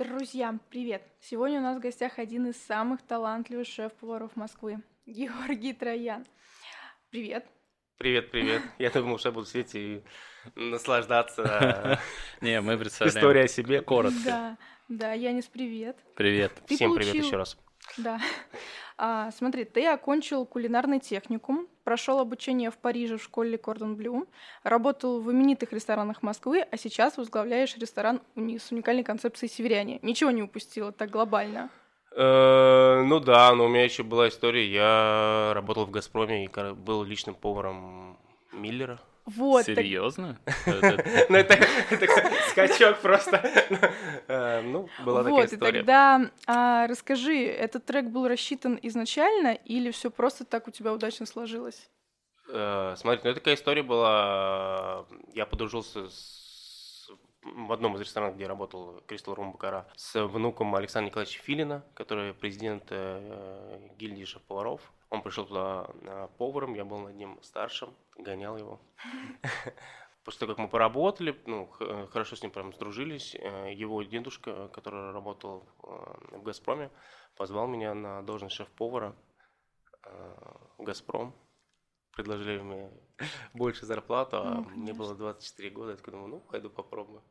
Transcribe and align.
Друзья, 0.00 0.58
привет! 0.70 1.02
Сегодня 1.20 1.58
у 1.58 1.62
нас 1.62 1.76
в 1.76 1.80
гостях 1.80 2.18
один 2.18 2.46
из 2.46 2.56
самых 2.56 3.02
талантливых 3.02 3.66
шеф-поваров 3.66 4.34
Москвы, 4.34 4.80
Георгий 5.04 5.74
Троян. 5.74 6.24
Привет! 7.10 7.44
Привет, 7.98 8.30
привет. 8.30 8.62
Я 8.78 8.88
думал, 8.88 9.18
что 9.18 9.28
я 9.28 9.32
буду 9.34 9.46
сидеть 9.46 9.74
и 9.74 10.02
наслаждаться. 10.54 12.00
Не, 12.40 12.62
мы 12.62 12.78
представляем. 12.78 13.18
История 13.18 13.42
о 13.42 13.48
себе. 13.48 13.82
Коротко. 13.82 14.18
Да, 14.24 14.58
да, 14.88 15.12
Янис, 15.12 15.48
привет. 15.48 15.98
Привет. 16.16 16.52
Всем 16.66 16.94
привет 16.94 17.16
еще 17.16 17.36
раз. 17.36 17.58
Да. 17.98 18.18
А, 19.02 19.30
смотри, 19.30 19.64
ты 19.64 19.86
окончил 19.86 20.44
кулинарный 20.44 21.00
техникум, 21.00 21.66
прошел 21.84 22.18
обучение 22.18 22.70
в 22.70 22.76
Париже 22.76 23.16
в 23.16 23.22
школе 23.22 23.56
Кордон 23.56 23.96
Блю, 23.96 24.28
работал 24.62 25.22
в 25.22 25.32
именитых 25.32 25.72
ресторанах 25.72 26.22
Москвы, 26.22 26.60
а 26.70 26.76
сейчас 26.76 27.16
возглавляешь 27.16 27.74
ресторан 27.78 28.20
с 28.36 28.70
уникальной 28.70 29.02
концепцией 29.02 29.50
«Северяне». 29.50 30.00
Ничего 30.02 30.30
не 30.30 30.42
упустила 30.42 30.92
так 30.92 31.08
глобально. 31.08 31.70
Э, 32.14 33.02
Ну 33.02 33.20
да, 33.20 33.54
но 33.54 33.64
у 33.64 33.68
меня 33.68 33.84
еще 33.84 34.02
была 34.02 34.28
история. 34.28 34.70
Я 34.70 35.52
работал 35.54 35.86
в 35.86 35.90
«Газпроме» 35.90 36.44
и 36.44 36.48
был 36.74 37.02
личным 37.02 37.34
поваром 37.34 38.18
Миллера. 38.52 39.00
Вот, 39.26 39.64
Серьезно? 39.66 40.38
Это- 40.66 41.26
Ну 41.28 41.36
это 41.36 41.56
скачок 42.50 42.98
просто. 43.00 43.36
Э, 44.28 44.60
Ну, 44.62 44.88
была 45.04 45.22
такая 45.22 45.32
вот, 45.34 45.52
и 45.52 45.54
история. 45.54 45.78
тогда 45.80 46.30
а, 46.46 46.86
расскажи, 46.86 47.44
этот 47.46 47.84
трек 47.86 48.06
был 48.06 48.26
рассчитан 48.28 48.78
изначально 48.82 49.54
или 49.54 49.90
все 49.90 50.10
просто 50.10 50.44
так 50.44 50.68
у 50.68 50.70
тебя 50.70 50.92
удачно 50.92 51.26
сложилось? 51.26 51.88
Э, 52.48 52.94
Смотрите, 52.96 53.24
ну 53.24 53.30
это 53.30 53.40
такая 53.40 53.54
история 53.54 53.82
была. 53.82 55.06
Я 55.34 55.46
подружился 55.46 56.08
с- 56.08 57.10
в 57.42 57.72
одном 57.72 57.96
из 57.96 58.00
ресторанов, 58.00 58.36
где 58.36 58.46
работал, 58.46 59.02
Кристал 59.06 59.34
Рум 59.34 59.52
Бакара, 59.52 59.86
с 59.96 60.20
внуком 60.26 60.74
Александра 60.74 61.08
Николаевича 61.08 61.40
Филина, 61.42 61.84
который 61.94 62.34
президент 62.34 62.84
э, 62.90 63.88
гильдии 63.98 64.24
шеф-поваров. 64.24 64.80
Он 65.10 65.22
пришел 65.22 65.44
туда 65.44 65.88
э, 66.02 66.28
поваром, 66.38 66.74
я 66.74 66.84
был 66.84 67.00
над 67.00 67.16
ним 67.16 67.38
старшим, 67.42 67.94
гонял 68.16 68.56
его. 68.56 68.80
После 70.24 70.40
того, 70.40 70.52
как 70.52 70.58
мы 70.58 70.68
поработали, 70.68 71.36
ну, 71.46 71.68
э, 71.80 72.06
хорошо 72.10 72.36
с 72.36 72.42
ним 72.42 72.52
прям 72.52 72.72
сдружились, 72.72 73.34
э, 73.34 73.72
его 73.74 74.02
дедушка, 74.02 74.68
который 74.68 75.12
работал 75.12 75.66
э, 75.82 76.36
в 76.38 76.42
«Газпроме», 76.42 76.90
позвал 77.36 77.66
меня 77.66 77.94
на 77.94 78.22
должность 78.22 78.54
шеф-повара 78.54 79.14
в 80.78 80.82
«Газпром» 80.82 81.34
предложили 82.12 82.60
мне 82.60 82.90
больше 83.54 83.86
зарплату, 83.86 84.36
а 84.38 84.54
Ну, 84.54 84.68
мне 84.70 84.92
было 84.92 85.14
24 85.14 85.70
года, 85.70 85.90
я 85.92 85.96
такой 85.96 86.12
думаю, 86.12 86.28
ну, 86.28 86.40
пойду 86.40 86.70
попробую. 86.70 87.22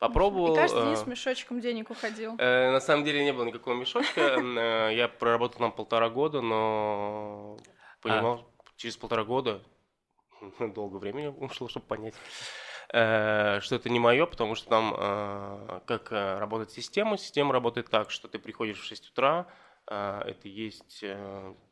Попробовал. 0.00 0.54
И 0.54 0.56
каждый 0.56 0.82
день 0.84 0.92
э, 0.94 0.96
с 0.96 1.06
мешочком 1.06 1.60
денег 1.60 1.90
уходил. 1.90 2.34
э, 2.38 2.70
на 2.72 2.80
самом 2.80 3.04
деле 3.04 3.22
не 3.22 3.32
было 3.32 3.44
никакого 3.44 3.74
мешочка. 3.74 4.20
Э, 4.20 4.94
Я 4.94 5.08
проработал 5.08 5.58
там 5.58 5.72
полтора 5.72 6.08
года, 6.08 6.40
но 6.40 7.58
понимал, 8.00 8.50
через 8.76 8.96
полтора 8.96 9.24
года, 9.24 9.62
долго 10.58 10.96
времени 10.96 11.26
ушло, 11.26 11.68
чтобы 11.68 11.84
понять, 11.86 12.14
что 12.88 13.74
это 13.76 13.88
не 13.90 14.00
мое, 14.00 14.26
потому 14.26 14.54
что 14.54 14.68
там 14.68 15.82
как 15.86 16.10
работает 16.10 16.70
система. 16.72 17.18
Система 17.18 17.52
работает 17.52 17.88
так, 17.90 18.10
что 18.10 18.26
ты 18.26 18.38
приходишь 18.38 18.80
в 18.80 18.84
6 18.84 19.10
утра, 19.10 19.46
это 19.86 20.48
есть 20.48 21.04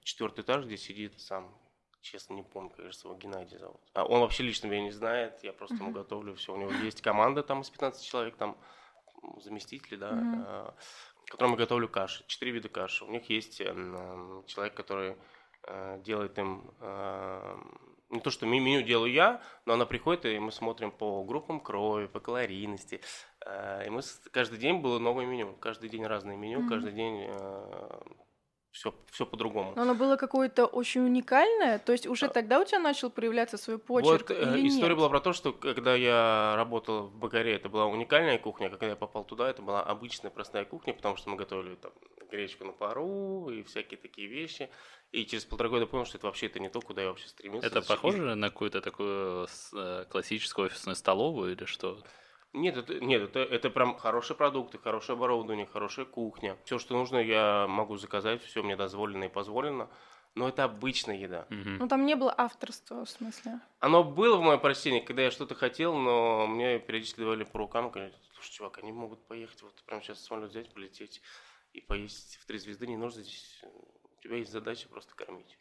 четвертый 0.04 0.42
этаж, 0.42 0.64
где 0.66 0.76
сидит 0.76 1.18
сам 1.20 1.52
Честно, 2.00 2.34
не 2.34 2.42
помню, 2.42 2.70
кажется, 2.70 3.08
его 3.08 3.16
Геннадий 3.18 3.58
зовут. 3.58 3.80
А 3.94 4.04
он 4.04 4.20
вообще 4.20 4.42
лично 4.44 4.68
меня 4.68 4.82
не 4.82 4.90
знает, 4.92 5.42
я 5.42 5.52
просто 5.52 5.76
ему 5.76 5.90
готовлю 5.90 6.34
все. 6.34 6.54
У 6.54 6.56
него 6.56 6.70
есть 6.72 7.02
команда 7.02 7.42
там 7.42 7.60
из 7.62 7.70
15 7.70 8.04
человек, 8.06 8.36
там 8.36 8.56
заместители, 9.40 9.96
да, 9.96 10.18
э, 10.22 10.70
которым 11.26 11.52
я 11.52 11.58
готовлю 11.58 11.88
каши, 11.88 12.24
четыре 12.28 12.52
вида 12.52 12.68
каши. 12.68 13.04
У 13.04 13.10
них 13.10 13.28
есть 13.28 13.60
эм, 13.60 14.44
человек, 14.46 14.74
который 14.74 15.16
э, 15.64 16.00
делает 16.04 16.38
им 16.38 16.70
э, 16.80 17.56
не 18.10 18.20
то, 18.20 18.30
что 18.30 18.46
ме- 18.46 18.60
меню 18.60 18.82
делаю 18.82 19.12
я, 19.12 19.42
но 19.66 19.74
она 19.74 19.84
приходит, 19.84 20.24
и 20.24 20.38
мы 20.38 20.52
смотрим 20.52 20.90
по 20.92 21.22
группам 21.24 21.60
крови, 21.60 22.06
по 22.06 22.20
калорийности. 22.20 23.00
Э, 23.44 23.84
И 23.86 23.90
мы 23.90 24.02
каждый 24.32 24.58
день 24.58 24.78
было 24.80 24.98
новое 25.00 25.26
меню, 25.26 25.52
каждый 25.56 25.90
день 25.90 26.06
разное 26.06 26.36
меню, 26.36 26.60
Мгм. 26.60 26.68
каждый 26.68 26.92
день 26.92 27.28
все, 28.78 28.94
все 29.10 29.26
по-другому. 29.26 29.72
Но 29.74 29.82
оно 29.82 29.94
было 29.94 30.16
какое-то 30.16 30.66
очень 30.66 31.00
уникальное, 31.00 31.78
то 31.80 31.90
есть 31.92 32.06
уже 32.06 32.26
А. 32.26 32.28
тогда 32.28 32.60
у 32.60 32.64
тебя 32.64 32.78
начал 32.78 33.10
проявляться 33.10 33.56
свой 33.58 33.76
почерк 33.78 34.30
Вот 34.30 34.38
э, 34.38 34.58
или 34.58 34.68
история 34.68 34.88
нет? 34.90 34.96
была 34.98 35.08
про 35.08 35.20
то, 35.20 35.32
что 35.32 35.52
когда 35.52 35.96
я 35.96 36.54
работал 36.56 37.08
в 37.08 37.16
Бакаре, 37.16 37.54
это 37.56 37.68
была 37.68 37.86
уникальная 37.86 38.38
кухня, 38.38 38.66
а 38.66 38.70
когда 38.70 38.86
я 38.86 38.96
попал 38.96 39.24
туда, 39.24 39.50
это 39.50 39.62
была 39.62 39.82
обычная 39.82 40.30
простая 40.30 40.64
кухня, 40.64 40.94
потому 40.94 41.16
что 41.16 41.28
мы 41.30 41.36
готовили 41.36 41.74
там 41.74 41.92
гречку 42.30 42.64
на 42.64 42.72
пару 42.72 43.50
и 43.50 43.62
всякие 43.64 43.98
такие 43.98 44.28
вещи. 44.28 44.70
И 45.10 45.24
через 45.26 45.44
полтора 45.44 45.70
года 45.70 45.86
понял, 45.86 46.04
что 46.04 46.18
это 46.18 46.26
вообще 46.26 46.46
это 46.46 46.60
не 46.60 46.68
то, 46.68 46.80
куда 46.80 47.02
я 47.02 47.08
вообще 47.08 47.26
стремился. 47.28 47.66
Это 47.66 47.80
И- 47.80 47.86
похоже 47.86 48.34
на 48.36 48.50
какую-то 48.50 48.80
такую 48.80 49.48
с- 49.48 49.72
э, 49.74 50.04
классическую 50.08 50.66
офисную 50.66 50.94
столовую 50.94 51.52
или 51.52 51.64
что? 51.64 51.98
Нет, 52.52 52.76
это, 52.76 52.98
нет 53.00 53.22
это, 53.22 53.40
это 53.40 53.70
прям 53.70 53.96
хорошие 53.96 54.36
продукты, 54.36 54.78
хорошее 54.78 55.16
оборудование, 55.16 55.66
хорошая 55.66 56.06
кухня. 56.06 56.56
Все, 56.64 56.78
что 56.78 56.94
нужно, 56.94 57.18
я 57.18 57.66
могу 57.68 57.96
заказать, 57.96 58.42
все 58.42 58.62
мне 58.62 58.76
дозволено 58.76 59.24
и 59.24 59.28
позволено. 59.28 59.90
Но 60.34 60.48
это 60.48 60.64
обычная 60.64 61.16
еда. 61.16 61.46
Ну 61.50 61.88
там 61.88 62.06
не 62.06 62.14
было 62.14 62.32
авторства, 62.36 63.04
в 63.04 63.10
смысле. 63.10 63.60
Оно 63.80 64.04
было 64.04 64.36
в 64.36 64.42
моем 64.42 64.60
прочтении, 64.60 65.00
когда 65.00 65.22
я 65.22 65.30
что-то 65.30 65.54
хотел, 65.54 65.94
но 65.94 66.46
мне 66.46 66.78
периодически 66.78 67.20
давали 67.20 67.44
по 67.44 67.58
рукам, 67.58 67.90
говорят, 67.90 68.14
слушай, 68.34 68.52
чувак, 68.52 68.78
они 68.78 68.92
могут 68.92 69.26
поехать, 69.26 69.60
вот 69.62 69.74
прямо 69.84 70.02
сейчас 70.02 70.20
самолет 70.24 70.50
взять, 70.50 70.72
полететь 70.72 71.22
и 71.72 71.80
поесть 71.80 72.38
в 72.40 72.46
три 72.46 72.58
звезды, 72.58 72.86
не 72.86 72.96
нужно 72.96 73.22
здесь, 73.22 73.62
у 73.62 74.22
тебя 74.22 74.36
есть 74.36 74.52
задача 74.52 74.88
просто 74.88 75.14
кормить. 75.14 75.58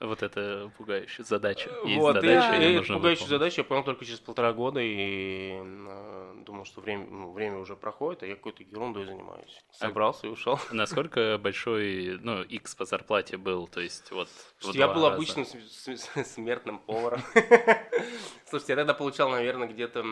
Вот 0.00 0.22
это 0.22 0.72
пугающая 0.76 1.24
задача. 1.24 1.70
Есть 1.84 2.00
вот, 2.00 2.16
задача, 2.16 2.56
и, 2.56 2.72
и 2.72 2.76
нужно 2.76 2.96
пугающую 2.96 3.28
задачу 3.28 3.60
я 3.60 3.64
понял 3.64 3.84
только 3.84 4.04
через 4.04 4.18
полтора 4.18 4.52
года 4.52 4.80
и 4.80 5.52
э, 5.52 6.34
думал, 6.44 6.64
что 6.64 6.80
время, 6.80 7.06
ну, 7.06 7.32
время 7.32 7.58
уже 7.58 7.76
проходит, 7.76 8.24
а 8.24 8.26
я 8.26 8.34
какой-то 8.34 8.64
ерундой 8.64 9.06
занимаюсь. 9.06 9.64
А 9.70 9.86
Собрался 9.86 10.26
и 10.26 10.30
ушел. 10.30 10.58
Насколько 10.72 11.38
большой, 11.38 12.18
ну, 12.20 12.42
X 12.42 12.74
по 12.74 12.84
зарплате 12.84 13.36
был, 13.36 13.68
то 13.68 13.80
есть 13.80 14.10
вот 14.10 14.28
Слушайте, 14.58 14.80
я 14.80 14.88
был 14.88 15.04
раза? 15.04 15.14
обычным 15.14 15.46
смертным 16.24 16.80
поваром. 16.80 17.22
Слушайте, 18.46 18.72
я 18.72 18.76
тогда 18.76 18.94
получал, 18.94 19.30
наверное, 19.30 19.68
где-то... 19.68 20.02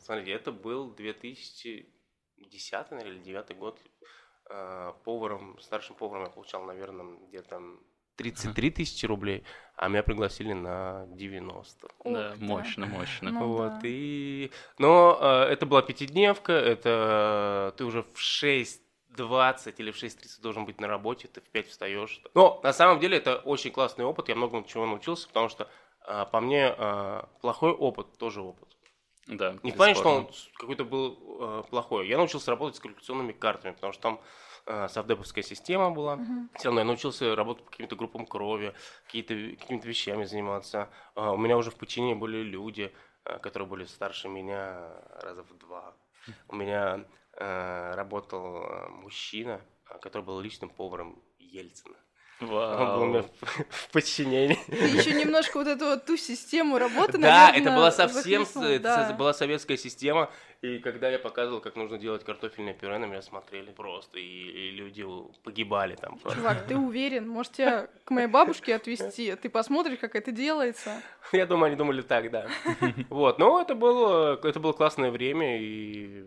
Смотрите, 0.00 0.32
это 0.32 0.52
был 0.52 0.90
2010, 0.94 2.90
наверное, 2.90 3.12
или 3.12 3.22
2009 3.22 3.58
год. 3.58 3.78
Э, 4.48 4.92
Поваром, 5.04 5.58
старшим 5.60 5.96
поваром 5.96 6.24
я 6.24 6.30
получал, 6.30 6.64
наверное, 6.64 7.18
где-то 7.28 7.60
33 8.16 8.70
тысячи 8.70 9.06
рублей, 9.06 9.44
а 9.76 9.88
меня 9.88 10.02
пригласили 10.02 10.52
на 10.52 11.06
90. 11.08 11.88
Да, 12.04 12.30
Ух 12.30 12.38
ты. 12.38 12.44
мощно, 12.44 12.86
мощно. 12.86 13.30
Ну 13.30 13.48
вот, 13.48 13.78
да. 13.78 13.80
и... 13.84 14.50
Но 14.78 15.18
э, 15.20 15.52
это 15.52 15.66
была 15.66 15.82
пятидневка, 15.82 16.52
это 16.52 17.74
ты 17.76 17.84
уже 17.84 18.02
в 18.02 18.16
6.20 18.16 19.74
или 19.76 19.90
в 19.90 19.96
6.30 19.96 20.40
должен 20.40 20.64
быть 20.64 20.80
на 20.80 20.88
работе, 20.88 21.28
ты 21.28 21.40
в 21.40 21.44
5 21.44 21.68
встаешь. 21.68 22.22
Но 22.34 22.60
на 22.62 22.72
самом 22.72 23.00
деле 23.00 23.18
это 23.18 23.36
очень 23.36 23.70
классный 23.70 24.04
опыт, 24.04 24.28
я 24.28 24.34
многому 24.34 24.64
чего 24.64 24.86
научился, 24.86 25.28
потому 25.28 25.48
что 25.48 25.68
э, 26.06 26.24
по 26.32 26.40
мне 26.40 26.74
э, 26.76 27.22
плохой 27.42 27.72
опыт 27.72 28.16
тоже 28.18 28.40
опыт. 28.40 28.68
Да, 29.26 29.56
Не 29.64 29.72
в 29.72 29.74
плане, 29.76 29.94
что 29.94 30.08
он 30.08 30.30
какой-то 30.54 30.84
был 30.84 31.18
э, 31.40 31.62
плохой. 31.68 32.08
Я 32.08 32.16
научился 32.16 32.52
работать 32.52 32.76
с 32.76 32.80
калькуляционными 32.80 33.32
картами, 33.32 33.72
потому 33.72 33.92
что 33.92 34.02
там 34.02 34.14
э, 34.14 34.45
совдеповская 34.88 35.44
система 35.44 35.90
была. 35.90 36.16
Мгм. 36.16 36.50
Все 36.54 36.64
равно 36.66 36.80
я 36.80 36.84
научился 36.84 37.34
работать 37.36 37.64
по 37.64 37.70
каким-то 37.70 37.96
группам 37.96 38.26
крови, 38.26 38.74
какие-то, 39.06 39.34
какими-то 39.60 39.86
вещами 39.88 40.24
заниматься. 40.24 40.88
А, 41.14 41.32
У 41.32 41.36
меня 41.36 41.56
уже 41.56 41.70
в 41.70 41.76
подчинении 41.76 42.14
были 42.14 42.38
люди, 42.42 42.92
э, 43.24 43.38
которые 43.38 43.68
были 43.68 43.84
старше 43.84 44.28
меня 44.28 44.90
раза 45.22 45.42
в 45.44 45.56
два. 45.58 45.94
У 46.48 46.56
меня 46.56 47.04
э, 47.34 47.92
работал 47.94 48.62
э, 48.64 48.88
мужчина, 48.88 49.60
э, 49.90 49.98
который 50.00 50.22
был 50.22 50.40
личным 50.40 50.70
поваром 50.70 51.22
Ельцина. 51.38 51.96
Он 52.40 52.48
был 52.48 53.02
у 53.02 53.06
меня 53.06 53.22
Вау. 53.22 53.30
в, 53.40 53.64
в 53.70 53.92
подчинении. 53.92 54.58
Ты 54.66 54.74
еще 54.98 55.14
немножко 55.14 55.56
вот 55.56 55.66
эту 55.68 55.86
вот 55.86 56.04
ту 56.04 56.16
систему 56.18 56.76
работы, 56.78 57.12
Да, 57.18 57.46
наверное, 57.46 57.60
это 57.62 57.70
была 57.76 57.90
совсем 57.90 58.44
с- 58.44 58.48
захлестнул, 58.52 58.64
это 58.64 58.82
да. 58.82 59.12
была 59.14 59.32
советская 59.32 59.78
система. 59.78 60.30
И 60.62 60.78
когда 60.78 61.08
я 61.10 61.18
показывал, 61.18 61.60
как 61.60 61.76
нужно 61.76 61.98
делать 61.98 62.24
картофельное 62.24 62.74
пюре, 62.74 62.98
на 62.98 63.04
меня 63.04 63.22
смотрели 63.22 63.70
просто, 63.70 64.18
и, 64.18 64.22
и 64.22 64.70
люди 64.70 65.04
погибали 65.44 65.96
там 65.96 66.18
просто. 66.18 66.38
Чувак, 66.38 66.66
ты 66.66 66.76
уверен? 66.76 67.28
Может, 67.28 67.52
тебя 67.52 67.88
к 68.04 68.10
моей 68.10 68.26
бабушке 68.26 68.74
отвезти? 68.74 69.34
Ты 69.36 69.48
посмотришь, 69.48 69.98
как 69.98 70.16
это 70.16 70.32
делается? 70.32 71.02
Я 71.32 71.46
думаю, 71.46 71.66
они 71.66 71.76
думали 71.76 72.02
так, 72.02 72.30
да. 72.30 72.46
Вот, 73.10 73.38
но 73.38 73.60
это 73.60 73.74
было, 73.74 74.40
это 74.42 74.60
было 74.60 74.72
классное 74.72 75.10
время, 75.10 75.60
и 75.60 76.24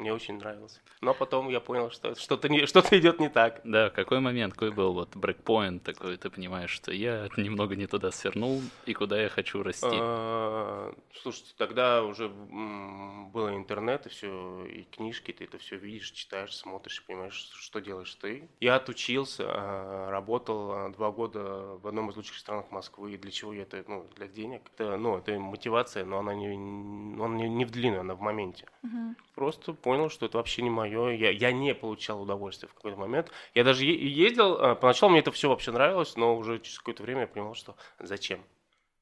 Мне 0.00 0.14
очень 0.14 0.38
нравилось. 0.38 0.80
Но 1.02 1.12
потом 1.12 1.50
я 1.50 1.60
понял, 1.60 1.90
что 1.90 2.14
что-то 2.14 2.48
не, 2.48 2.66
что-то 2.66 2.98
идет 2.98 3.20
не 3.20 3.28
так. 3.28 3.60
Да, 3.64 3.90
какой 3.90 4.20
момент, 4.20 4.54
какой 4.54 4.70
был 4.70 4.94
вот 4.94 5.14
брейкпоинт 5.14 5.82
такой, 5.82 6.16
ты 6.16 6.30
понимаешь, 6.30 6.70
что 6.70 6.90
я 6.90 7.28
немного 7.36 7.76
не 7.76 7.86
туда 7.86 8.10
свернул, 8.10 8.62
и 8.86 8.94
куда 8.94 9.20
я 9.20 9.28
хочу 9.28 9.62
расти? 9.62 9.86
А, 9.92 10.94
Слушайте, 11.22 11.52
тогда 11.58 12.02
уже 12.02 12.28
было 12.28 13.54
интернет, 13.54 14.06
и 14.06 14.08
все, 14.08 14.64
и 14.64 14.84
книжки, 14.84 15.32
ты 15.32 15.44
это 15.44 15.58
все 15.58 15.76
видишь, 15.76 16.12
читаешь, 16.12 16.56
смотришь, 16.56 17.04
понимаешь, 17.06 17.50
что 17.54 17.80
делаешь 17.80 18.14
ты. 18.14 18.48
Я 18.60 18.76
отучился, 18.76 19.44
а, 19.46 20.10
работал 20.10 20.72
а, 20.72 20.88
два 20.88 21.10
года 21.10 21.76
в 21.76 21.86
одном 21.86 22.08
из 22.08 22.16
лучших 22.16 22.36
странах 22.36 22.70
Москвы. 22.70 23.12
И 23.12 23.18
Для 23.18 23.30
чего 23.30 23.52
я 23.52 23.62
это? 23.62 23.84
Ну, 23.86 24.06
для 24.16 24.28
денег. 24.28 24.62
Это, 24.74 24.96
ну, 24.96 25.18
это 25.18 25.38
мотивация, 25.38 26.06
но 26.06 26.20
она 26.20 26.34
не, 26.34 26.48
она 26.48 27.36
не, 27.36 27.48
не 27.50 27.64
в 27.66 27.70
длину, 27.70 28.00
она 28.00 28.14
в 28.14 28.20
моменте. 28.20 28.66
Мгм. 28.82 29.16
Просто 29.34 29.74
понял, 29.74 29.89
что 30.08 30.26
это 30.26 30.38
вообще 30.38 30.62
не 30.62 30.70
мое. 30.70 31.10
Я, 31.10 31.30
я 31.30 31.52
не 31.52 31.74
получал 31.74 32.22
удовольствия 32.22 32.68
в 32.68 32.74
какой-то 32.74 32.96
момент. 32.98 33.30
Я 33.54 33.64
даже 33.64 33.84
ездил, 33.84 34.56
а, 34.60 34.74
поначалу 34.74 35.10
мне 35.10 35.20
это 35.20 35.32
все 35.32 35.48
вообще 35.48 35.72
нравилось, 35.72 36.16
но 36.16 36.36
уже 36.36 36.58
через 36.60 36.78
какое-то 36.78 37.02
время 37.02 37.22
я 37.22 37.26
понял, 37.26 37.54
что 37.54 37.76
зачем. 37.98 38.40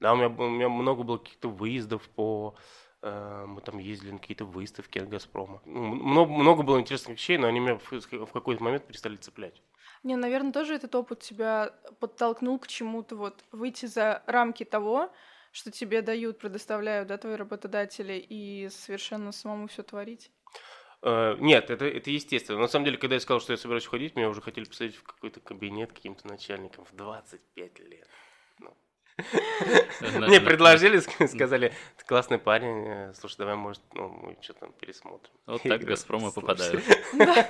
Да, 0.00 0.12
у 0.12 0.16
меня, 0.16 0.28
у 0.28 0.48
меня 0.48 0.68
много 0.68 1.02
было 1.02 1.18
каких-то 1.18 1.48
выездов 1.48 2.08
по... 2.10 2.54
э, 3.02 3.44
Мы 3.46 3.60
там 3.60 3.78
ездили 3.78 4.12
на 4.12 4.18
какие-то 4.18 4.44
выставки 4.44 4.98
от 4.98 5.08
«Газпрома». 5.08 5.60
Ну, 5.64 5.80
Много, 5.94 6.32
много 6.32 6.62
было 6.62 6.78
интересных 6.80 7.16
вещей, 7.18 7.36
но 7.38 7.48
они 7.48 7.60
меня 7.60 7.78
в, 7.78 7.92
в 7.92 8.32
какой-то 8.32 8.62
момент 8.62 8.86
перестали 8.86 9.16
цеплять. 9.16 9.60
Не, 10.04 10.16
наверное, 10.16 10.52
тоже 10.52 10.74
этот 10.74 10.94
опыт 10.94 11.20
тебя 11.20 11.74
подтолкнул 11.98 12.58
к 12.58 12.68
чему-то 12.68 13.16
вот 13.16 13.44
выйти 13.50 13.86
за 13.86 14.22
рамки 14.26 14.64
того, 14.64 15.10
что 15.50 15.70
тебе 15.70 16.02
дают, 16.02 16.38
предоставляют, 16.38 17.08
да, 17.08 17.18
твои 17.18 17.34
работодатели, 17.34 18.14
и 18.14 18.68
совершенно 18.68 19.32
самому 19.32 19.66
все 19.66 19.82
творить. 19.82 20.30
Э, 21.02 21.36
Нет, 21.38 21.70
это, 21.70 21.84
это 21.86 22.10
естественно. 22.10 22.58
На 22.58 22.68
самом 22.68 22.84
деле, 22.86 22.98
когда 22.98 23.14
я 23.16 23.20
сказал, 23.20 23.40
что 23.40 23.52
я 23.52 23.56
собираюсь 23.56 23.86
уходить, 23.86 24.16
меня 24.16 24.28
уже 24.28 24.40
хотели 24.40 24.64
посадить 24.64 24.96
в 24.96 25.02
какой-то 25.02 25.40
кабинет 25.40 25.92
каким-то 25.92 26.26
начальником 26.26 26.84
в 26.84 26.94
25 26.94 27.78
лет. 27.80 28.08
Мне 30.00 30.40
предложили, 30.40 30.98
ск- 31.00 31.26
сказали, 31.28 31.72
ты 31.96 32.04
классный 32.04 32.38
парень, 32.38 32.86
э, 32.86 33.12
слушай, 33.18 33.36
давай, 33.38 33.56
может, 33.56 33.82
ну, 33.94 34.08
мы 34.08 34.36
что-то 34.40 34.60
там 34.60 34.72
пересмотрим. 34.72 35.30
Вот 35.46 35.62
так 35.62 35.82
Газпромы 35.82 36.32
попадают. 36.32 36.82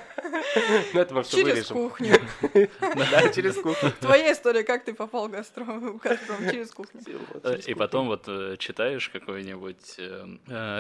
Ну, 0.94 1.00
это 1.00 1.14
мы 1.14 1.22
все 1.22 1.36
Через 1.36 1.70
вырежем. 1.70 1.76
кухню. 1.76 2.14
Да, 3.10 3.28
через 3.28 3.56
кухню. 3.56 3.92
Твоя 4.00 4.32
история, 4.32 4.64
как 4.64 4.84
ты 4.84 4.94
попал 4.94 5.28
в 5.28 5.30
«Газпром», 5.30 5.98
в 5.98 6.02
«Газпром» 6.02 6.50
через 6.50 6.70
кухню. 6.70 7.02
Э, 7.42 7.52
через 7.52 7.68
И 7.68 7.74
потом 7.74 8.06
вот 8.06 8.24
э, 8.28 8.56
читаешь 8.58 9.08
какую-нибудь 9.10 9.98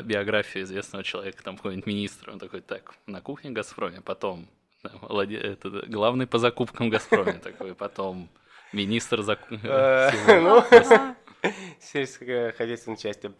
биографию 0.06 0.64
известного 0.64 1.04
человека, 1.04 1.42
там 1.42 1.56
какой-нибудь 1.56 1.86
министр, 1.86 2.30
он 2.30 2.38
такой, 2.38 2.62
так, 2.62 2.94
на 3.06 3.20
кухне 3.20 3.50
Газпроме, 3.50 4.00
потом 4.00 4.48
главный 4.82 6.26
по 6.26 6.38
закупкам 6.38 6.88
Газпроме 6.88 7.34
такой, 7.34 7.74
потом 7.74 8.28
министр 8.72 9.20
заку- 9.20 9.58
Э. 9.64 10.10
Ну, 10.40 10.62
сельскохозяйственной 11.80 12.96
части. 12.98 13.32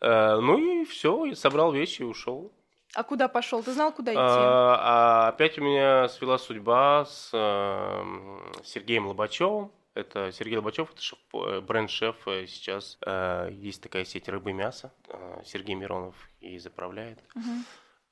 Э, 0.00 0.36
Ну 0.40 0.58
и 0.58 0.84
все, 0.84 1.34
собрал 1.34 1.72
вещи 1.72 2.02
и 2.02 2.04
ушел. 2.04 2.52
А 2.94 3.02
куда 3.02 3.28
пошел? 3.28 3.62
Ты 3.62 3.72
знал, 3.72 3.92
куда 3.92 4.12
идти? 4.12 4.18
А, 4.20 5.28
опять 5.28 5.58
у 5.58 5.62
меня 5.62 6.08
свела 6.08 6.38
судьба 6.38 7.04
с 7.04 7.30
эм, 7.34 8.40
Сергеем 8.64 9.06
Лобачевым. 9.06 9.70
Это 9.94 10.30
Сергей 10.32 10.56
Лобачев, 10.58 10.90
это 10.92 11.02
шеф, 11.02 11.18
э, 11.34 11.60
бренд-шеф 11.60 12.16
э, 12.26 12.46
сейчас. 12.46 12.96
э, 13.04 13.48
Есть 13.52 13.82
такая 13.82 14.04
сеть 14.04 14.28
рыбы 14.28 14.50
и 14.50 14.54
мяса. 14.54 14.92
э, 15.08 15.42
Сергей 15.44 15.74
Миронов 15.74 16.14
и 16.40 16.58
заправляет. 16.58 17.18
Мгм. 17.34 17.64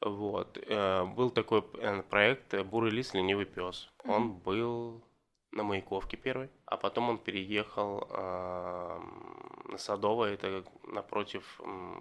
Вот. 0.03 0.59
э, 0.67 1.05
Был 1.05 1.31
такой 1.31 1.65
э, 1.79 2.03
проект 2.03 2.53
э, 2.53 2.63
«Бурый 2.63 2.91
лис, 2.91 3.15
ленивый 3.15 3.47
пес». 3.47 3.89
Он 4.05 4.33
был 4.33 5.03
на 5.55 5.63
Маяковке 5.63 6.17
первый, 6.17 6.51
а 6.67 6.77
потом 6.77 7.11
он 7.11 7.19
переехал 7.19 8.09
эм, 8.11 9.67
на 9.71 9.79
Садовое, 9.79 10.35
это 10.35 10.65
напротив 10.89 11.61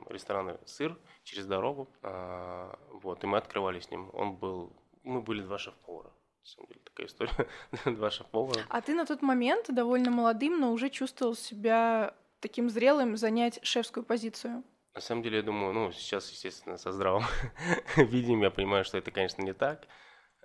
ресторана 0.09 0.59
«Сыр», 0.65 0.97
через 1.23 1.45
дорогу. 1.45 1.87
А, 2.01 2.77
Вот, 3.03 3.23
и 3.23 3.27
мы 3.27 3.37
открывали 3.37 3.79
с 3.79 3.91
ним. 3.91 4.09
Он 4.13 4.35
был... 4.35 4.73
Мы 5.03 5.21
были 5.21 5.41
два 5.41 5.57
шеф-повара. 5.57 6.09
На 6.09 6.45
самом 6.45 6.67
деле, 6.67 6.81
такая 6.83 7.07
история. 7.07 7.47
два 7.97 8.09
шеф-повара. 8.09 8.65
А 8.69 8.81
ты 8.81 8.95
на 8.95 9.05
тот 9.05 9.21
момент 9.21 9.73
довольно 9.73 10.11
молодым, 10.11 10.59
но 10.59 10.71
уже 10.71 10.89
чувствовал 10.89 11.35
себя 11.35 12.15
таким 12.39 12.69
зрелым 12.69 13.17
занять 13.17 13.59
шефскую 13.63 14.03
позицию. 14.03 14.63
На 14.95 15.01
самом 15.01 15.23
деле, 15.23 15.37
я 15.37 15.43
думаю, 15.43 15.73
ну, 15.73 15.91
сейчас, 15.91 16.29
естественно, 16.31 16.77
со 16.77 16.91
здравым 16.91 17.23
видением 17.97 18.41
я 18.41 18.51
понимаю, 18.51 18.83
что 18.83 18.97
это, 18.97 19.11
конечно, 19.11 19.41
не 19.41 19.53
так. 19.53 19.87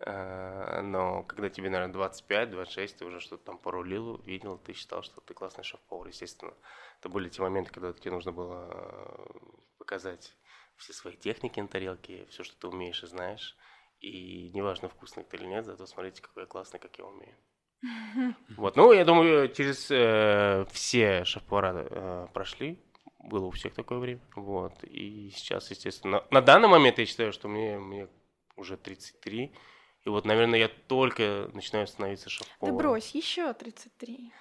А, 0.01 0.83
Но 0.83 1.25
когда 1.25 1.49
тебе, 1.51 1.71
наверное, 1.71 1.95
25-26, 1.95 2.99
ты 2.99 3.05
уже 3.05 3.21
что-то 3.21 3.45
там 3.45 3.59
порулил, 3.59 4.19
видел, 4.19 4.59
ты 4.59 4.73
считал, 4.73 5.03
что 5.03 5.21
ты 5.21 5.35
классный 5.35 5.65
шеф-повар, 5.65 6.09
естественно. 6.09 6.55
Это 7.01 7.09
были 7.09 7.29
те 7.29 7.43
моменты, 7.43 7.73
когда 7.73 7.93
тебе 7.93 8.13
нужно 8.13 8.33
было 8.33 8.69
э, 8.71 9.27
показать 9.79 10.35
все 10.77 10.93
свои 10.93 11.17
техники 11.17 11.61
на 11.61 11.69
тарелке, 11.69 12.27
все, 12.27 12.45
что 12.45 12.57
ты 12.59 12.69
умеешь 12.69 13.03
и 13.03 13.07
знаешь. 13.07 13.57
И 14.01 14.51
неважно, 14.55 14.89
вкусный 14.89 15.25
ты 15.25 15.37
или 15.37 15.47
нет, 15.47 15.65
зато 15.65 15.87
смотрите, 15.87 16.23
какой 16.23 16.45
я 16.45 16.47
классный, 16.47 16.79
как 16.79 16.97
я 16.99 17.05
умею. 17.05 17.35
Вот, 18.57 18.77
ну, 18.77 18.93
я 18.93 19.05
думаю, 19.05 19.53
через 19.53 19.91
э, 19.91 20.67
все 20.71 21.25
шеф-повара 21.25 21.87
э, 21.91 22.27
прошли, 22.33 22.81
было 23.19 23.47
у 23.47 23.51
всех 23.51 23.75
такое 23.75 23.99
время. 23.99 24.21
Вот, 24.37 24.85
и 24.85 25.31
сейчас, 25.31 25.71
естественно, 25.71 26.25
на, 26.31 26.41
на 26.41 26.41
данный 26.41 26.69
момент 26.69 26.99
я 26.99 27.07
считаю, 27.07 27.33
что 27.33 27.49
мне, 27.49 27.79
мне 27.79 28.09
уже 28.57 28.77
33, 28.77 29.53
и 30.05 30.09
вот, 30.09 30.25
наверное, 30.25 30.59
я 30.59 30.69
только 30.69 31.51
начинаю 31.55 31.87
становиться 31.87 32.27
Да 32.27 32.31
шеф-поваром. 32.31 32.77
брось, 32.79 33.11
еще 33.15 33.53
33. 33.53 34.33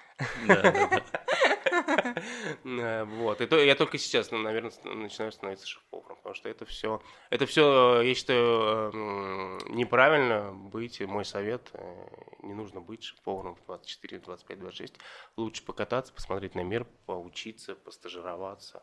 Да, 0.46 0.62
да, 0.62 0.70
да. 0.88 1.02
Э, 2.64 3.04
Вот. 3.04 3.40
И 3.40 3.66
я 3.66 3.74
только 3.74 3.98
сейчас, 3.98 4.30
ну, 4.30 4.38
наверное, 4.38 4.72
начинаю 4.84 5.30
становиться 5.32 5.66
шеф-поваром, 5.66 6.16
потому 6.16 6.34
что 6.34 6.48
это 6.48 6.64
все, 6.64 7.00
это 7.30 7.46
все, 7.46 8.00
я 8.02 8.14
считаю, 8.14 8.90
м, 8.92 9.58
неправильно 9.68 10.52
быть. 10.52 11.00
Мой 11.00 11.24
совет, 11.24 11.70
э, 11.74 12.06
не 12.42 12.54
нужно 12.54 12.80
быть 12.80 13.02
шеф-поваром 13.04 13.54
в 13.56 13.64
24, 13.66 14.18
25, 14.18 14.58
26. 14.58 14.94
Лучше 15.36 15.64
покататься, 15.64 16.12
посмотреть 16.12 16.54
на 16.54 16.62
мир, 16.64 16.86
поучиться, 17.06 17.74
постажироваться, 17.74 18.82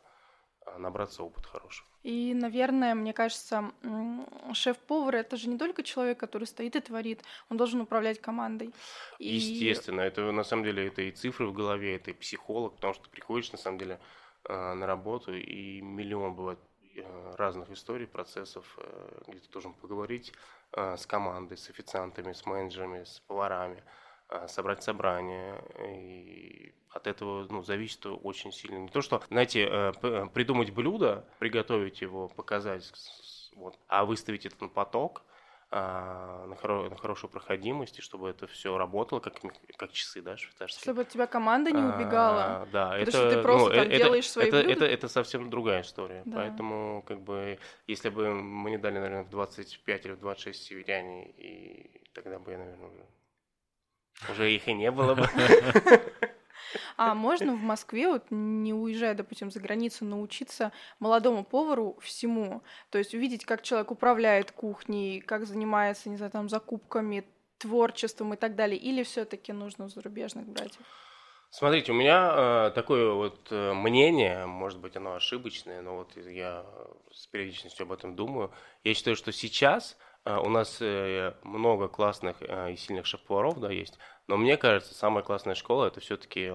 набраться 0.77 1.23
опыта 1.23 1.47
хорошего. 1.47 1.87
И, 2.03 2.33
наверное, 2.35 2.93
мне 2.93 3.13
кажется, 3.13 3.71
шеф-повар 4.53 5.15
это 5.15 5.37
же 5.37 5.49
не 5.49 5.57
только 5.57 5.83
человек, 5.83 6.19
который 6.19 6.45
стоит 6.45 6.75
и 6.75 6.79
творит, 6.79 7.23
он 7.49 7.57
должен 7.57 7.81
управлять 7.81 8.21
командой. 8.21 8.73
И- 9.19 9.35
Естественно, 9.35 10.01
это 10.01 10.31
на 10.31 10.43
самом 10.43 10.63
деле 10.63 10.87
это 10.87 11.01
и 11.01 11.11
цифры 11.11 11.47
в 11.47 11.53
голове, 11.53 11.95
это 11.95 12.11
и 12.11 12.13
психолог, 12.13 12.75
потому 12.75 12.93
что 12.93 13.03
ты 13.05 13.09
приходишь 13.09 13.51
на 13.51 13.57
самом 13.57 13.79
деле 13.79 13.99
э, 14.47 14.73
на 14.73 14.85
работу 14.85 15.33
и 15.33 15.81
миллион 15.81 16.35
бывает 16.35 16.59
э, 16.95 17.35
разных 17.37 17.71
историй, 17.71 18.05
процессов, 18.07 18.77
э, 18.77 19.21
где 19.27 19.39
ты 19.39 19.49
должен 19.51 19.73
поговорить 19.73 20.31
э, 20.73 20.97
с 20.97 21.05
командой, 21.07 21.57
с 21.57 21.69
официантами, 21.69 22.33
с 22.33 22.45
менеджерами, 22.45 23.03
с 23.03 23.19
поварами, 23.27 23.83
собрать 24.47 24.83
собрание. 24.83 25.61
И 25.89 26.73
от 26.89 27.07
этого 27.07 27.45
ну, 27.49 27.63
зависит 27.63 28.05
очень 28.05 28.51
сильно. 28.51 28.77
Не 28.77 28.89
то, 28.89 29.01
что, 29.01 29.21
знаете, 29.29 29.67
э, 29.69 30.27
придумать 30.33 30.71
блюдо, 30.71 31.25
приготовить 31.39 32.01
его, 32.01 32.27
показать, 32.27 32.91
вот, 33.55 33.77
а 33.87 34.05
выставить 34.05 34.45
это 34.45 34.55
на 34.61 34.69
поток– 34.69 35.23
а, 35.71 36.45
на, 36.45 36.53
хоро- 36.53 36.89
на 36.89 36.95
хорошую 36.95 37.29
проходимость, 37.29 37.99
и 37.99 38.01
чтобы 38.01 38.29
это 38.29 38.47
все 38.47 38.77
работало, 38.77 39.19
как, 39.19 39.33
как 39.77 39.91
часы, 39.91 40.21
да, 40.21 40.37
швейцарские. 40.37 40.81
Чтобы 40.81 41.01
от 41.01 41.09
тебя 41.09 41.27
команда 41.27 41.71
не 41.71 41.81
убегала. 41.81 42.43
А, 42.61 42.65
да, 42.71 42.89
Потому 42.91 43.01
это, 43.01 43.11
что 43.11 43.29
ты 43.29 43.41
просто 43.41 43.69
ну, 43.69 43.75
там 43.75 43.87
это, 43.87 43.97
делаешь 43.97 44.29
свои 44.29 44.47
это, 44.47 44.57
блюда. 44.63 44.73
это, 44.73 44.85
это 44.85 45.07
совсем 45.07 45.49
другая 45.49 45.81
история. 45.81 46.21
Да. 46.25 46.37
Поэтому, 46.37 47.03
как 47.05 47.19
бы, 47.21 47.59
если 47.87 48.09
бы 48.09 48.33
мне 48.33 48.77
дали, 48.77 48.99
наверное, 48.99 49.23
в 49.23 49.29
25 49.29 50.05
или 50.05 50.13
в 50.13 50.19
26 50.19 50.63
северяне, 50.63 51.31
и 51.31 52.01
тогда 52.13 52.37
бы 52.37 52.51
я, 52.51 52.59
наверное, 52.59 52.87
уже, 52.87 53.05
уже 54.29 54.53
их 54.53 54.67
и 54.67 54.73
не 54.73 54.91
было 54.91 55.15
бы. 55.15 55.29
А 56.97 57.13
можно 57.13 57.53
в 57.53 57.61
Москве, 57.61 58.07
вот 58.07 58.25
не 58.29 58.73
уезжая, 58.73 59.15
допустим, 59.15 59.51
за 59.51 59.59
границу, 59.59 60.05
научиться 60.05 60.71
молодому 60.99 61.43
повару 61.43 61.97
всему? 62.01 62.63
То 62.89 62.97
есть 62.97 63.13
увидеть, 63.13 63.45
как 63.45 63.61
человек 63.61 63.91
управляет 63.91 64.51
кухней, 64.51 65.21
как 65.21 65.45
занимается, 65.45 66.09
не 66.09 66.17
знаю, 66.17 66.31
там, 66.31 66.49
закупками, 66.49 67.25
творчеством 67.57 68.33
и 68.33 68.37
так 68.37 68.55
далее? 68.55 68.79
Или 68.79 69.03
все 69.03 69.25
таки 69.25 69.53
нужно 69.53 69.85
у 69.85 69.89
зарубежных 69.89 70.47
братьев? 70.47 70.81
Смотрите, 71.49 71.91
у 71.91 71.95
меня 71.95 72.67
э, 72.67 72.71
такое 72.75 73.13
вот 73.13 73.47
э, 73.49 73.73
мнение, 73.73 74.45
может 74.45 74.79
быть, 74.79 74.97
оно 74.97 75.15
ошибочное, 75.15 75.81
но 75.81 75.97
вот 75.97 76.17
я 76.17 76.65
с 77.11 77.27
периодичностью 77.27 77.85
об 77.85 77.93
этом 77.93 78.15
думаю. 78.15 78.51
Я 78.83 78.93
считаю, 78.93 79.15
что 79.15 79.31
сейчас 79.31 79.97
у 80.25 80.49
нас 80.49 80.81
э, 80.81 81.33
много 81.43 81.87
классных 81.87 82.37
э, 82.41 82.73
и 82.73 82.75
сильных 82.75 83.05
шеф-поваров, 83.05 83.59
да, 83.59 83.69
есть, 83.69 83.99
но 84.27 84.37
мне 84.37 84.57
кажется, 84.57 84.95
самая 84.95 85.23
классная 85.23 85.55
школа 85.55 85.85
это 85.85 85.99
все-таки 85.99 86.51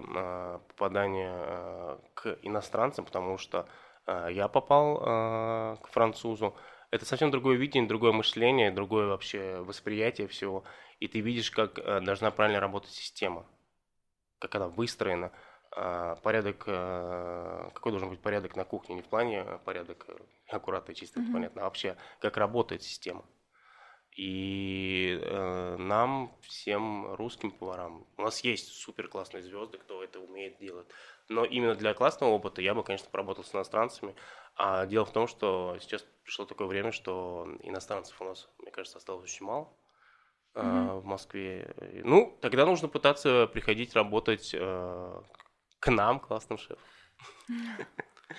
попадание 0.69 1.33
э, 1.33 1.99
к 2.15 2.39
иностранцам, 2.43 3.05
потому 3.05 3.39
что 3.39 3.69
э, 4.07 4.29
я 4.33 4.49
попал 4.49 4.97
э, 5.01 5.77
к 5.83 5.89
французу, 5.89 6.57
это 6.91 7.07
совсем 7.07 7.31
другое 7.31 7.57
видение, 7.57 7.89
другое 7.89 8.13
мышление, 8.13 8.73
другое 8.73 9.07
вообще 9.07 9.61
восприятие 9.61 10.27
всего. 10.27 10.65
И 10.99 11.07
ты 11.07 11.21
видишь, 11.21 11.53
как 11.53 11.79
э, 11.79 12.01
должна 12.01 12.33
правильно 12.33 12.59
работать 12.59 12.91
система, 12.91 13.47
как 14.41 14.57
она 14.57 14.67
выстроена, 14.69 15.31
а, 15.73 16.17
порядок, 16.17 16.65
э, 16.67 17.71
какой 17.73 17.93
должен 17.93 18.11
быть 18.11 18.21
порядок 18.21 18.57
на 18.57 18.65
кухне, 18.65 18.97
не 18.97 19.03
в 19.03 19.07
плане 19.07 19.45
порядок 19.65 20.07
аккуратно, 20.49 20.95
чисто, 20.95 21.21
mm-hmm. 21.21 21.33
понятно, 21.33 21.63
а 21.63 21.65
вообще, 21.67 21.97
как 22.19 22.37
работает 22.37 22.83
система. 22.83 23.25
И 24.17 25.19
э, 25.23 25.77
нам, 25.79 26.37
всем 26.43 27.15
русским 27.15 27.53
поварам, 27.53 28.07
у 28.17 28.23
нас 28.23 28.41
есть 28.41 28.69
супер 28.69 29.09
классные 29.09 29.43
звезды, 29.43 29.79
кто 29.79 30.03
это 30.03 30.19
умеет 30.21 30.59
делать. 30.59 30.89
Но 31.29 31.45
именно 31.45 31.75
для 31.75 31.95
классного 31.95 32.31
опыта 32.31 32.61
я 32.61 32.75
бы, 32.75 32.83
конечно, 32.83 33.09
поработал 33.11 33.45
с 33.45 33.55
иностранцами. 33.55 34.15
А 34.57 34.87
дело 34.87 35.05
в 35.05 35.13
том, 35.13 35.27
что 35.27 35.77
сейчас 35.81 36.05
пришло 36.25 36.45
такое 36.45 36.67
время, 36.67 36.93
что 36.93 37.49
иностранцев 37.63 38.21
у 38.21 38.25
нас, 38.25 38.49
мне 38.59 38.71
кажется, 38.71 38.99
осталось 38.99 39.25
очень 39.25 39.47
мало 39.47 39.73
mm-hmm. 40.55 41.01
в 41.01 41.05
Москве. 41.05 41.75
Ну, 42.05 42.37
тогда 42.41 42.67
нужно 42.67 42.89
пытаться 42.89 43.47
приходить 43.47 43.95
работать 43.95 44.51
э, 44.55 45.23
к 45.79 45.91
нам, 45.91 46.21
классным 46.21 46.59
шефам. 46.59 46.85
А 47.49 47.85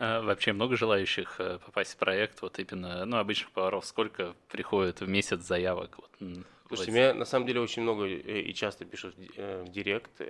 вообще 0.00 0.52
много 0.52 0.76
желающих 0.76 1.36
э, 1.38 1.58
попасть 1.64 1.94
в 1.94 1.96
проект, 1.96 2.42
вот 2.42 2.58
именно, 2.58 3.04
ну, 3.04 3.18
обычных 3.18 3.50
поваров, 3.52 3.84
сколько 3.84 4.34
приходит 4.48 5.00
в 5.00 5.08
месяц 5.08 5.40
заявок? 5.40 5.98
Вот, 5.98 6.44
Слушайте, 6.68 6.92
мне 6.92 7.12
на 7.12 7.24
самом 7.24 7.46
деле 7.46 7.60
очень 7.60 7.82
много 7.82 8.06
и 8.06 8.52
часто 8.54 8.84
пишут 8.84 9.16
в 9.16 9.68
директ, 9.68 10.20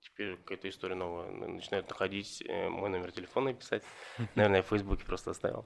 теперь 0.00 0.36
какая-то 0.36 0.68
история 0.68 0.94
новая. 0.94 1.30
Начинают 1.30 1.88
находить 1.88 2.42
э, 2.46 2.68
мой 2.68 2.90
номер 2.90 3.12
телефона 3.12 3.50
и 3.50 3.54
писать. 3.54 3.82
Наверное, 4.34 4.58
я 4.58 4.62
в 4.62 4.68
Фейсбуке 4.68 5.04
просто 5.04 5.30
оставил. 5.30 5.64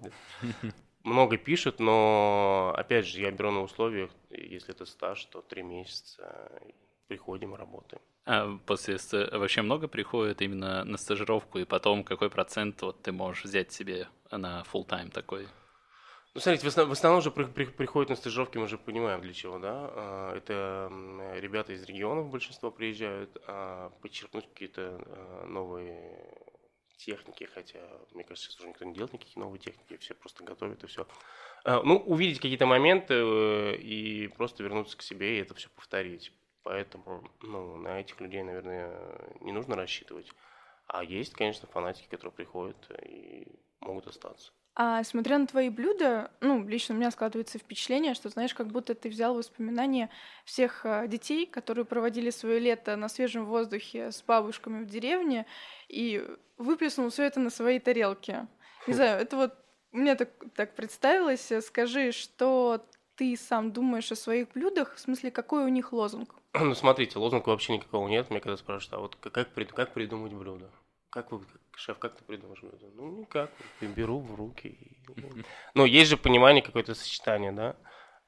Много 1.02 1.36
пишут, 1.36 1.80
но, 1.80 2.72
опять 2.76 3.06
же, 3.06 3.20
я 3.20 3.30
беру 3.30 3.50
на 3.50 3.62
условиях, 3.62 4.10
если 4.30 4.74
это 4.74 4.86
стаж, 4.86 5.24
то 5.26 5.42
три 5.42 5.62
месяца 5.62 6.50
приходим, 7.08 7.54
работаем. 7.54 8.00
А 8.26 8.58
после 8.64 8.96
вообще 9.32 9.62
много 9.62 9.86
приходит 9.86 10.40
именно 10.40 10.84
на 10.84 10.96
стажировку, 10.96 11.58
и 11.58 11.64
потом 11.64 12.04
какой 12.04 12.30
процент 12.30 12.80
вот 12.82 13.02
ты 13.02 13.12
можешь 13.12 13.44
взять 13.44 13.72
себе 13.72 14.08
на 14.30 14.64
full 14.72 14.86
time 14.86 15.10
такой? 15.10 15.46
Ну, 16.34 16.40
смотрите, 16.40 16.64
в 16.64 16.68
основном, 16.68 16.90
в 16.90 16.98
основном 16.98 17.22
же 17.22 17.30
при, 17.30 17.44
при, 17.44 17.64
приходят 17.66 18.10
на 18.10 18.16
стажировки, 18.16 18.58
мы 18.58 18.66
же 18.66 18.76
понимаем 18.76 19.20
для 19.20 19.32
чего, 19.32 19.60
да? 19.60 19.72
А, 19.72 20.36
это 20.36 20.90
ребята 21.38 21.72
из 21.72 21.84
регионов, 21.84 22.28
большинство 22.28 22.72
приезжают, 22.72 23.36
а, 23.46 23.90
подчеркнуть 24.02 24.48
какие-то 24.48 25.00
а, 25.06 25.46
новые 25.46 26.26
техники, 26.96 27.44
хотя, 27.44 27.78
мне 28.12 28.24
кажется, 28.24 28.48
сейчас 28.48 28.58
уже 28.58 28.68
никто 28.68 28.84
не 28.84 28.94
делает 28.94 29.12
никаких 29.12 29.36
новых 29.36 29.60
техники, 29.60 29.96
все 29.98 30.14
просто 30.14 30.42
готовят 30.42 30.82
и 30.82 30.86
все. 30.86 31.06
Ну, 31.64 31.98
увидеть 31.98 32.40
какие-то 32.40 32.66
моменты 32.66 33.14
э, 33.14 33.76
и 33.76 34.28
просто 34.28 34.62
вернуться 34.62 34.96
к 34.96 35.02
себе 35.02 35.36
и 35.36 35.40
это 35.40 35.54
все 35.54 35.68
повторить. 35.70 36.30
Поэтому, 36.64 37.22
ну, 37.42 37.76
на 37.76 38.00
этих 38.00 38.20
людей, 38.20 38.42
наверное, 38.42 38.92
не 39.40 39.52
нужно 39.52 39.76
рассчитывать. 39.76 40.32
А 40.86 41.04
есть, 41.04 41.34
конечно, 41.34 41.68
фанатики, 41.68 42.08
которые 42.08 42.32
приходят 42.32 42.90
и 43.02 43.46
могут 43.80 44.06
остаться. 44.06 44.52
А 44.76 45.04
смотря 45.04 45.38
на 45.38 45.46
твои 45.46 45.68
блюда, 45.68 46.32
ну, 46.40 46.66
лично 46.66 46.94
у 46.94 46.98
меня 46.98 47.10
складывается 47.12 47.58
впечатление, 47.58 48.14
что, 48.14 48.28
знаешь, 48.28 48.54
как 48.54 48.68
будто 48.68 48.94
ты 48.94 49.08
взял 49.08 49.34
воспоминания 49.34 50.10
всех 50.44 50.84
а, 50.84 51.06
детей, 51.06 51.46
которые 51.46 51.84
проводили 51.84 52.30
свое 52.30 52.58
лето 52.58 52.96
на 52.96 53.08
свежем 53.08 53.44
воздухе 53.44 54.10
с 54.10 54.22
бабушками 54.22 54.82
в 54.82 54.86
деревне, 54.88 55.46
и 55.88 56.26
выплеснул 56.56 57.10
все 57.10 57.24
это 57.24 57.38
на 57.38 57.50
свои 57.50 57.78
тарелки. 57.78 58.48
Не 58.88 58.94
знаю, 58.94 59.20
это 59.20 59.36
вот 59.36 59.54
мне 59.92 60.16
так, 60.16 60.30
так 60.56 60.74
представилось. 60.74 61.52
Скажи, 61.60 62.10
что 62.10 62.84
ты 63.14 63.36
сам 63.36 63.70
думаешь 63.70 64.10
о 64.10 64.16
своих 64.16 64.50
блюдах? 64.52 64.96
В 64.96 64.98
смысле, 64.98 65.30
какой 65.30 65.64
у 65.64 65.68
них 65.68 65.92
лозунг? 65.92 66.34
Ну, 66.60 66.74
смотрите, 66.74 67.18
лозунга 67.18 67.48
вообще 67.48 67.76
никакого 67.76 68.08
нет. 68.08 68.30
Мне 68.30 68.40
когда 68.40 68.56
спрашивают, 68.56 68.94
а 68.94 68.98
вот 69.00 69.16
как, 69.16 69.52
как 69.52 69.92
придумать 69.92 70.32
блюдо? 70.32 70.70
Как 71.10 71.32
вы, 71.32 71.40
шеф, 71.76 71.98
как 71.98 72.16
ты 72.16 72.24
придумаешь 72.24 72.60
блюдо? 72.60 72.86
Ну, 72.94 73.18
никак. 73.18 73.50
Беру 73.80 74.20
в 74.20 74.34
руки. 74.34 74.98
Ну, 75.74 75.84
есть 75.84 76.10
же 76.10 76.16
понимание, 76.16 76.62
какое-то 76.62 76.94
сочетание, 76.94 77.52
да? 77.52 77.76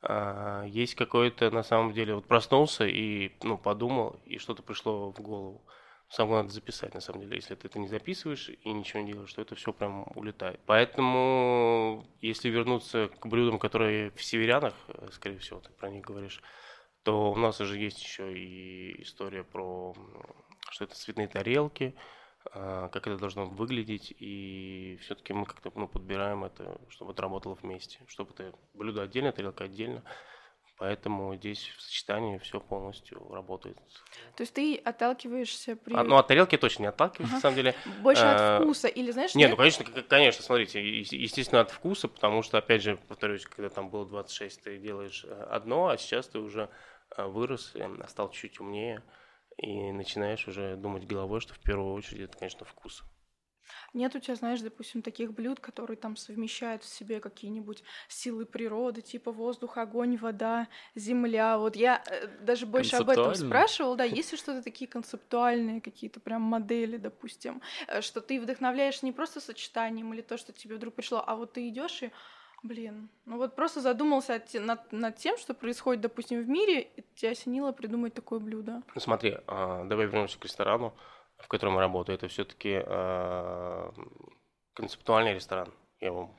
А, 0.03 0.65
есть 0.65 0.97
какое-то, 0.97 1.51
на 1.51 1.63
самом 1.63 1.93
деле, 1.93 2.15
вот 2.15 2.27
проснулся 2.27 2.85
и, 2.85 3.33
ну, 3.43 3.59
подумал, 3.59 4.21
и 4.25 4.39
что-то 4.39 4.63
пришло 4.63 5.13
в 5.13 5.21
голову. 5.21 5.65
Самое 6.09 6.43
надо 6.43 6.53
записать, 6.53 6.95
на 6.95 7.01
самом 7.01 7.23
деле. 7.23 7.37
Если 7.37 7.55
ты 7.55 7.67
это 7.67 7.79
не 7.79 7.89
записываешь 7.89 8.49
и 8.49 8.73
ничего 8.73 9.03
не 9.03 9.13
делаешь, 9.13 9.33
то 9.33 9.43
это 9.43 9.57
все 9.57 9.73
прям 9.73 10.05
улетает. 10.15 10.61
Поэтому, 10.67 12.07
если 12.21 12.49
вернуться 12.49 13.09
к 13.09 13.27
блюдам, 13.27 13.59
которые 13.59 14.11
в 14.13 14.23
северянах, 14.23 14.75
э, 14.89 15.09
скорее 15.13 15.39
всего, 15.39 15.59
ты 15.61 15.71
про 15.73 15.91
них 15.91 16.05
говоришь, 16.05 16.41
то 17.07 17.31
у 17.31 17.37
нас 17.37 17.61
уже 17.61 17.79
есть 17.79 18.03
еще 18.03 18.37
и 18.37 19.01
история 19.01 19.45
про, 19.45 19.95
что 20.71 20.85
это 20.85 20.97
цветные 20.97 21.29
тарелки, 21.29 21.95
а, 22.53 22.89
как 22.89 23.07
это 23.07 23.17
должно 23.17 23.47
выглядеть, 23.47 24.13
и 24.19 24.99
все-таки 25.03 25.33
мы 25.33 25.47
как-то 25.47 25.71
ну, 25.77 25.87
подбираем 25.87 26.43
это, 26.43 26.81
чтобы 26.89 27.13
это 27.13 27.23
работало 27.23 27.55
вместе, 27.55 28.01
чтобы 28.09 28.33
это 28.35 28.53
блюдо 28.75 29.03
отдельно, 29.03 29.31
тарелка 29.31 29.63
отдельно. 29.63 30.03
Поэтому 30.79 31.35
здесь 31.37 31.73
в 31.79 31.81
сочетании 31.81 32.39
все 32.39 32.59
полностью 32.61 33.25
работает. 33.31 33.79
То 34.37 34.43
есть 34.43 34.53
ты 34.53 34.77
отталкиваешься 34.77 35.77
при... 35.77 35.95
А, 35.95 36.03
ну, 36.03 36.17
от 36.17 36.27
тарелки 36.27 36.59
точно 36.59 36.83
не 36.83 36.89
отталкиваюсь, 36.89 37.31
ага. 37.31 37.37
на 37.37 37.41
самом 37.41 37.55
деле. 37.55 37.75
Больше 38.03 38.23
а, 38.25 38.57
от 38.57 38.65
вкуса 38.65 38.89
или, 38.89 39.13
знаешь... 39.13 39.35
Нет, 39.37 39.51
ну, 39.51 39.57
конечно, 39.57 39.85
конечно, 39.85 40.43
смотрите, 40.43 40.83
естественно, 40.83 41.61
от 41.61 41.71
вкуса, 41.71 42.09
потому 42.09 42.43
что, 42.43 42.59
опять 42.59 42.83
же, 42.83 42.99
повторюсь, 43.09 43.47
когда 43.47 43.71
там 43.71 43.91
было 43.91 44.05
26, 44.05 44.65
ты 44.65 44.79
делаешь 44.79 45.25
э, 45.25 45.47
одно, 45.51 45.87
а 45.87 45.97
сейчас 45.97 46.27
ты 46.27 46.41
уже 46.41 46.69
вырос, 47.19 47.75
стал 48.09 48.31
чуть 48.31 48.61
умнее, 48.61 49.03
и 49.57 49.93
начинаешь 49.93 50.47
уже 50.49 50.77
думать 50.77 51.07
головой, 51.07 51.41
что 51.41 51.55
в 51.55 51.61
первую 51.61 51.95
очередь 51.95 52.23
это, 52.23 52.39
конечно, 52.39 52.65
вкус. 52.65 53.03
Нет 53.95 54.15
у 54.15 54.21
тебя, 54.21 54.35
знаешь, 54.35 54.61
допустим, 54.61 55.03
таких 55.03 55.33
блюд, 55.33 55.61
которые 55.61 55.97
там 55.97 56.17
совмещают 56.17 56.85
в 56.85 56.89
себе 56.89 57.21
какие-нибудь 57.21 57.83
силы 58.09 58.47
природы, 58.47 59.01
типа 59.01 59.33
воздух, 59.33 59.77
огонь, 59.79 60.17
вода, 60.17 60.69
земля. 60.95 61.59
Вот 61.59 61.77
я 61.77 62.03
э, 62.07 62.27
даже 62.43 62.67
больше 62.67 62.97
об 62.97 63.09
этом 63.09 63.35
спрашивала, 63.35 63.97
да, 63.97 64.05
есть 64.05 64.33
ли 64.33 64.39
что-то 64.39 64.63
такие 64.63 64.89
концептуальные 64.89 65.81
какие-то 65.81 66.21
прям 66.21 66.43
модели, 66.43 66.97
допустим, 66.97 67.63
э, 67.89 68.01
что 68.01 68.21
ты 68.21 68.41
вдохновляешь 68.41 69.03
не 69.03 69.13
просто 69.13 69.41
сочетанием 69.41 70.13
или 70.15 70.23
то, 70.23 70.37
что 70.37 70.53
тебе 70.53 70.77
вдруг 70.77 70.95
пришло, 70.95 71.23
а 71.27 71.35
вот 71.35 71.55
ты 71.55 71.69
идешь 71.69 72.03
и 72.03 72.13
Блин, 72.67 73.09
ну 73.27 73.37
вот 73.37 73.55
просто 73.55 73.81
задумался 73.81 74.43
над, 74.55 74.93
над 74.93 75.17
тем, 75.17 75.39
что 75.39 75.55
происходит, 75.55 76.01
допустим, 76.03 76.43
в 76.43 76.49
мире, 76.49 76.81
и 76.83 77.05
тебя 77.15 77.31
осенило 77.31 77.71
придумать 77.71 78.15
такое 78.15 78.41
блюдо. 78.41 78.83
Ну 78.95 79.01
смотри, 79.01 79.39
а, 79.47 79.85
давай 79.85 80.07
вернемся 80.07 80.39
к 80.39 80.45
ресторану, 80.45 80.93
в 81.39 81.47
котором 81.47 81.75
я 81.75 81.81
работаю. 81.81 82.17
Это 82.17 82.27
все-таки 82.27 82.83
а, 82.85 83.93
концептуальный 84.75 85.35
ресторан, 85.35 85.73
я 86.01 86.09
его 86.09 86.31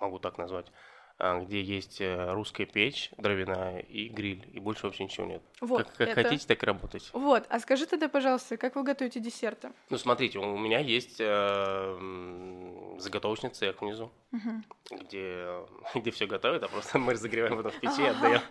могу 0.00 0.18
так 0.18 0.38
назвать. 0.38 0.66
А, 1.16 1.40
где 1.40 1.62
есть 1.62 2.00
э, 2.00 2.32
русская 2.32 2.66
печь 2.66 3.10
дровяная 3.18 3.78
и 3.78 4.08
гриль, 4.08 4.44
и 4.52 4.58
больше 4.58 4.86
вообще 4.86 5.04
ничего 5.04 5.26
нет. 5.26 5.42
Вот, 5.60 5.84
как 5.84 5.96
как 5.96 6.08
это... 6.08 6.22
хотите, 6.24 6.44
так 6.44 6.60
и 6.60 6.66
работать. 6.66 7.08
Вот, 7.12 7.46
а 7.48 7.60
скажи 7.60 7.86
тогда, 7.86 8.08
пожалуйста, 8.08 8.56
как 8.56 8.74
вы 8.74 8.82
готовите 8.82 9.20
десерты? 9.20 9.70
Ну, 9.90 9.96
смотрите, 9.96 10.40
у 10.40 10.58
меня 10.58 10.80
есть 10.80 11.18
э, 11.20 12.96
заготовочный 12.98 13.50
цех 13.50 13.80
внизу, 13.80 14.10
угу. 14.32 15.00
где, 15.02 15.46
где 15.94 16.10
все 16.10 16.26
готовят, 16.26 16.64
а 16.64 16.68
просто 16.68 16.98
мы 16.98 17.12
разогреваем 17.12 17.58
потом 17.58 17.70
в 17.70 17.78
печи 17.78 18.02
и 18.02 18.06
отдаем. 18.06 18.40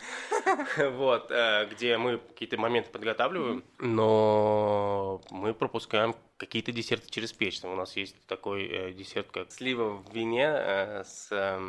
Вот, 0.94 1.32
э, 1.32 1.68
где 1.72 1.98
мы 1.98 2.20
какие-то 2.20 2.58
моменты 2.58 2.92
подготавливаем, 2.92 3.64
но 3.80 5.22
мы 5.32 5.54
пропускаем 5.54 6.16
какие-то 6.38 6.72
десерты 6.72 7.10
через 7.10 7.34
печь. 7.34 7.64
У 7.64 7.76
нас 7.76 7.96
есть 7.98 8.16
такой 8.28 8.68
э, 8.68 8.94
десерт, 8.94 9.28
как 9.32 9.52
слива 9.52 9.90
в 9.90 10.14
вине 10.14 10.46
э, 10.48 11.04
с 11.04 11.30
э, 11.32 11.60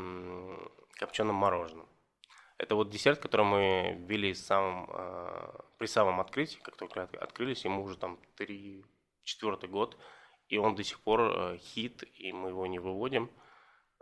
копченым 0.94 1.34
мороженым. 1.34 1.88
Это 2.56 2.76
вот 2.76 2.90
десерт, 2.90 3.18
который 3.18 3.44
мы 3.44 3.96
ввели 4.06 4.32
самым, 4.32 4.88
э, 4.88 5.52
при 5.78 5.86
самом 5.86 6.20
открытии, 6.20 6.58
как 6.62 6.76
только 6.76 7.02
открылись, 7.02 7.64
ему 7.64 7.82
уже 7.82 7.96
там 7.96 8.18
3 8.36 8.84
четвертый 9.24 9.68
год, 9.68 9.96
и 10.48 10.58
он 10.58 10.74
до 10.74 10.84
сих 10.84 11.00
пор 11.00 11.20
э, 11.20 11.58
хит, 11.58 12.04
и 12.14 12.32
мы 12.32 12.50
его 12.50 12.66
не 12.66 12.78
выводим. 12.78 13.30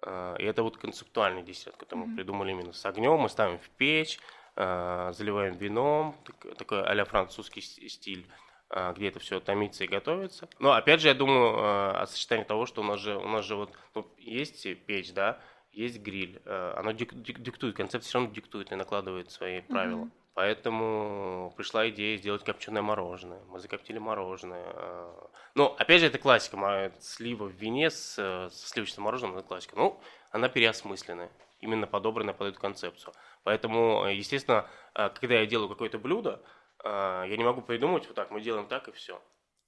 Э, 0.03 0.37
и 0.39 0.45
это 0.45 0.63
вот 0.63 0.77
концептуальный 0.77 1.43
десерт, 1.43 1.77
который 1.77 2.01
mm-hmm. 2.01 2.07
мы 2.07 2.17
придумали 2.17 2.51
именно 2.51 2.73
с 2.73 2.85
огнем, 2.85 3.19
мы 3.19 3.29
ставим 3.29 3.59
в 3.59 3.71
печь, 3.71 4.19
э, 4.57 5.13
заливаем 5.15 5.57
вином, 5.57 6.17
так, 6.25 6.57
такой 6.57 6.83
а 6.83 7.05
французский 7.05 7.63
стиль 7.63 8.27
э, 8.71 8.93
где 8.97 9.09
это 9.09 9.19
все 9.19 9.41
томится 9.41 9.85
и 9.85 9.87
готовится. 9.87 10.49
Но 10.59 10.73
опять 10.73 11.01
же, 11.01 11.09
я 11.09 11.15
думаю 11.15 11.57
э, 11.57 11.91
о 12.03 12.07
сочетании 12.07 12.45
того, 12.45 12.67
что 12.67 12.83
у 12.83 12.85
нас 12.85 13.01
же, 13.01 13.17
у 13.17 13.29
нас 13.29 13.45
же 13.45 13.57
вот 13.57 13.73
ну, 13.95 14.07
есть 14.19 14.67
печь, 14.85 15.13
да, 15.15 15.41
есть 15.73 16.01
гриль. 16.01 16.41
Э, 16.45 16.75
оно 16.77 16.93
диктует, 16.93 17.77
концепт 17.77 18.05
все 18.05 18.19
равно 18.19 18.33
диктует 18.33 18.73
и 18.73 18.75
накладывает 18.75 19.31
свои 19.31 19.61
правила. 19.61 20.05
Mm-hmm. 20.05 20.11
Поэтому 20.35 21.53
пришла 21.57 21.89
идея 21.91 22.17
сделать 22.17 22.43
копченое 22.43 22.81
мороженое. 22.81 23.43
Мы 23.49 23.61
закоптили 23.61 23.99
мороженое. 23.99 24.65
Э. 24.75 25.13
Ну, 25.55 25.67
опять 25.67 26.01
же, 26.01 26.07
это 26.07 26.19
классика. 26.19 26.93
Слива 27.01 27.45
в 27.45 27.53
вине 27.53 27.91
с, 27.91 28.17
с 28.17 28.71
сливочным 28.71 29.05
мороженым– 29.05 29.37
это 29.39 29.47
классика. 29.47 29.77
Ну, 29.77 30.01
она 30.31 30.49
переосмысленная, 30.49 31.31
именно 31.61 31.87
подобранная 31.87 32.35
под 32.35 32.49
эту 32.49 32.61
концепцию. 32.61 33.13
Поэтому, 33.45 34.07
э, 34.07 34.15
естественно, 34.15 34.67
э, 34.95 35.11
когда 35.11 35.35
я 35.35 35.47
делаю 35.47 35.69
какое-то 35.69 35.99
блюдо, 35.99 36.43
э, 36.83 37.25
я 37.29 37.37
не 37.37 37.45
могу 37.45 37.61
придумать 37.61 38.07
вот 38.07 38.17
так, 38.17 38.31
мы 38.31 38.41
делаем 38.41 38.67
так 38.67 38.89
и 38.89 38.93
все. 38.93 39.21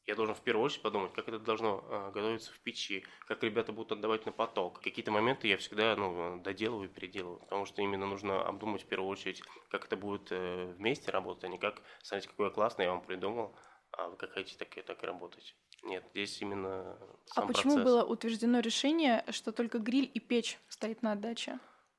Я 0.07 0.15
должен 0.15 0.35
в 0.35 0.41
первую 0.43 0.67
очередь 0.67 0.83
подумать, 0.83 1.13
как 1.15 1.29
это 1.29 1.39
должно 1.39 2.11
готовиться 2.13 2.53
в 2.53 2.61
печи, 2.61 3.05
как 3.27 3.43
ребята 3.43 3.73
будут 3.73 3.93
отдавать 3.93 4.27
на 4.27 4.33
поток. 4.33 4.81
Какие-то 4.81 5.11
моменты 5.11 5.49
я 5.49 5.57
всегда 5.57 5.97
ну, 5.97 6.41
доделываю 6.41 6.91
и 6.91 6.93
переделываю, 6.93 7.41
потому 7.41 7.65
что 7.65 7.81
именно 7.81 8.07
нужно 8.07 8.43
обдумать 8.43 8.83
в 8.83 8.87
первую 8.87 9.09
очередь, 9.09 9.43
как 9.71 9.87
это 9.87 9.97
будет 9.97 10.31
вместе 10.31 11.11
работать, 11.11 11.45
а 11.45 11.49
не 11.49 11.59
как, 11.59 11.81
смотрите, 12.03 12.29
какой 12.29 12.49
я 12.49 12.53
классный, 12.53 12.85
я 12.85 12.91
вам 12.91 13.01
придумал, 13.01 13.57
а 13.93 14.09
вы 14.09 14.17
как 14.17 14.33
хотите, 14.33 14.59
так 14.59 14.77
и, 14.77 14.83
так 14.83 15.03
и 15.03 15.07
работаете. 15.07 15.55
Нет, 15.85 16.05
здесь 16.11 16.41
именно 16.41 16.93
а 16.93 17.17
сам 17.27 17.45
А 17.45 17.47
почему 17.49 17.75
процесс. 17.75 17.85
было 17.85 18.05
утверждено 18.05 18.61
решение, 18.61 19.25
что 19.31 19.53
только 19.53 19.79
гриль 19.79 20.11
и 20.13 20.19
печь 20.19 20.59
стоит 20.69 21.03
на 21.03 21.13
отдаче? 21.13 21.59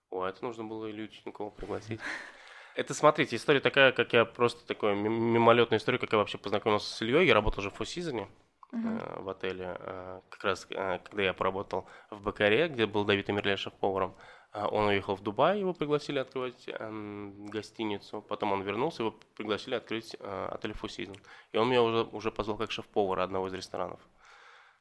О, 0.09 0.25
это 0.25 0.43
нужно 0.43 0.63
было 0.63 0.89
Илью 0.89 1.07
Чеснокова 1.07 1.49
пригласить. 1.51 1.99
Это, 2.75 2.93
смотрите, 2.93 3.37
история 3.37 3.61
такая, 3.61 3.93
как 3.93 4.11
я 4.11 4.25
просто 4.25 4.67
такой 4.67 4.95
мимолетная 4.95 5.79
история, 5.79 5.97
как 5.97 6.11
я 6.11 6.17
вообще 6.17 6.37
познакомился 6.37 6.93
с 6.93 7.01
Ильей. 7.01 7.25
Я 7.25 7.33
работал 7.33 7.63
же 7.63 7.69
в 7.69 7.79
Four 7.79 7.85
Seasons, 7.85 8.27
uh-huh. 8.73 9.21
в 9.21 9.29
отеле, 9.29 9.77
э, 9.79 10.21
как 10.29 10.43
раз 10.43 10.67
э, 10.69 10.99
когда 10.99 11.23
я 11.23 11.33
поработал 11.33 11.87
в 12.09 12.21
Бакаре, 12.21 12.67
где 12.67 12.85
был 12.85 13.05
Давид 13.05 13.29
Эмирлешев 13.29 13.73
поваром. 13.73 14.15
Он 14.53 14.85
уехал 14.85 15.15
в 15.15 15.21
Дубай, 15.21 15.59
его 15.59 15.73
пригласили 15.73 16.17
открывать 16.17 16.69
эм, 16.69 17.45
гостиницу. 17.47 18.21
Потом 18.21 18.53
он 18.53 18.61
вернулся, 18.61 19.03
его 19.03 19.13
пригласили 19.35 19.75
открыть 19.75 20.15
отель 20.15 20.71
Four 20.71 20.87
Seasons. 20.87 21.21
И 21.51 21.57
он 21.57 21.67
меня 21.67 21.81
уже, 21.81 22.03
уже 22.03 22.31
позвал 22.31 22.57
как 22.57 22.71
шеф-повара 22.71 23.23
одного 23.23 23.47
из 23.47 23.53
ресторанов. 23.53 23.99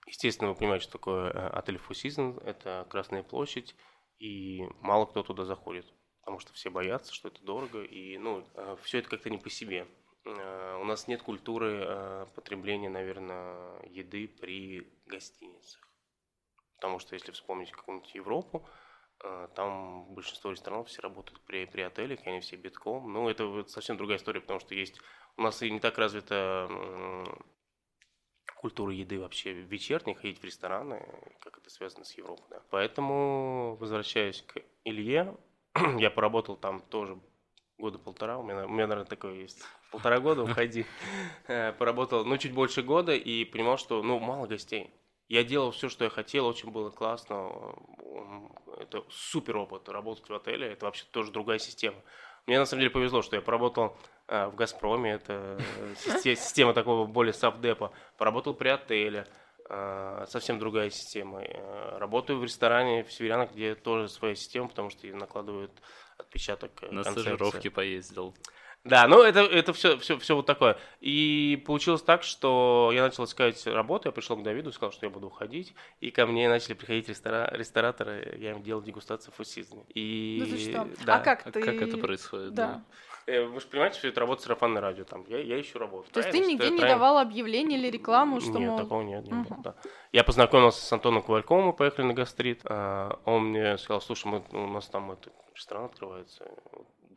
Естественно, 0.06 0.50
вы 0.50 0.56
понимаете, 0.56 0.84
что 0.84 0.92
такое 0.92 1.28
отель 1.48 1.76
Four 1.76 1.90
Seasons. 1.90 2.40
Это 2.44 2.86
Красная 2.88 3.24
площадь 3.24 3.74
и 4.20 4.62
мало 4.80 5.06
кто 5.06 5.22
туда 5.22 5.44
заходит, 5.44 5.86
потому 6.24 6.40
что 6.40 6.54
все 6.54 6.70
боятся, 6.70 7.12
что 7.12 7.28
это 7.28 7.42
дорого, 7.42 7.82
и 7.82 8.16
ну, 8.16 8.46
э, 8.54 8.76
все 8.82 8.98
это 8.98 9.10
как-то 9.10 9.28
не 9.28 9.36
по 9.36 9.50
себе. 9.50 9.86
Э, 10.24 10.78
у 10.80 10.84
нас 10.84 11.06
нет 11.06 11.22
культуры 11.22 11.84
э, 11.84 12.26
потребления, 12.34 12.88
наверное, 12.88 13.82
еды 13.90 14.26
при 14.26 14.90
гостиницах. 15.04 15.86
Потому 16.76 16.98
что 16.98 17.14
если 17.14 17.30
вспомнить 17.30 17.70
какую-нибудь 17.70 18.14
Европу, 18.14 18.66
там 19.54 20.12
большинство 20.12 20.50
ресторанов 20.50 20.88
все 20.88 21.00
работают 21.00 21.40
при, 21.42 21.64
при 21.66 21.82
отелях, 21.82 22.26
и 22.26 22.28
они 22.28 22.40
все 22.40 22.56
битком. 22.56 23.10
Ну, 23.10 23.28
это 23.28 23.64
совсем 23.68 23.96
другая 23.96 24.18
история, 24.18 24.40
потому 24.40 24.60
что 24.60 24.74
есть... 24.74 25.00
У 25.36 25.42
нас 25.42 25.62
и 25.62 25.70
не 25.70 25.80
так 25.80 25.96
развита 25.96 26.68
культуры 28.56 28.94
еды 28.94 29.18
вообще 29.20 29.52
вечерней, 29.52 30.14
ходить 30.14 30.40
в 30.40 30.44
рестораны, 30.44 31.06
как 31.40 31.58
это 31.58 31.70
связано 31.70 32.04
с 32.04 32.18
Европой. 32.18 32.44
Да. 32.50 32.62
Поэтому, 32.70 33.76
возвращаясь 33.76 34.42
к 34.42 34.60
Илье, 34.84 35.38
я 35.98 36.10
поработал 36.10 36.56
там 36.56 36.80
тоже 36.80 37.18
года 37.78 37.98
полтора, 37.98 38.38
у 38.38 38.42
меня, 38.42 38.66
у 38.66 38.68
меня, 38.68 38.86
наверное, 38.86 39.08
такое 39.08 39.34
есть. 39.34 39.62
Полтора 39.90 40.20
года, 40.20 40.42
уходи. 40.44 40.86
Э, 41.48 41.72
поработал, 41.72 42.24
ну, 42.24 42.36
чуть 42.38 42.52
больше 42.52 42.82
года 42.82 43.12
и 43.12 43.44
понимал, 43.44 43.78
что, 43.78 44.02
ну, 44.02 44.18
мало 44.18 44.46
гостей. 44.46 44.90
Я 45.28 45.42
делал 45.42 45.70
все, 45.70 45.88
что 45.88 46.04
я 46.04 46.10
хотел, 46.10 46.46
очень 46.46 46.70
было 46.70 46.90
классно. 46.90 47.50
Это 48.78 49.04
супер 49.10 49.56
опыт. 49.56 49.88
Работать 49.88 50.28
в 50.28 50.34
отеле, 50.34 50.68
это 50.68 50.84
вообще 50.84 51.04
тоже 51.10 51.32
другая 51.32 51.58
система. 51.58 51.96
Мне 52.46 52.58
на 52.58 52.66
самом 52.66 52.80
деле 52.80 52.90
повезло, 52.90 53.22
что 53.22 53.36
я 53.36 53.42
поработал 53.42 53.96
э, 54.28 54.46
в 54.46 54.54
«Газпроме», 54.54 55.12
это 55.12 55.58
система 55.96 56.74
такого 56.74 57.06
более 57.06 57.32
сабдепа. 57.32 57.90
Поработал 58.18 58.52
при 58.54 58.68
отеле, 58.68 59.26
совсем 60.26 60.58
другая 60.58 60.90
система. 60.90 61.42
Работаю 61.98 62.38
в 62.38 62.44
ресторане 62.44 63.02
в 63.04 63.12
Северянах, 63.12 63.52
где 63.52 63.74
тоже 63.74 64.08
своя 64.08 64.34
система, 64.34 64.68
потому 64.68 64.90
что 64.90 65.06
накладывают 65.06 65.72
отпечаток 66.18 66.82
На 66.82 67.02
концепции. 67.02 67.20
стажировки 67.20 67.68
поездил. 67.68 68.34
Да, 68.84 69.08
ну 69.08 69.22
это, 69.22 69.40
это 69.40 69.72
все, 69.72 69.96
все, 69.96 70.18
все 70.18 70.36
вот 70.36 70.44
такое. 70.44 70.76
И 71.00 71.62
получилось 71.66 72.02
так, 72.02 72.22
что 72.22 72.90
я 72.92 73.02
начал 73.02 73.24
искать 73.24 73.66
работу, 73.66 74.08
я 74.08 74.12
пришел 74.12 74.36
к 74.36 74.42
Давиду, 74.42 74.72
сказал, 74.72 74.92
что 74.92 75.06
я 75.06 75.10
буду 75.10 75.28
уходить, 75.28 75.74
и 76.00 76.10
ко 76.10 76.26
мне 76.26 76.50
начали 76.50 76.74
приходить 76.74 77.08
рестора... 77.08 77.48
рестораторы, 77.50 78.36
я 78.38 78.50
им 78.50 78.62
делал 78.62 78.82
дегустацию 78.82 79.32
фусизны. 79.32 79.84
И... 79.94 80.46
Ну, 80.46 80.58
что? 80.58 81.04
Да. 81.06 81.16
А 81.16 81.20
как 81.20 81.50
ты... 81.50 81.62
Как 81.62 81.80
это 81.80 81.96
происходит? 81.96 82.52
Да. 82.52 82.66
да. 82.66 82.84
Э, 83.26 83.44
вы 83.44 83.60
же 83.60 83.66
понимаете, 83.66 83.98
что 83.98 84.08
это 84.08 84.20
работа 84.20 84.42
сарафанное 84.42 84.82
радио, 84.82 85.04
там, 85.04 85.24
я, 85.28 85.38
я 85.38 85.60
ищу 85.60 85.78
работу. 85.78 86.10
То 86.10 86.20
есть 86.20 86.30
ты 86.30 86.40
нигде 86.40 86.70
не 86.70 86.80
давал 86.80 87.18
объявление 87.18 87.78
или 87.78 87.90
рекламу, 87.90 88.40
что 88.40 88.58
Нет, 88.58 88.68
мол... 88.68 88.78
такого 88.78 89.02
нет, 89.02 89.24
не 89.24 89.32
угу. 89.32 89.48
было, 89.48 89.62
да. 89.62 89.74
Я 90.12 90.24
познакомился 90.24 90.84
с 90.84 90.92
Антоном 90.92 91.22
Ковальковым, 91.22 91.66
мы 91.66 91.72
поехали 91.72 92.06
на 92.06 92.14
гастрит, 92.14 92.60
а, 92.64 93.20
он 93.24 93.46
мне 93.46 93.78
сказал, 93.78 94.00
слушай, 94.00 94.26
мы, 94.26 94.44
у 94.52 94.66
нас 94.66 94.88
там 94.88 95.10
это, 95.12 95.32
ресторан 95.54 95.86
открывается, 95.86 96.50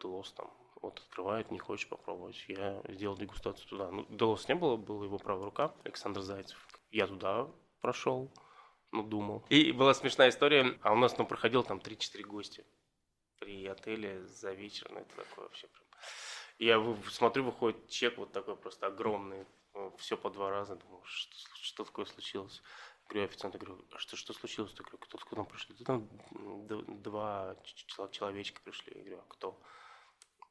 Делос 0.01 0.31
там, 0.33 0.49
вот 0.81 0.99
открывает, 0.99 1.51
не 1.51 1.59
хочешь 1.59 1.89
попробовать. 1.89 2.43
Я 2.47 2.81
сделал 2.87 3.17
дегустацию 3.17 3.67
туда. 3.67 3.89
Ну, 3.89 4.05
Делос 4.09 4.47
не 4.47 4.55
было, 4.55 4.77
была 4.77 5.05
его 5.05 5.17
правая 5.17 5.45
рука, 5.45 5.73
Александр 5.83 6.21
Зайцев. 6.21 6.57
Я 6.91 7.07
туда 7.07 7.47
прошел, 7.81 8.31
ну, 8.91 9.03
думал. 9.03 9.43
И 9.49 9.71
была 9.71 9.93
смешная 9.93 10.29
история, 10.29 10.77
а 10.81 10.93
у 10.93 10.95
нас, 10.95 11.17
ну, 11.17 11.25
проходил 11.25 11.63
там 11.63 11.79
3-4 11.79 12.21
гости 12.23 12.65
при 13.39 13.65
отеле 13.67 14.25
за 14.25 14.53
вечер, 14.53 14.87
ну, 14.91 14.99
это 14.99 15.15
такое 15.15 15.45
вообще 15.45 15.67
прям... 15.67 15.86
Я 16.59 16.83
смотрю, 17.11 17.43
выходит 17.43 17.87
чек 17.87 18.17
вот 18.17 18.31
такой 18.31 18.55
просто 18.55 18.87
огромный, 18.87 19.45
ну, 19.73 19.95
все 19.97 20.17
по 20.17 20.29
два 20.29 20.49
раза, 20.49 20.75
думаю, 20.75 21.03
что, 21.05 21.35
что 21.61 21.83
такое 21.83 22.05
случилось. 22.05 22.63
Говорю 23.07 23.25
официанту, 23.25 23.59
говорю, 23.59 23.85
а 23.91 23.99
что, 23.99 24.17
что 24.17 24.33
случилось? 24.33 24.71
Я 24.71 24.83
говорю, 24.83 24.97
кто-то 24.97 25.25
к 25.25 25.31
нам 25.33 25.45
пришли? 25.45 25.75
Да 25.79 25.85
там 25.85 26.09
два 27.01 27.55
человечка 28.11 28.59
пришли. 28.63 28.93
Я 28.95 29.01
говорю, 29.01 29.19
а 29.19 29.33
кто? 29.33 29.61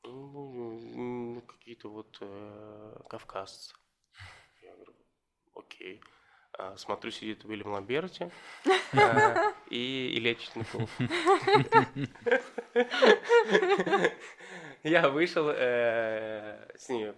Ну, 0.04 1.42
какие-то 1.46 1.90
вот 1.90 2.16
э, 2.20 2.96
кавказцы. 3.08 3.74
Я 4.62 4.74
говорю, 4.74 4.94
окей. 5.54 6.00
А, 6.52 6.76
смотрю, 6.76 7.10
сидит 7.10 7.44
Уильям 7.44 7.72
Ламберти 7.72 8.30
а, 8.94 9.52
и 9.68 10.16
Илья 10.16 10.36
Чесноков. 10.36 10.88
Я 14.82 15.08
вышел 15.08 15.48
э, 15.48 16.68
с 16.76 16.88
ними, 16.88 17.14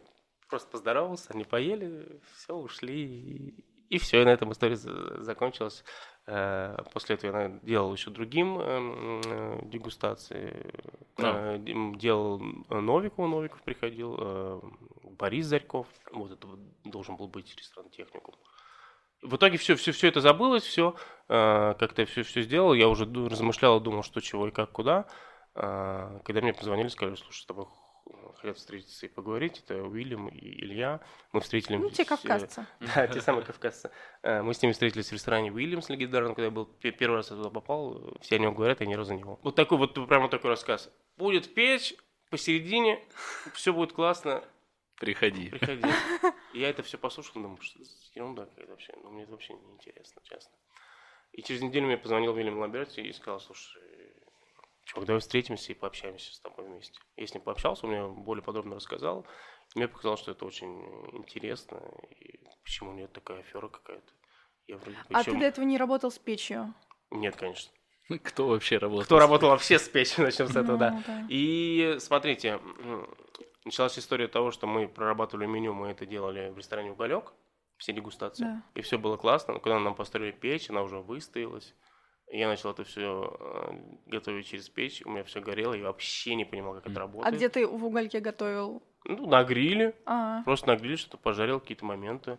просто 0.49 0.71
поздоровался, 0.71 1.33
они 1.33 1.45
поели, 1.45 2.21
все, 2.37 2.55
ушли. 2.55 3.55
И 3.91 3.99
все, 3.99 4.21
и 4.21 4.25
на 4.25 4.31
этом 4.31 4.53
история 4.53 4.77
закончилась. 4.77 5.83
Э, 6.27 6.77
после 6.93 7.17
этого 7.17 7.41
я 7.41 7.49
делал 7.63 7.93
еще 7.93 8.11
другим 8.11 8.59
эм, 8.59 9.21
э, 9.25 9.61
дегустации. 9.65 10.73
А. 11.17 11.59
Делал 11.59 12.39
Новикова, 12.69 13.27
Новиков 13.27 13.63
приходил, 13.63 14.63
Борис 15.19 15.47
Зарьков. 15.47 15.87
Вот 16.13 16.33
это 16.33 16.47
должен 16.85 17.17
был 17.17 17.29
быть 17.29 17.55
ресторан 17.57 17.91
техникум. 17.91 18.35
В 19.21 19.35
итоге 19.35 19.59
все, 19.59 19.75
все, 19.75 19.91
все 19.91 20.07
это 20.07 20.21
забылось, 20.21 20.63
все, 20.63 20.95
как-то 21.27 22.05
все, 22.05 22.23
все 22.23 22.43
сделал. 22.43 22.73
Я 22.73 22.87
уже 22.89 23.05
размышлял, 23.05 23.81
думал, 23.81 24.05
что 24.05 24.21
чего 24.21 24.47
и 24.47 24.53
как, 24.53 24.71
куда. 24.71 25.09
Когда 25.59 26.41
мне 26.41 26.53
позвонили, 26.53 26.89
сказали, 26.89 27.17
слушай, 27.17 27.43
с 27.43 27.47
тобой 27.47 27.67
хотят 28.37 28.57
встретиться 28.57 29.07
и 29.07 29.09
поговорить. 29.09 29.63
Это 29.65 29.83
Уильям 29.83 30.29
и 30.29 30.39
Илья. 30.39 31.01
Мы 31.33 31.41
встретились... 31.41 31.81
Ну, 31.81 31.91
те 31.91 32.05
кавказцы. 32.05 32.67
Да, 32.81 33.07
те 33.07 33.21
самые 33.21 33.45
кавказцы. 33.45 33.91
Э, 34.23 34.43
мы 34.43 34.55
с 34.55 34.63
ними 34.63 34.73
встретились 34.73 35.09
в 35.09 35.13
ресторане 35.13 35.53
Уильямс 35.53 35.89
легендарном, 35.89 36.35
когда 36.35 36.47
я 36.47 36.51
был 36.51 36.67
первый 36.67 37.17
раз 37.17 37.27
туда 37.27 37.51
попал. 37.51 38.17
Все 38.21 38.37
о 38.37 38.39
нем 38.39 38.55
говорят, 38.55 38.81
я 38.81 38.87
ни 38.87 38.95
разу 38.95 39.15
не 39.15 39.25
был. 39.25 39.39
Вот 39.43 39.57
такой 39.57 39.79
вот 39.79 39.95
прямо 40.09 40.29
такой 40.29 40.51
рассказ. 40.51 40.91
Будет 41.17 41.53
печь 41.55 41.95
посередине, 42.31 43.03
все 43.55 43.73
будет 43.73 43.93
классно. 43.93 44.45
Приходи. 44.97 45.51
Приходи. 45.51 45.89
И 46.53 46.61
я 46.61 46.71
это 46.71 46.83
все 46.83 46.99
послушал, 46.99 47.41
думаю, 47.43 47.61
что 47.61 47.79
ерунда 48.15 48.47
какая-то 48.47 48.73
вообще. 48.73 48.95
Ну, 49.03 49.11
мне 49.11 49.23
это 49.23 49.33
вообще 49.33 49.55
не 49.55 49.73
интересно, 49.73 50.21
честно. 50.25 50.53
И 51.33 51.43
через 51.43 51.63
неделю 51.63 51.87
мне 51.87 51.97
позвонил 51.97 52.33
Вильям 52.33 52.59
Ламберти 52.59 53.01
и 53.01 53.13
сказал, 53.13 53.39
слушай, 53.39 53.81
чувак, 54.89 55.07
давай 55.07 55.21
встретимся 55.21 55.73
и 55.73 55.75
пообщаемся 55.75 56.35
с 56.35 56.41
тобой 56.41 56.67
вместе. 56.67 56.99
Я 57.17 57.27
с 57.27 57.35
ним 57.35 57.43
пообщался, 57.43 57.87
он 57.87 57.93
мне 57.93 58.07
более 58.07 58.43
подробно 58.43 58.77
рассказал. 58.77 59.27
Мне 59.75 59.87
показалось, 59.87 60.21
что 60.21 60.33
это 60.33 60.47
очень 60.47 60.81
интересно, 61.13 61.81
и 62.11 62.41
почему 62.65 62.93
нет 62.93 63.13
такая 63.13 63.41
афера 63.41 63.69
какая-то. 63.69 64.13
Я 64.67 64.79
вроде 64.79 64.97
а 65.13 65.23
ты 65.23 65.33
до 65.33 65.45
этого 65.45 65.65
не 65.65 65.79
работал 65.79 66.11
с 66.11 66.19
печью? 66.19 66.75
Нет, 67.11 67.37
конечно. 67.37 67.73
Кто 68.23 68.49
вообще 68.49 68.79
работал? 68.79 69.05
Кто 69.05 69.19
работал 69.19 69.51
вообще 69.51 69.79
с 69.79 69.89
печью, 69.89 70.25
начнем 70.25 70.49
с 70.49 70.57
этого, 70.57 70.73
ну, 70.73 70.79
да. 70.79 71.03
да. 71.07 71.27
И 71.29 71.97
смотрите, 72.01 72.59
началась 73.65 73.99
история 73.99 74.29
того, 74.29 74.51
что 74.51 74.67
мы 74.67 74.89
прорабатывали 74.89 75.47
меню, 75.47 75.75
мы 75.75 75.89
это 75.89 76.07
делали 76.07 76.49
в 76.49 76.57
ресторане 76.57 76.93
«Уголек», 76.93 77.35
все 77.77 77.93
дегустации. 77.93 78.45
Да. 78.45 78.63
И 78.75 78.81
все 78.81 78.99
было 78.99 79.17
классно. 79.17 79.55
Но 79.55 79.61
когда 79.61 79.79
нам 79.79 79.95
построили 79.95 80.33
печь, 80.33 80.71
она 80.71 80.83
уже 80.83 80.99
выстоялась. 80.99 81.75
Я 82.31 82.49
начал 82.49 82.71
это 82.71 82.85
все 82.85 83.37
э, 83.41 83.73
готовить 84.07 84.47
через 84.47 84.69
печь, 84.69 85.03
у 85.05 85.11
меня 85.11 85.25
все 85.25 85.41
горело, 85.41 85.73
я 85.73 85.85
вообще 85.85 86.35
не 86.35 86.45
понимал, 86.45 86.75
как 86.75 86.87
это 86.87 87.01
работает. 87.01 87.33
А 87.33 87.37
где 87.37 87.49
ты 87.49 87.67
в 87.67 87.85
угольке 87.85 88.21
готовил? 88.21 88.83
Ну, 89.05 89.27
на 89.27 89.43
гриле. 89.45 89.95
А-а. 90.05 90.43
Просто 90.45 90.69
на 90.69 90.77
гриле 90.77 90.97
что-то 90.97 91.17
пожарил, 91.17 91.59
какие-то 91.59 91.87
моменты. 91.87 92.39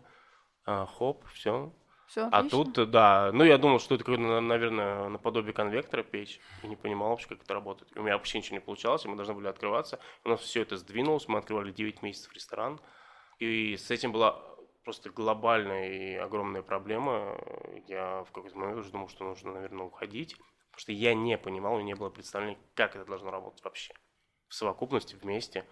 А, 0.64 0.86
хоп, 0.86 1.24
все. 1.34 1.72
Все 2.06 2.28
А 2.30 2.42
тут, 2.42 2.90
да, 2.90 3.30
ну 3.32 3.44
я 3.44 3.56
думал, 3.56 3.78
что 3.78 3.94
это, 3.94 4.04
какое-то, 4.04 4.40
наверное, 4.40 5.08
наподобие 5.08 5.52
конвектора 5.52 6.02
печь, 6.02 6.40
и 6.62 6.66
не 6.66 6.76
понимал 6.76 7.10
вообще, 7.10 7.28
как 7.28 7.42
это 7.42 7.54
работает. 7.54 7.90
И 7.94 7.98
у 7.98 8.02
меня 8.02 8.14
вообще 8.14 8.38
ничего 8.38 8.56
не 8.56 8.60
получалось, 8.60 9.04
и 9.04 9.08
мы 9.08 9.16
должны 9.16 9.34
были 9.34 9.46
открываться. 9.46 10.00
У 10.24 10.28
нас 10.28 10.40
все 10.40 10.62
это 10.62 10.76
сдвинулось, 10.76 11.28
мы 11.28 11.38
открывали 11.38 11.70
9 11.70 12.02
месяцев 12.02 12.32
ресторан, 12.32 12.80
и 13.38 13.76
с 13.76 13.90
этим 13.92 14.10
была 14.10 14.44
просто 14.90 15.10
глобальная 15.10 15.88
и 15.88 16.14
огромная 16.16 16.62
проблема. 16.62 17.38
Я 17.86 18.24
в 18.24 18.32
какой-то 18.32 18.58
момент 18.58 18.80
уже 18.80 18.90
думал, 18.90 19.08
что 19.08 19.22
нужно, 19.22 19.52
наверное, 19.52 19.86
уходить, 19.86 20.34
потому 20.34 20.80
что 20.80 20.90
я 20.90 21.14
не 21.14 21.38
понимал 21.38 21.78
и 21.78 21.84
не 21.84 21.94
было 21.94 22.10
представления, 22.10 22.58
как 22.74 22.96
это 22.96 23.04
должно 23.04 23.30
работать 23.30 23.62
вообще. 23.62 23.94
В 24.48 24.54
совокупности, 24.54 25.14
вместе, 25.14 25.64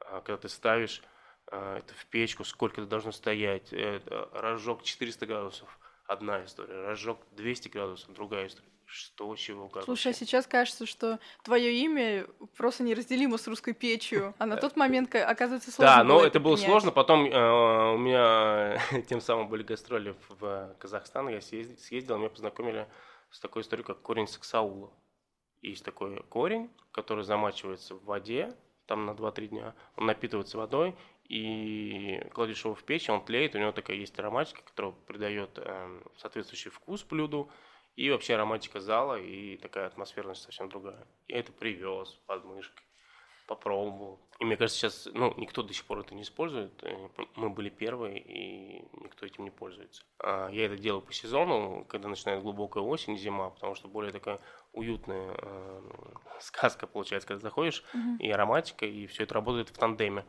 а, 0.00 0.20
когда 0.20 0.36
ты 0.36 0.50
ставишь 0.50 1.02
а, 1.50 1.78
это 1.78 1.94
в 1.94 2.04
печку, 2.08 2.44
сколько 2.44 2.82
это 2.82 2.90
должно 2.90 3.10
стоять, 3.10 3.72
это, 3.72 4.28
разжег 4.34 4.82
400 4.82 5.24
градусов, 5.24 5.78
одна 6.04 6.44
история, 6.44 6.82
разжег 6.82 7.16
200 7.30 7.68
градусов, 7.68 8.12
другая 8.12 8.48
история. 8.48 8.68
Что, 8.90 9.36
чего, 9.36 9.68
как. 9.68 9.84
Слушай, 9.84 10.12
а 10.12 10.14
сейчас 10.14 10.46
кажется, 10.46 10.86
что 10.86 11.18
твое 11.44 11.74
имя 11.74 12.26
просто 12.56 12.82
неразделимо 12.82 13.36
с 13.36 13.46
русской 13.46 13.74
печью, 13.74 14.34
а 14.38 14.46
на 14.46 14.56
тот 14.56 14.76
момент, 14.76 15.14
оказывается, 15.14 15.70
сложно 15.70 15.96
Да, 15.96 16.04
но 16.04 16.24
это 16.24 16.40
было 16.40 16.56
сложно. 16.56 16.90
Потом 16.90 17.26
э, 17.26 17.92
у 17.94 17.98
меня 17.98 18.80
тем 19.08 19.20
самым 19.20 19.48
были 19.48 19.62
гастроли 19.62 20.16
в 20.30 20.74
Казахстан, 20.78 21.28
я 21.28 21.42
съездил, 21.42 22.16
меня 22.16 22.30
познакомили 22.30 22.88
с 23.30 23.40
такой 23.40 23.60
историей, 23.60 23.84
как 23.84 24.00
корень 24.00 24.26
саксаула. 24.26 24.90
Есть 25.60 25.84
такой 25.84 26.22
корень, 26.22 26.70
который 26.90 27.24
замачивается 27.24 27.94
в 27.94 28.04
воде, 28.04 28.56
там 28.86 29.04
на 29.04 29.10
2-3 29.10 29.48
дня, 29.48 29.74
он 29.96 30.06
напитывается 30.06 30.56
водой, 30.56 30.96
и 31.24 32.26
кладешь 32.32 32.64
его 32.64 32.74
в 32.74 32.82
печь, 32.84 33.10
он 33.10 33.22
тлеет, 33.22 33.54
у 33.54 33.58
него 33.58 33.72
такая 33.72 33.98
есть 33.98 34.18
ароматика, 34.18 34.62
которая 34.62 34.94
придает 35.06 35.50
э, 35.56 36.00
соответствующий 36.16 36.70
вкус 36.70 37.04
блюду, 37.04 37.50
и 37.98 38.10
вообще 38.10 38.34
ароматика 38.34 38.80
зала, 38.80 39.18
и 39.18 39.56
такая 39.56 39.86
атмосферность 39.86 40.42
совсем 40.42 40.68
другая. 40.68 41.04
Я 41.26 41.38
это 41.40 41.50
привез 41.52 42.10
под 42.26 42.44
мышкой, 42.44 42.84
попробовал. 43.48 44.20
И 44.38 44.44
мне 44.44 44.56
кажется, 44.56 44.78
сейчас, 44.78 45.08
ну, 45.12 45.34
никто 45.36 45.62
до 45.64 45.72
сих 45.74 45.84
пор 45.84 45.98
это 46.00 46.14
не 46.14 46.22
использует. 46.22 46.72
Э, 46.84 47.08
Мы 47.34 47.50
были 47.50 47.70
первые, 47.70 48.20
и 48.20 48.82
никто 49.02 49.26
этим 49.26 49.42
не 49.42 49.50
пользуется. 49.50 50.04
А 50.20 50.48
Я 50.50 50.66
это 50.66 50.76
делаю 50.76 51.02
по 51.02 51.12
сезону, 51.12 51.84
когда 51.88 52.08
начинает 52.08 52.40
глубокая 52.42 52.84
осень, 52.84 53.18
зима, 53.18 53.50
потому 53.50 53.74
что 53.74 53.88
более 53.88 54.12
такая 54.12 54.38
уютная 54.72 55.34
э, 55.36 55.80
сказка 56.40 56.86
получается, 56.86 57.26
когда 57.26 57.40
заходишь, 57.42 57.82
Мгм. 57.94 58.18
и 58.18 58.30
ароматика, 58.30 58.86
и 58.86 59.06
все 59.08 59.24
это 59.24 59.34
работает 59.34 59.70
в 59.70 59.76
тандеме. 59.78 60.24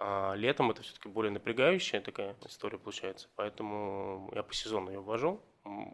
А 0.00 0.32
летом 0.34 0.70
это 0.70 0.80
все-таки 0.80 1.10
более 1.10 1.30
напрягающая 1.30 2.00
такая 2.00 2.36
история 2.46 2.78
получается, 2.78 3.28
поэтому 3.36 4.30
я 4.34 4.42
по 4.42 4.54
сезону 4.54 4.90
ее 4.90 5.00
ввожу. 5.00 5.42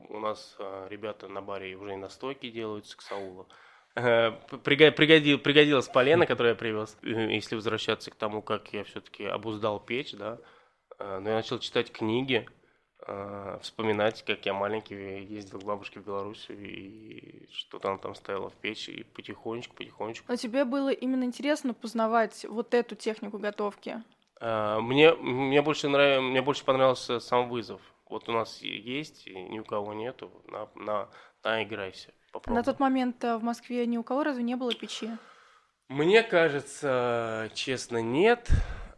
У 0.09 0.19
нас 0.19 0.57
а, 0.59 0.89
ребята 0.89 1.29
на 1.29 1.43
баре 1.43 1.75
уже 1.77 1.93
и 1.93 1.97
настойки 1.97 2.51
делают 2.51 2.87
с 2.87 2.95
Ксаула. 2.95 3.47
Э, 3.95 4.31
прига- 4.65 4.91
пригоди- 4.95 5.37
Пригодилась 5.39 5.89
полена, 5.89 6.25
которую 6.27 6.53
я 6.53 6.57
привез. 6.57 6.97
Э, 7.03 7.33
Если 7.33 7.55
возвращаться 7.57 8.11
к 8.11 8.15
тому, 8.15 8.43
как 8.43 8.73
я 8.73 8.85
все-таки 8.85 9.25
обуздал 9.25 9.81
печь, 9.81 10.13
да, 10.13 10.39
э, 10.99 11.19
но 11.19 11.29
я 11.31 11.37
начал 11.37 11.59
читать 11.59 11.93
книги, 11.93 12.49
вспоминать, 13.63 14.23
как 14.25 14.45
я 14.45 14.53
маленький 14.53 14.95
ездил 15.25 15.61
к 15.61 15.65
бабушке 15.65 16.01
в 16.01 16.05
Белоруссию, 16.05 16.59
и 16.59 17.49
что-то 17.53 17.89
она 17.91 17.99
там 17.99 18.15
ставила 18.15 18.51
в 18.51 18.55
печь, 18.55 18.89
и 18.89 19.05
потихонечку, 19.05 19.77
потихонечку 19.77 20.27
Но 20.29 20.37
тебе 20.37 20.65
было 20.65 20.91
именно 20.91 21.23
интересно 21.25 21.73
познавать 21.75 22.45
вот 22.49 22.75
эту 22.75 22.97
технику 22.97 23.39
готовки. 23.39 24.03
А, 24.41 24.81
Мне, 24.81 25.15
мне, 25.15 25.63
больше 25.63 25.89
нрав... 25.89 26.21
мне 26.23 26.43
больше 26.43 26.65
понравился 26.65 27.21
сам 27.21 27.49
вызов. 27.49 27.81
Вот 28.11 28.29
у 28.29 28.33
нас 28.33 28.63
есть, 28.63 29.27
и 29.27 29.35
ни 29.35 29.59
у 29.59 29.65
кого 29.65 29.95
нету. 29.95 30.31
На, 30.49 30.69
на, 30.75 31.09
наиграйся, 31.45 32.13
попробуй. 32.33 32.59
На 32.59 32.65
тот 32.65 32.81
момент 32.81 33.23
э, 33.25 33.37
в 33.37 33.43
Москве 33.43 33.87
ни 33.87 33.97
у 33.97 34.03
кого 34.03 34.25
разве 34.25 34.43
не 34.43 34.57
было 34.57 34.75
печи? 34.75 35.11
Мне 35.89 36.23
кажется, 36.23 37.51
честно, 37.55 38.03
нет. 38.03 38.49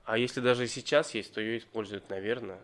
А 0.04 0.18
если 0.18 0.40
даже 0.40 0.66
сейчас 0.66 1.14
есть, 1.14 1.34
то 1.34 1.40
ее 1.40 1.58
используют, 1.58 2.08
наверное, 2.10 2.60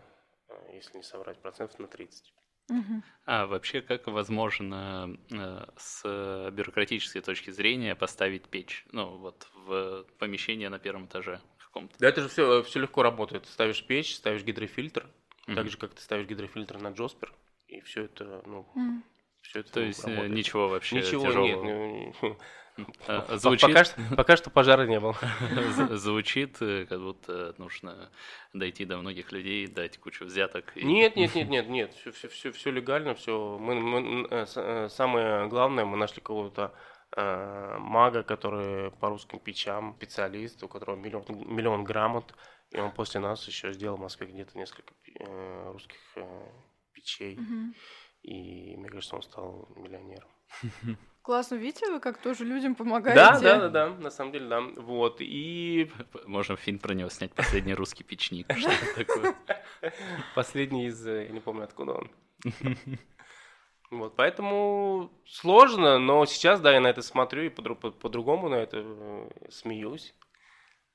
а, 0.49 0.71
если 0.73 0.97
не 0.97 1.03
соврать, 1.03 1.41
процентов 1.41 1.79
на 1.79 1.87
30. 1.87 2.33
Мгм. 2.69 3.03
А 3.25 3.45
вообще, 3.45 3.81
как 3.81 4.07
возможно 4.07 5.17
э, 5.31 5.65
с 5.77 6.51
бюрократической 6.51 7.21
точки 7.21 7.51
зрения 7.51 7.95
поставить 7.95 8.49
печь? 8.49 8.85
Ну, 8.91 9.17
вот 9.17 9.47
в 9.53 10.05
помещение 10.19 10.67
на 10.67 10.79
первом 10.79 11.05
этаже 11.05 11.39
каком-то. 11.77 11.95
Да 11.99 12.07
это 12.07 12.21
же 12.21 12.29
все, 12.29 12.63
все 12.63 12.79
легко 12.79 13.03
работает. 13.03 13.45
Ставишь 13.45 13.85
печь, 13.85 14.15
ставишь 14.15 14.43
гидрофильтр, 14.43 15.07
Мгм. 15.47 15.55
так 15.55 15.69
же, 15.69 15.77
как 15.77 15.93
ты 15.93 16.01
ставишь 16.01 16.27
гидрофильтр 16.27 16.77
на 16.77 16.89
Джоспер, 16.89 17.33
и 17.67 17.81
все 17.81 18.03
это, 18.03 18.41
ну, 18.45 18.67
М. 18.75 19.03
все 19.41 19.59
это 19.61 19.71
То 19.73 19.79
есть 19.81 20.03
э, 20.05 20.09
работает. 20.09 20.33
ничего 20.33 20.67
вообще 20.69 20.97
Ничего 20.97 21.25
тяжелого. 21.25 21.63
нет. 21.63 22.15
ну, 22.21 22.37
По- 23.07 23.37
Звучит, 23.37 23.69
Пока, 23.69 23.83
что, 23.85 23.95
пока 24.15 24.37
что 24.37 24.49
пожара 24.51 24.85
не 24.85 24.99
было. 24.99 25.15
звучит, 25.97 26.57
э, 26.61 26.85
как 26.85 26.99
будто 27.01 27.55
нужно 27.57 28.11
дойти 28.53 28.85
до 28.85 28.97
многих 28.97 29.31
людей, 29.31 29.65
дать 29.67 29.97
кучу 29.97 30.25
взяток. 30.25 30.75
и- 30.77 30.85
Нет, 30.85 31.15
нет, 31.15 31.33
нет, 31.33 31.49
нет, 31.49 31.67
нет, 31.69 31.93
все, 31.95 32.11
все, 32.11 32.27
все, 32.27 32.51
все 32.51 32.69
легально, 32.71 33.15
все. 33.15 33.57
Мы, 33.57 33.75
мы, 33.75 34.27
э, 34.29 34.89
самое 34.89 35.47
главное, 35.47 35.85
мы 35.85 35.97
нашли 35.97 36.21
какого-то 36.21 36.71
э, 37.15 37.77
мага, 37.79 38.21
который 38.21 38.91
по 38.91 39.09
русским 39.09 39.39
печам, 39.39 39.95
специалист, 39.97 40.61
у 40.61 40.67
которого 40.67 40.97
миллион, 40.97 41.25
миллион 41.29 41.83
грамот, 41.83 42.35
и 42.71 42.79
он 42.79 42.91
после 42.91 43.19
нас 43.19 43.47
еще 43.47 43.71
сделал 43.73 43.97
в 43.97 44.01
Москве 44.01 44.27
где-то 44.27 44.57
несколько 44.57 44.93
э, 45.19 45.71
русских 45.71 45.99
э, 46.15 46.51
печей, 46.93 47.37
Мгм. 47.37 47.73
и 48.23 48.75
мне 48.77 48.89
кажется, 48.89 49.15
он 49.15 49.21
стал 49.21 49.69
миллионером. 49.75 50.29
Классно, 51.21 51.55
видите, 51.55 51.91
вы 51.91 51.99
как 51.99 52.21
тоже 52.21 52.45
людям 52.45 52.73
помогаете. 52.73 53.15
Да, 53.19 53.39
да, 53.39 53.59
да, 53.67 53.69
да, 53.69 53.89
на 53.95 54.09
самом 54.09 54.31
деле, 54.31 54.47
да. 54.47 54.61
Вот, 54.61 55.17
и 55.19 55.91
Можно 56.25 56.55
фильм 56.55 56.79
про 56.79 56.93
него 56.93 57.09
снять 57.09 57.33
«Последний 57.33 57.73
русский 57.73 58.03
печник». 58.05 58.47
Что-то 58.57 58.95
такое. 58.95 59.35
Последний 60.35 60.87
из, 60.87 61.05
э, 61.05 61.25
я 61.25 61.29
не 61.31 61.41
помню, 61.41 61.63
откуда 61.65 61.93
он. 61.93 62.11
Вот, 63.89 64.15
поэтому 64.17 65.09
сложно, 65.25 65.97
но 65.97 66.25
сейчас, 66.25 66.59
да, 66.59 66.73
я 66.73 66.81
на 66.81 66.87
это 66.87 67.01
смотрю 67.01 67.43
и 67.43 67.49
подру- 67.49 67.75
по- 67.75 67.91
по-другому 67.91 68.49
на 68.49 68.55
это 68.55 68.77
э, 68.83 69.29
смеюсь. 69.49 70.13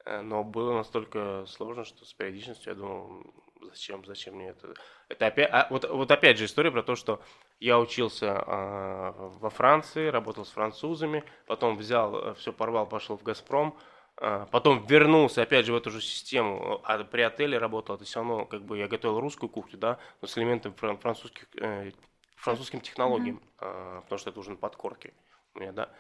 Э, 0.05 0.21
Но 0.21 0.45
было 0.45 0.75
настолько 0.75 1.45
сложно, 1.47 1.85
что 1.85 2.05
с 2.05 2.13
периодичностью 2.15 2.73
я 2.73 2.79
думал, 2.79 3.25
зачем, 3.61 4.05
зачем 4.05 4.37
мне 4.37 4.49
это. 4.49 4.75
Это 5.09 5.27
опять, 5.27 5.49
а, 5.53 5.67
вот, 5.71 5.89
вот 5.89 6.11
опять 6.11 6.39
же 6.39 6.47
история 6.47 6.71
про 6.71 6.83
то, 6.83 6.97
что 6.97 7.23
я 7.61 7.79
учился 7.79 8.43
а, 8.47 9.13
во 9.41 9.51
Франции, 9.51 10.09
работал 10.09 10.45
с 10.45 10.51
французами, 10.51 11.25
потом 11.47 11.77
взял, 11.77 12.35
все 12.35 12.53
порвал, 12.53 12.87
пошел 12.87 13.17
в 13.17 13.23
Газпром, 13.23 13.79
а, 14.17 14.47
потом 14.47 14.85
вернулся 14.87 15.43
опять 15.43 15.67
же 15.67 15.73
в 15.73 15.77
эту 15.77 15.91
же 15.91 16.01
систему, 16.01 16.81
а 16.85 17.03
при 17.05 17.23
отеле 17.23 17.59
работал, 17.59 17.97
это 17.97 18.05
все 18.05 18.21
равно 18.21 18.47
как 18.47 18.63
бы 18.65 18.79
я 18.79 18.89
готовил 18.89 19.21
русскую 19.21 19.49
кухню, 19.49 19.79
да, 19.79 19.99
но 20.21 20.29
с 20.29 20.37
элементами 20.37 20.75
фран- 20.75 20.99
французских, 20.99 21.47
э, 21.61 21.93
французским 22.37 22.81
технологиям, 22.81 23.41
а, 23.59 24.01
потому 24.03 24.19
что 24.19 24.31
это 24.31 24.41
уже 24.41 24.51
на 24.51 24.57
подкорке 24.57 25.13
у 25.55 25.61
меня, 25.61 25.73
да. 25.73 25.91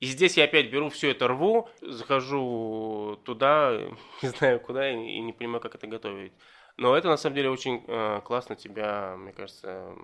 И 0.00 0.06
здесь 0.06 0.36
я 0.36 0.44
опять 0.44 0.70
беру 0.70 0.90
все 0.90 1.10
это 1.10 1.28
рву, 1.28 1.68
захожу 1.80 3.18
туда, 3.24 3.78
не 4.22 4.28
знаю 4.28 4.60
куда, 4.60 4.90
и 4.90 5.20
не 5.20 5.32
понимаю, 5.32 5.60
как 5.60 5.74
это 5.74 5.86
готовить. 5.86 6.32
Но 6.76 6.94
это 6.96 7.08
на 7.08 7.16
самом 7.16 7.36
деле 7.36 7.50
очень 7.50 7.82
э, 7.86 8.20
классно 8.22 8.54
тебя, 8.56 9.16
мне 9.16 9.32
кажется, 9.32 9.96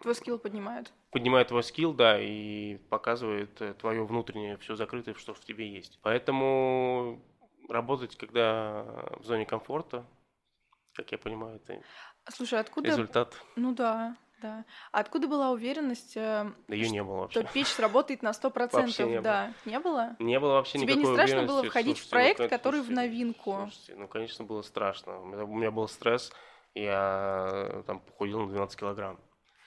Твой 0.00 0.14
скилл 0.14 0.38
поднимает. 0.38 0.92
поднимает 1.10 1.48
твой 1.48 1.62
скилл, 1.62 1.92
да, 1.92 2.20
и 2.20 2.76
показывает 2.88 3.60
э, 3.60 3.74
твое 3.74 4.06
внутреннее 4.06 4.56
все 4.58 4.76
закрытое, 4.76 5.14
что 5.14 5.34
в 5.34 5.40
тебе 5.40 5.68
есть. 5.68 5.98
Поэтому 6.02 7.20
работать, 7.68 8.16
когда 8.16 8.84
в 9.18 9.24
зоне 9.24 9.44
комфорта, 9.44 10.06
как 10.94 11.10
я 11.12 11.18
понимаю, 11.18 11.56
это 11.56 11.82
Слушай, 12.30 12.60
откуда... 12.60 12.88
результат. 12.88 13.36
Ну 13.56 13.74
да, 13.74 14.16
да. 14.40 14.64
А 14.92 15.00
откуда 15.00 15.26
была 15.28 15.50
уверенность, 15.50 16.16
э, 16.16 16.50
Да 16.68 16.74
ее 16.74 16.88
не 16.90 17.02
было 17.02 17.20
вообще. 17.22 17.40
что 17.42 17.52
печь 17.52 17.66
сработает 17.68 18.22
на 18.22 18.30
100%? 18.32 18.70
Вообще 18.72 19.04
не 19.04 19.12
было. 19.14 19.22
да. 19.22 19.52
Не 19.64 19.78
было? 19.80 20.16
Не 20.18 20.40
было 20.40 20.52
вообще 20.54 20.78
Тебе 20.78 20.94
не 20.94 21.00
никакой 21.00 21.14
страшно 21.16 21.36
уверенности. 21.36 21.52
было 21.62 21.70
входить 21.70 21.96
в 21.98 22.00
Слушайте, 22.00 22.10
проект, 22.10 22.36
конечно, 22.38 22.56
который 22.58 22.80
в 22.80 22.84
слушайте, 22.86 23.00
новинку? 23.08 23.52
Слушайте, 23.62 23.94
ну, 23.96 24.08
конечно, 24.08 24.44
было 24.44 24.62
страшно. 24.62 25.20
У 25.20 25.24
меня, 25.26 25.44
у 25.44 25.54
меня 25.54 25.70
был 25.70 25.88
стресс, 25.88 26.32
я 26.74 27.48
э, 27.52 27.82
там 27.86 28.00
похудел 28.00 28.40
на 28.40 28.48
12 28.48 28.78
килограмм. 28.78 29.18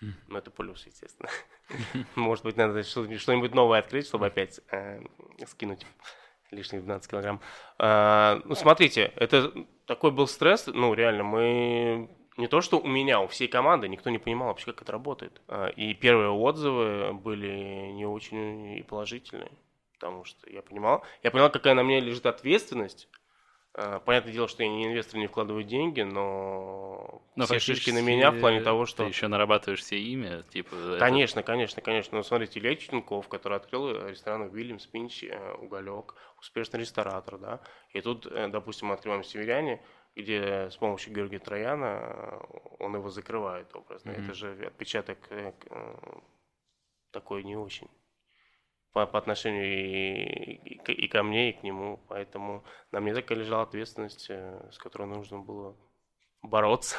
Мгм. 0.02 0.16
Ну, 0.28 0.38
это 0.38 0.50
плюс, 0.52 0.86
естественно. 0.86 1.30
Может 2.16 2.44
быть, 2.44 2.58
надо 2.58 2.84
что- 2.84 3.18
что-нибудь 3.18 3.54
новое 3.54 3.80
открыть, 3.80 4.08
чтобы 4.08 4.28
опять 4.28 4.60
э, 4.72 5.00
скинуть 5.48 5.86
лишних 6.50 6.84
12 6.84 7.10
килограмм. 7.10 7.40
А, 7.78 8.42
ну, 8.46 8.56
смотрите, 8.56 9.14
это 9.16 9.54
такой 9.86 10.12
был 10.12 10.28
стресс, 10.28 10.68
ну, 10.68 10.94
реально, 10.94 11.24
мы... 11.24 12.10
Не 12.38 12.48
то, 12.48 12.62
что 12.62 12.80
у 12.80 12.88
меня, 12.88 13.20
у 13.20 13.28
всей 13.28 13.48
команды 13.48 13.88
никто 13.90 14.10
не 14.10 14.18
понимал 14.18 14.48
вообще, 14.50 14.68
как 14.68 14.84
это 14.84 14.92
работает. 14.94 15.42
А, 15.48 15.68
И 15.68 15.94
первые 15.94 16.30
отзывы 16.30 17.14
были 17.14 17.92
не 17.92 18.06
очень 18.06 18.78
и 18.78 18.84
положительные, 18.84 19.52
потому 19.94 20.24
что 20.24 20.50
я 20.50 20.62
понимал, 20.62 21.04
я 21.24 21.32
понимал, 21.32 21.52
какая 21.52 21.74
на 21.74 21.84
мне 21.84 22.00
лежит 22.00 22.26
ответственность, 22.26 23.08
Э, 23.74 24.02
понятное 24.04 24.34
дело, 24.34 24.50
что 24.50 24.64
я 24.64 24.70
не 24.70 24.86
инвестор, 24.86 25.18
не 25.18 25.28
вкладываю 25.28 25.64
деньги, 25.64 26.02
но, 26.02 27.22
Но 27.38 27.46
все 27.46 27.58
шишки 27.60 27.92
на 27.92 28.02
меня 28.02 28.32
в 28.32 28.40
плане 28.42 28.60
того, 28.60 28.86
что... 28.86 29.04
Ты 29.04 29.10
еще 29.10 29.30
нарабатываешь 29.30 29.80
все 29.80 29.98
имя, 29.98 30.44
типа... 30.44 30.76
это- 30.76 30.98
Конечно, 31.00 31.42
конечно, 31.42 31.82
конечно. 31.82 32.18
Ну, 32.18 32.24
смотрите, 32.24 32.60
Илья 32.60 32.76
Чутенков, 32.76 33.30
который 33.30 33.56
открыл 33.56 34.08
ресторан 34.10 34.42
Уильямс, 34.54 34.86
Пинч, 34.88 35.24
э, 35.24 35.54
Уголек, 35.62 36.16
успешный 36.38 36.82
ресторатор, 36.82 37.38
да. 37.38 37.62
И 37.94 38.02
тут, 38.02 38.26
э, 38.26 38.50
допустим, 38.50 38.90
мы 38.90 38.96
открываем 38.96 39.24
Северяне, 39.24 39.82
где 40.16 40.70
с 40.70 40.78
помощью 40.78 41.14
Георгия 41.14 41.40
Трояна 41.40 42.00
э, 42.04 42.40
он 42.80 42.96
его 42.96 43.10
закрывает 43.10 43.74
образно. 43.76 44.12
Мгм. 44.12 44.24
Это 44.24 44.34
же 44.34 44.66
отпечаток 44.66 45.18
э, 45.30 45.54
э, 45.70 45.96
такой 47.12 47.44
не 47.44 47.56
очень 47.56 47.90
по, 48.92 49.06
по 49.08 49.18
отношению 49.18 49.66
и, 49.66 50.54
и 50.54 50.92
и 50.92 51.08
ко 51.08 51.24
мне, 51.24 51.50
и 51.50 51.54
к 51.54 51.64
нему. 51.64 52.00
Поэтому 52.08 52.64
на 52.92 53.00
мне 53.00 53.14
такая 53.14 53.38
лежала 53.38 53.64
ответственность, 53.64 54.30
с 54.30 54.78
которой 54.78 55.08
нужно 55.08 55.40
было 55.40 55.76
бороться. 56.42 56.98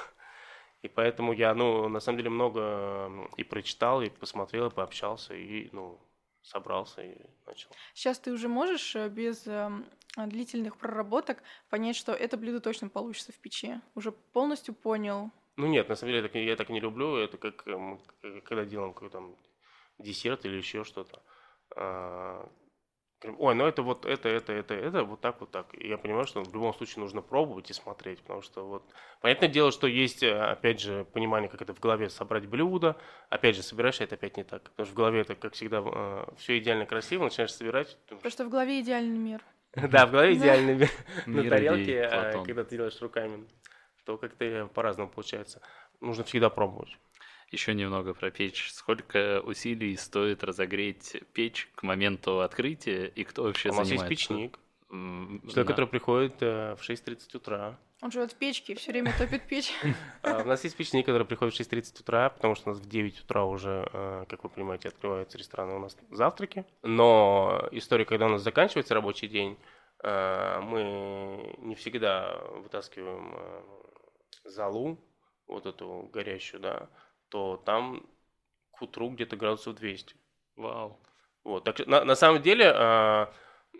И 0.82 0.88
поэтому 0.88 1.32
я, 1.32 1.54
ну, 1.54 1.88
на 1.88 2.00
самом 2.00 2.18
деле 2.18 2.30
много 2.30 3.28
и 3.36 3.44
прочитал, 3.44 4.02
и 4.02 4.08
посмотрел, 4.08 4.66
и 4.66 4.74
пообщался, 4.74 5.34
и, 5.34 5.68
ну, 5.70 6.00
собрался 6.42 7.02
и 7.02 7.16
начал. 7.46 7.70
Сейчас 7.94 8.18
ты 8.18 8.32
уже 8.32 8.48
можешь 8.48 8.94
э, 8.96 9.08
без 9.08 9.46
эм, 9.46 9.86
а, 10.16 10.26
длительных 10.26 10.76
проработок 10.76 11.42
понять, 11.70 11.96
что 11.96 12.12
это 12.12 12.36
блюдо 12.36 12.60
точно 12.60 12.88
получится 12.88 13.32
в 13.32 13.36
печи. 13.38 13.80
Уже 13.94 14.12
полностью 14.12 14.74
понял. 14.74 15.30
Ну 15.56 15.66
нет, 15.66 15.88
на 15.88 15.94
самом 15.96 16.12
деле 16.12 16.22
я 16.22 16.28
так, 16.28 16.34
я 16.34 16.56
так 16.56 16.68
не 16.70 16.80
люблю. 16.80 17.16
Это 17.16 17.38
как 17.38 17.66
эм, 17.66 17.98
к- 17.98 18.40
когда 18.44 18.64
делаем 18.64 18.92
какой-то 18.94 19.36
десерт 19.98 20.44
или 20.44 20.56
еще 20.56 20.84
что-то. 20.84 21.22
Ой, 23.38 23.54
ну 23.54 23.66
это 23.66 23.82
вот 23.82 24.04
это, 24.04 24.28
это, 24.28 24.52
это, 24.52 24.74
это, 24.74 25.04
вот 25.04 25.20
так, 25.20 25.40
вот 25.40 25.50
так. 25.50 25.66
И 25.74 25.88
я 25.88 25.98
понимаю, 25.98 26.26
что 26.26 26.42
в 26.42 26.52
любом 26.52 26.74
случае 26.74 27.02
нужно 27.02 27.22
пробовать 27.22 27.70
и 27.70 27.72
смотреть, 27.72 28.20
потому 28.20 28.42
что 28.42 28.66
вот... 28.66 28.84
Понятное 29.20 29.48
дело, 29.48 29.70
что 29.70 29.86
есть, 29.86 30.22
э, 30.22 30.36
опять 30.36 30.80
же, 30.80 31.04
понимание, 31.12 31.48
как 31.48 31.62
это 31.62 31.74
в 31.74 31.80
голове 31.80 32.10
собрать 32.10 32.46
блюдо. 32.46 32.96
Опять 33.30 33.56
же, 33.56 33.62
собираешь, 33.62 34.00
а 34.00 34.04
это 34.04 34.16
опять 34.16 34.36
не 34.36 34.44
так. 34.44 34.62
Потому 34.70 34.86
что 34.86 34.94
в 34.94 34.96
голове 34.96 35.20
это, 35.20 35.34
как 35.34 35.54
всегда, 35.54 35.82
все 36.36 36.58
идеально 36.58 36.86
красиво, 36.86 37.24
начинаешь 37.24 37.54
собирать. 37.54 37.96
Потому 38.08 38.30
что 38.30 38.44
в 38.44 38.48
голове 38.48 38.80
идеальный 38.80 39.18
мир. 39.18 39.42
Да, 39.90 40.06
в 40.06 40.10
голове 40.10 40.34
идеальный 40.34 40.74
мир. 40.74 40.90
на 41.26 41.48
тарелке, 41.48 42.02
а, 42.02 42.44
когда 42.44 42.64
ты 42.64 42.76
делаешь 42.76 43.00
руками, 43.00 43.46
то 44.04 44.18
как-то 44.18 44.68
по-разному 44.74 45.10
получается. 45.10 45.62
Нужно 46.00 46.24
всегда 46.24 46.50
пробовать. 46.50 46.98
Еще 47.52 47.74
немного 47.74 48.14
про 48.14 48.30
печь. 48.30 48.72
Сколько 48.72 49.42
усилий 49.42 49.94
стоит 49.96 50.42
разогреть 50.42 51.22
печь 51.34 51.68
к 51.74 51.82
моменту 51.82 52.40
открытия, 52.40 53.08
и 53.08 53.24
кто 53.24 53.42
вообще 53.42 53.68
У 53.68 53.74
нас 53.74 53.90
есть 53.90 54.00
занимается? 54.00 54.08
печник, 54.08 54.58
человек, 54.88 55.54
да. 55.54 55.64
который 55.64 55.86
приходит 55.86 56.34
э, 56.40 56.76
в 56.76 56.88
6.30 56.88 57.36
утра. 57.36 57.78
Он 58.00 58.10
живет 58.10 58.32
в 58.32 58.36
печке, 58.36 58.74
все 58.74 58.90
время 58.90 59.14
топит 59.18 59.46
печь. 59.46 59.70
А, 60.22 60.42
У 60.42 60.46
нас 60.46 60.64
есть 60.64 60.76
печник, 60.76 61.04
который 61.04 61.26
приходит 61.26 61.54
в 61.54 61.60
6.30 61.60 62.00
утра, 62.00 62.30
потому 62.30 62.54
что 62.54 62.70
у 62.70 62.72
нас 62.72 62.82
в 62.82 62.88
9 62.88 63.20
утра 63.20 63.44
уже, 63.44 63.86
э, 63.92 64.24
как 64.30 64.44
вы 64.44 64.48
понимаете, 64.50 64.88
открываются 64.88 65.36
рестораны, 65.36 65.74
у 65.74 65.78
нас 65.78 65.94
завтраки. 66.10 66.64
Но 66.82 67.68
история, 67.70 68.06
когда 68.06 68.26
у 68.26 68.30
нас 68.30 68.42
заканчивается 68.42 68.94
рабочий 68.94 69.28
день, 69.28 69.58
э, 70.02 70.60
мы 70.62 71.54
не 71.58 71.74
всегда 71.74 72.38
вытаскиваем 72.62 73.34
э, 73.36 73.62
залу, 74.44 74.98
вот 75.46 75.66
эту 75.66 76.08
горящую, 76.12 76.60
да, 76.60 76.88
то 77.32 77.56
там 77.56 78.04
к 78.72 78.82
утру 78.82 79.08
где-то 79.08 79.36
градусов 79.36 79.74
200. 79.76 80.14
Вау. 80.56 81.00
Вот, 81.44 81.64
так 81.64 81.86
на, 81.86 82.04
на 82.04 82.14
самом 82.14 82.42
деле 82.42 82.66
э, 82.66 83.26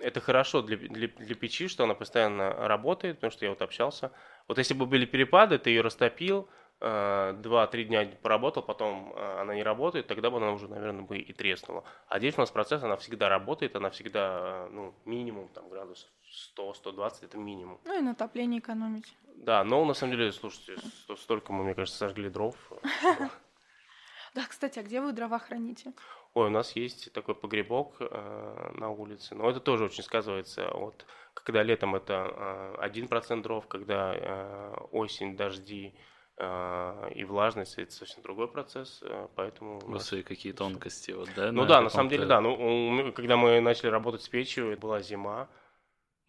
это 0.01 0.21
хорошо 0.21 0.63
для, 0.63 0.79
для, 0.79 1.09
для 1.09 1.35
печи, 1.35 1.69
что 1.69 1.85
она 1.85 1.95
постоянно 1.95 2.55
работает, 2.67 3.17
потому 3.17 3.31
что 3.31 3.45
я 3.45 3.51
вот 3.51 3.61
общался. 3.61 4.11
Вот 4.49 4.57
если 4.57 4.73
бы 4.73 4.87
были 4.87 5.05
перепады, 5.05 5.59
ты 5.59 5.69
ее 5.69 5.83
растопил, 5.83 6.49
э, 6.81 7.35
два-три 7.43 7.85
дня 7.85 8.09
поработал, 8.23 8.63
потом 8.63 9.13
э, 9.15 9.41
она 9.41 9.55
не 9.55 9.63
работает, 9.63 10.07
тогда 10.07 10.31
бы 10.31 10.39
она 10.39 10.53
уже, 10.53 10.67
наверное, 10.67 11.03
бы 11.03 11.19
и 11.19 11.33
треснула. 11.35 11.85
А 12.09 12.19
здесь 12.19 12.39
у 12.39 12.41
нас 12.41 12.51
процесс, 12.51 12.83
она 12.83 12.97
всегда 12.97 13.29
работает, 13.29 13.77
она 13.77 13.91
всегда, 13.91 14.67
э, 14.67 14.69
ну, 14.73 14.95
минимум 15.05 15.51
там 15.51 15.69
градусов 15.69 16.11
100-120, 16.57 17.25
это 17.25 17.39
минимум. 17.39 17.79
Ну 17.85 17.99
и 17.99 18.03
на 18.03 18.13
отопление 18.13 18.61
экономить. 18.61 19.15
Да, 19.37 19.65
но 19.65 19.85
на 19.85 19.95
самом 19.95 20.17
деле, 20.17 20.33
слушайте, 20.33 20.77
сто- 21.03 21.17
столько 21.17 21.53
мы, 21.53 21.65
мне 21.65 21.75
кажется, 21.75 21.99
сожгли 21.99 22.29
дров. 22.31 22.57
Да, 24.35 24.47
кстати, 24.49 24.79
а 24.79 24.83
где 24.83 25.03
вы 25.03 25.13
дрова 25.13 25.39
храните? 25.39 25.93
Ой, 26.33 26.47
у 26.47 26.51
нас 26.51 26.75
есть 26.75 27.13
такой 27.13 27.35
погребок 27.35 27.97
э, 28.01 28.71
на 28.79 28.89
улице, 28.89 29.35
но 29.35 29.51
это 29.51 29.61
тоже 29.61 29.85
очень 29.85 30.03
сказывается. 30.03 30.71
Вот 30.73 31.05
когда 31.35 31.63
летом 31.63 31.95
это 31.95 32.75
э, 32.81 32.87
1% 32.89 33.43
дров, 33.43 33.67
когда 33.69 34.15
э, 34.15 34.75
осень, 34.93 35.37
дожди 35.37 35.95
э, 36.39 37.11
и 37.15 37.25
влажность, 37.25 37.77
это 37.77 37.93
совсем 37.93 38.23
другой 38.23 38.49
процесс, 38.49 39.01
э, 39.03 39.29
поэтому... 39.37 39.73
у 39.85 39.89
нас- 39.91 40.01
Господи, 40.05 40.23
какие 40.23 40.53
тонкости, 40.53 41.11
вот, 41.11 41.29
да? 41.37 41.53
Ну 41.53 41.67
да, 41.67 41.83
на 41.83 41.91
самом 41.91 42.09
деле, 42.09 42.25
да. 42.25 42.41
Ну, 42.41 43.13
когда 43.13 43.37
мы 43.37 43.61
начали 43.61 43.89
работать 43.91 44.23
с 44.23 44.29
печью, 44.31 44.71
это 44.73 44.81
была 44.81 45.03
зима, 45.03 45.49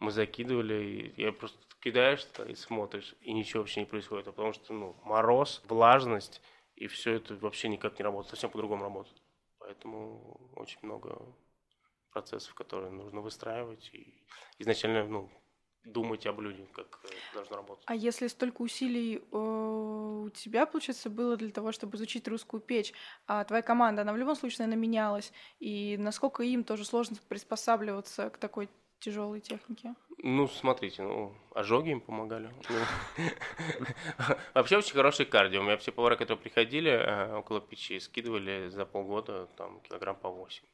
мы 0.04 0.10
закидывали, 0.10 1.12
я 1.16 1.32
просто 1.32 1.58
кидаешь 1.80 2.26
и 2.46 2.54
смотришь, 2.54 3.14
и 3.20 3.32
ничего 3.32 3.62
вообще 3.62 3.80
не 3.80 3.86
происходит, 3.86 4.28
а 4.28 4.32
потому 4.32 4.52
что, 4.52 4.72
ну, 4.72 4.96
мороз, 5.04 5.62
влажность, 5.68 6.40
и 6.76 6.86
все 6.86 7.14
это 7.14 7.34
вообще 7.36 7.68
никак 7.68 7.98
не 7.98 8.04
работает, 8.04 8.30
совсем 8.30 8.50
по-другому 8.50 8.84
работает. 8.84 9.20
Поэтому 9.58 10.40
очень 10.56 10.78
много 10.82 11.20
процессов, 12.10 12.54
которые 12.54 12.90
нужно 12.90 13.20
выстраивать, 13.20 13.90
и 13.92 14.24
изначально, 14.58 15.04
ну, 15.04 15.30
думать 15.84 16.26
об 16.26 16.36
блюде, 16.36 16.66
как 16.72 17.00
должно 17.34 17.56
работать. 17.56 17.84
А 17.86 17.94
если 17.94 18.26
столько 18.28 18.62
усилий 18.62 19.16
э, 19.16 19.36
у 19.36 20.30
тебя, 20.30 20.66
получается, 20.66 21.10
было 21.10 21.36
для 21.36 21.50
того, 21.50 21.72
чтобы 21.72 21.96
изучить 21.96 22.26
русскую 22.26 22.60
печь, 22.60 22.92
а 23.26 23.44
твоя 23.44 23.62
команда, 23.62 24.02
она 24.02 24.12
в 24.12 24.16
любом 24.16 24.34
случае, 24.36 24.66
наверное, 24.66 24.80
менялась, 24.80 25.32
и 25.60 25.96
насколько 25.98 26.42
им 26.42 26.64
тоже 26.64 26.84
сложно 26.84 27.16
приспосабливаться 27.28 28.30
к 28.30 28.38
такой 28.38 28.68
тяжелой 29.00 29.40
технике? 29.40 29.94
Ну, 30.18 30.48
смотрите, 30.48 31.02
ну, 31.02 31.36
ожоги 31.54 31.90
им 31.90 32.00
помогали. 32.00 32.50
Ну, 32.68 32.76
Вообще 34.54 34.78
очень 34.78 34.94
хороший 34.94 35.26
кардио. 35.26 35.60
У 35.60 35.64
меня 35.64 35.76
все 35.76 35.92
повара, 35.92 36.16
которые 36.16 36.42
приходили 36.42 36.90
э, 36.90 37.36
около 37.36 37.60
печи, 37.60 38.00
скидывали 38.00 38.68
за 38.68 38.86
полгода 38.86 39.46
там 39.56 39.80
килограмм 39.80 40.16
по 40.16 40.30
8. 40.30 40.64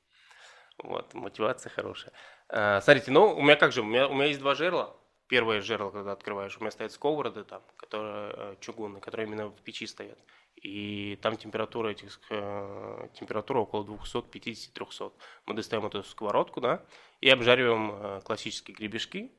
Вот, 0.84 1.14
мотивация 1.14 1.70
хорошая. 1.70 2.12
Э, 2.48 2.80
Смотрите, 2.80 3.10
ну, 3.10 3.34
у 3.34 3.42
меня 3.42 3.56
как 3.56 3.72
же, 3.72 3.82
у 3.82 3.84
меня, 3.84 4.08
у 4.08 4.14
меня 4.14 4.26
есть 4.26 4.40
два 4.40 4.54
жерла. 4.54 4.96
Первое 5.26 5.60
жерло, 5.60 5.90
когда 5.90 6.12
открываешь, 6.12 6.56
у 6.56 6.60
меня 6.60 6.70
стоят 6.70 6.92
сковороды 6.92 7.44
там, 7.44 7.62
которые 7.76 8.32
э, 8.36 8.56
чугунные, 8.60 9.00
которые 9.00 9.26
именно 9.26 9.48
в 9.48 9.62
печи 9.62 9.86
стоят. 9.86 10.18
И 10.62 11.16
там 11.22 11.36
температура 11.36 11.88
этих, 11.88 12.20
э, 12.30 13.08
температура 13.14 13.60
около 13.60 13.82
250-300. 13.84 15.12
Мы 15.46 15.54
достаем 15.54 15.86
эту 15.86 16.02
сковородку, 16.02 16.60
да, 16.60 16.84
и 17.20 17.30
обжариваем 17.30 17.92
э, 17.92 18.20
классические 18.22 18.76
гребешки, 18.76 19.32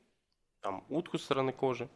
там 0.60 0.84
утку 0.88 1.18
со 1.18 1.24
стороны 1.24 1.52
кожи, 1.52 1.88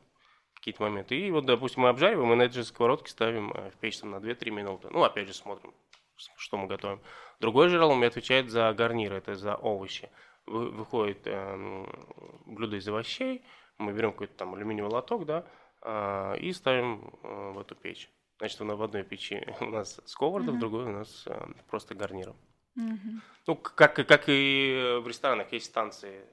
какие-то 0.54 0.82
моменты. 0.82 1.18
И 1.18 1.30
вот, 1.30 1.44
допустим, 1.44 1.82
мы 1.82 1.88
обжариваем, 1.88 2.32
и 2.32 2.36
на 2.36 2.42
этой 2.42 2.54
же 2.54 2.64
сковородке 2.64 3.10
ставим 3.10 3.50
э, 3.52 3.70
в 3.70 3.76
печь 3.78 3.98
там, 3.98 4.10
на 4.10 4.16
2-3 4.16 4.50
минуты. 4.50 4.88
Ну, 4.90 5.02
опять 5.02 5.26
же, 5.26 5.34
смотрим, 5.34 5.74
с- 6.16 6.30
что 6.36 6.56
мы 6.56 6.68
готовим. 6.68 7.00
Другой 7.40 7.68
жирал 7.68 7.90
у 7.90 7.94
меня 7.96 8.06
отвечает 8.08 8.48
за 8.50 8.72
гарниры, 8.74 9.16
это 9.16 9.34
за 9.34 9.56
овощи. 9.56 10.08
Вы- 10.46 10.70
выходит 10.70 11.26
эм, 11.26 11.88
блюдо 12.46 12.76
из 12.76 12.86
овощей, 12.88 13.44
мы 13.78 13.92
берем 13.92 14.12
какой-то 14.12 14.34
там 14.34 14.54
алюминиевый 14.54 14.90
лоток, 14.92 15.26
да, 15.26 15.44
и 16.40 16.52
ставим 16.52 17.12
э, 17.22 17.50
в 17.52 17.58
эту 17.60 17.74
печь. 17.74 18.10
Значит, 18.38 18.61
на- 18.61 18.77
в 18.77 18.83
одной 18.83 19.03
печи 19.03 19.42
у 19.61 19.66
нас 19.66 20.01
сковорода, 20.05 20.51
в 20.51 20.55
Мгм. 20.55 20.61
другой 20.61 20.85
у 20.85 20.92
нас 20.92 21.25
э, 21.27 21.46
просто 21.68 21.94
гарниром. 21.94 22.37
Мгм. 22.75 23.22
Ну, 23.46 23.57
как, 23.57 23.94
как 23.94 24.25
и 24.29 24.99
в 25.03 25.07
ресторанах 25.09 25.53
есть 25.53 25.66
станции 25.66 26.25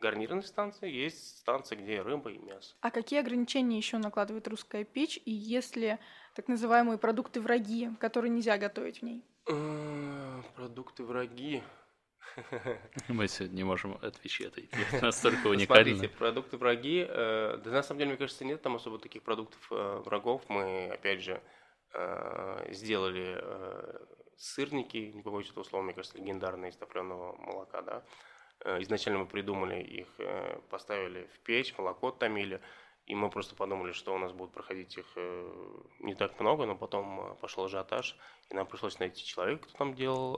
гарнирные 0.00 0.42
станции, 0.42 0.90
есть 0.90 1.38
станции, 1.40 1.76
где 1.76 2.00
рыба 2.00 2.30
и 2.30 2.38
мясо. 2.38 2.74
А 2.80 2.90
какие 2.90 3.20
ограничения 3.20 3.76
еще 3.76 3.98
накладывает 3.98 4.48
русская 4.48 4.82
печь, 4.84 5.20
и 5.26 5.30
есть 5.30 5.76
ли 5.76 5.98
так 6.34 6.48
называемые 6.48 6.96
продукты 6.98 7.40
враги, 7.40 7.90
которые 8.00 8.30
нельзя 8.30 8.56
готовить 8.56 9.00
в 9.00 9.02
ней? 9.02 9.22
Э, 9.46 10.42
Продукты 10.56 11.04
враги. 11.04 11.62
Мы 13.08 13.28
сегодня 13.28 13.56
не 13.56 13.64
можем 13.64 13.98
отвечать. 14.02 14.54
Это 14.92 15.04
настолько 15.06 15.40
Ну, 15.44 15.50
уникально. 15.50 15.84
Смотрите, 15.94 16.08
продукты 16.08 16.56
враги. 16.56 17.06
э, 17.08 17.58
Да 17.64 17.70
на 17.70 17.82
самом 17.82 17.98
деле, 17.98 18.10
мне 18.10 18.18
кажется, 18.18 18.44
нет 18.44 18.62
там 18.62 18.76
особо 18.76 18.98
таких 18.98 19.22
продуктов 19.22 19.60
э, 19.70 20.02
врагов. 20.04 20.42
Мы, 20.48 20.88
опять 20.90 21.22
же, 21.22 21.40
э, 21.94 22.72
сделали 22.72 23.42
сырники, 24.36 24.96
не 25.14 25.22
побоюсь 25.22 25.50
этого 25.50 25.64
слова, 25.64 25.82
мне 25.82 25.92
кажется, 25.92 26.16
легендарные 26.18 26.70
из 26.70 26.76
топленого 26.76 27.36
молока, 27.36 27.82
да. 27.82 28.02
Изначально 28.80 29.20
мы 29.20 29.26
придумали 29.26 29.82
их, 29.82 30.06
поставили 30.68 31.28
в 31.34 31.38
печь, 31.40 31.76
молоко 31.78 32.10
томили, 32.10 32.60
и 33.10 33.14
мы 33.16 33.28
просто 33.28 33.56
подумали, 33.56 33.90
что 33.92 34.14
у 34.14 34.18
нас 34.18 34.32
будет 34.32 34.52
проходить 34.52 34.96
их 34.96 35.06
э, 35.16 35.52
не 35.98 36.14
так 36.14 36.38
много, 36.38 36.64
но 36.64 36.76
потом 36.76 37.20
э, 37.20 37.34
пошел 37.40 37.64
ажиотаж, 37.64 38.16
и 38.50 38.54
нам 38.54 38.66
пришлось 38.66 39.00
найти 39.00 39.24
человека, 39.24 39.64
кто 39.64 39.78
там 39.78 39.94
делал 39.94 40.28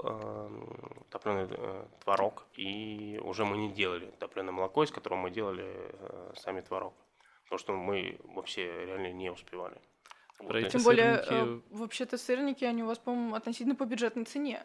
топленый 1.10 1.48
творог, 2.02 2.46
и 2.56 3.20
уже 3.22 3.44
мы 3.44 3.58
не 3.58 3.70
делали 3.72 4.06
топленое 4.18 4.52
молоко, 4.52 4.84
из 4.84 4.90
которого 4.90 5.18
мы 5.18 5.30
делали 5.30 5.66
э, 5.66 6.32
сами 6.36 6.62
творог. 6.62 6.94
потому 7.44 7.58
что 7.58 7.72
мы 7.74 8.18
вообще 8.24 8.86
реально 8.86 9.12
не 9.12 9.30
успевали. 9.30 9.78
Вот 10.38 10.48
Про 10.48 10.60
эти 10.60 10.70
Тем 10.72 10.82
более, 10.82 11.16
сырники- 11.16 11.58
э, 11.58 11.76
вообще-то 11.76 12.16
сырники, 12.16 12.64
они 12.64 12.82
у 12.82 12.86
вас, 12.86 12.98
по-моему, 12.98 13.34
относительно 13.34 13.74
по 13.76 13.84
бюджетной 13.84 14.24
цене. 14.24 14.64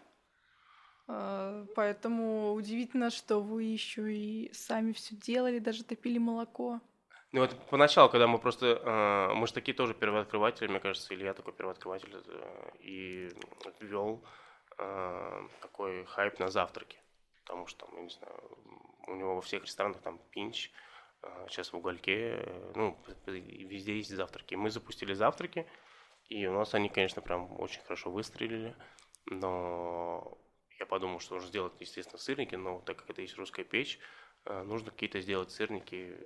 Э, 1.10 1.66
Поэтому 1.76 2.54
удивительно, 2.54 3.10
что 3.10 3.42
вы 3.42 3.64
еще 3.64 4.14
и 4.14 4.50
сами 4.54 4.94
все 4.94 5.14
делали, 5.16 5.60
даже 5.60 5.84
топили 5.84 6.20
молоко. 6.20 6.80
Ну 7.38 7.44
вот 7.44 7.56
поначалу, 7.70 8.10
когда 8.10 8.26
мы 8.26 8.40
просто, 8.40 8.82
э, 8.84 9.34
мы 9.36 9.46
же 9.46 9.54
такие 9.54 9.76
тоже 9.76 9.94
первооткрыватели, 9.94 10.68
мне 10.68 10.80
кажется, 10.80 11.14
или 11.14 11.24
я 11.24 11.36
такой 11.36 11.54
первооткрыватель, 11.54 12.12
э, 12.12 12.70
и 12.80 13.30
ввел 13.80 14.24
э, 14.80 15.48
такой 15.62 16.04
хайп 16.06 16.40
на 16.40 16.50
завтраки. 16.50 16.98
Потому 17.44 17.68
что, 17.68 17.86
там, 17.86 17.96
я 17.96 18.02
не 18.02 18.10
знаю, 18.10 18.58
у 19.06 19.14
него 19.14 19.36
во 19.36 19.42
всех 19.42 19.62
ресторанах 19.62 20.02
там 20.02 20.20
пинч, 20.32 20.72
э, 21.22 21.46
сейчас 21.48 21.74
в 21.74 21.78
угольке, 21.78 22.40
э, 22.40 22.72
ну, 22.74 22.98
везде 23.28 23.98
есть 23.98 24.10
завтраки. 24.10 24.56
Мы 24.56 24.72
запустили 24.72 25.14
завтраки, 25.14 25.68
и 26.30 26.48
у 26.48 26.54
нас 26.54 26.74
они, 26.74 26.90
конечно, 26.90 27.22
прям 27.22 27.60
очень 27.62 27.84
хорошо 27.84 28.10
выстрелили, 28.10 28.76
но 29.28 30.40
я 30.80 30.88
подумал, 30.88 31.20
что 31.20 31.36
нужно 31.36 31.50
сделать, 31.50 31.74
естественно, 31.80 32.18
сырники, 32.18 32.56
но 32.56 32.82
так 32.82 32.98
как 32.98 33.12
это 33.12 33.22
есть 33.22 33.38
русская 33.38 33.64
печь, 33.64 34.00
э, 34.46 34.64
нужно 34.64 34.90
какие-то 34.90 35.22
сделать 35.22 35.52
сырники 35.52 36.18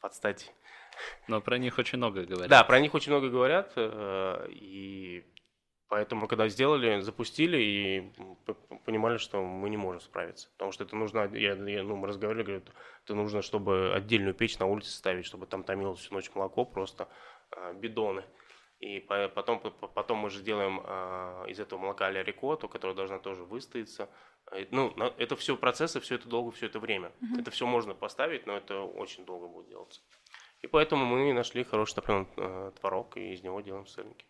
под 0.00 0.14
стать. 0.14 0.52
Но 1.28 1.40
про 1.40 1.58
них 1.58 1.78
очень 1.78 1.98
много 1.98 2.24
говорят. 2.24 2.48
Да, 2.48 2.64
про 2.64 2.80
них 2.80 2.94
очень 2.94 3.12
много 3.12 3.28
говорят, 3.28 3.72
э, 3.76 4.48
и 4.50 5.24
поэтому, 5.88 6.26
когда 6.26 6.48
сделали, 6.48 7.00
запустили 7.00 7.58
и 7.58 8.12
понимали, 8.84 9.18
что 9.18 9.42
мы 9.42 9.70
не 9.70 9.76
можем 9.76 10.00
справиться. 10.00 10.48
Потому 10.52 10.72
что 10.72 10.84
это 10.84 10.96
нужно, 10.96 11.30
я, 11.34 11.54
я, 11.54 11.82
ну, 11.82 11.96
мы 11.96 12.08
разговаривали, 12.08 12.44
говорю, 12.44 12.62
это 13.04 13.14
нужно, 13.14 13.42
чтобы 13.42 13.92
отдельную 13.94 14.34
печь 14.34 14.58
на 14.58 14.66
улице 14.66 14.90
ставить, 14.90 15.24
чтобы 15.26 15.46
там 15.46 15.62
томилось 15.64 16.00
всю 16.00 16.14
ночь 16.14 16.30
молоко, 16.34 16.64
просто 16.64 17.08
э, 17.52 17.74
бидоны. 17.74 18.24
И 18.80 19.00
по- 19.00 19.28
потом, 19.28 19.60
по- 19.60 19.70
потом 19.88 20.18
мы 20.18 20.30
же 20.30 20.42
делаем 20.42 20.80
э, 20.84 21.44
из 21.48 21.60
этого 21.60 21.78
молока 21.80 22.06
а-ля 22.06 22.22
рикотту, 22.22 22.68
которая 22.68 22.96
должна 22.96 23.18
тоже 23.18 23.44
выстояться. 23.44 24.08
Э, 24.52 24.66
Ну, 24.70 24.92
это 25.18 25.36
все 25.36 25.56
процессы, 25.56 26.00
все 26.00 26.14
это 26.16 26.28
долго, 26.28 26.50
все 26.50 26.66
это 26.66 26.78
время. 26.80 27.12
Это 27.38 27.50
все 27.50 27.66
можно 27.66 27.94
поставить, 27.94 28.46
но 28.46 28.56
это 28.56 28.80
очень 28.82 29.24
долго 29.24 29.46
будет 29.48 29.68
делаться. 29.68 30.00
И 30.62 30.66
поэтому 30.66 31.04
мы 31.04 31.32
нашли 31.32 31.64
хороший 31.64 31.94
топленый 31.94 32.26
э, 32.36 32.72
творог, 32.80 33.16
и 33.16 33.32
из 33.32 33.42
него 33.42 33.60
делаем 33.60 33.86
сырники. 33.86 34.26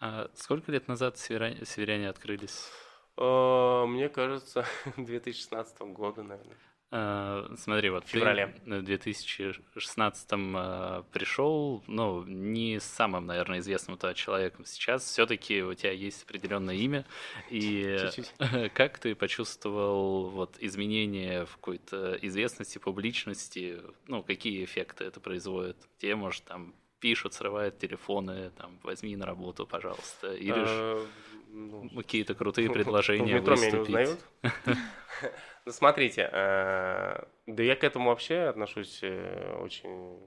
А 0.00 0.28
сколько 0.34 0.70
лет 0.72 0.88
назад 0.88 1.18
северяне, 1.18 1.64
северяне 1.64 2.08
открылись? 2.08 2.68
Э, 3.16 3.84
Мне 3.86 4.08
кажется, 4.08 4.64
2016 4.96 5.80
года, 5.80 6.22
наверное. 6.22 6.56
А, 6.94 7.50
смотри, 7.56 7.88
вот 7.88 8.04
В 8.04 8.08
феврале. 8.08 8.54
ты 8.66 8.80
в 8.80 8.84
2016 8.84 10.28
а, 10.32 11.04
пришел, 11.10 11.82
ну, 11.86 12.22
не 12.24 12.80
самым, 12.80 13.24
наверное, 13.24 13.60
известным 13.60 13.96
тогда 13.96 14.12
человеком. 14.12 14.66
Сейчас 14.66 15.02
все-таки 15.04 15.62
у 15.62 15.72
тебя 15.72 15.92
есть 15.92 16.22
определенное 16.24 16.74
имя. 16.74 17.06
И 17.48 17.98
Чуть-чуть. 17.98 18.34
как 18.74 18.98
ты 18.98 19.14
почувствовал 19.14 20.28
вот 20.28 20.56
изменения 20.60 21.46
в 21.46 21.56
какой-то 21.56 22.18
известности, 22.20 22.76
публичности? 22.76 23.80
Ну, 24.06 24.22
какие 24.22 24.62
эффекты 24.62 25.04
это 25.04 25.18
производит? 25.18 25.78
Тебе, 25.96 26.14
может, 26.14 26.44
там 26.44 26.74
пишут, 27.00 27.32
срывают 27.32 27.78
телефоны, 27.78 28.50
там, 28.58 28.78
возьми 28.82 29.16
на 29.16 29.24
работу, 29.24 29.66
пожалуйста. 29.66 30.34
Или 30.34 30.64
ж 30.64 30.68
Э, 30.68 31.06
ну, 31.52 31.90
какие-то 31.96 32.34
крутые 32.34 32.70
предложения 32.72 33.34
метро 33.34 33.56
меня 33.56 33.70
не 33.70 33.78
выступить. 33.78 33.94
узнают. 33.94 34.20
Ну, 35.64 35.72
смотрите, 35.72 36.28
э, 36.32 37.24
да 37.46 37.62
я 37.62 37.76
к 37.76 37.84
этому 37.84 38.10
вообще 38.10 38.40
отношусь 38.40 39.00
э, 39.02 39.56
очень 39.60 40.18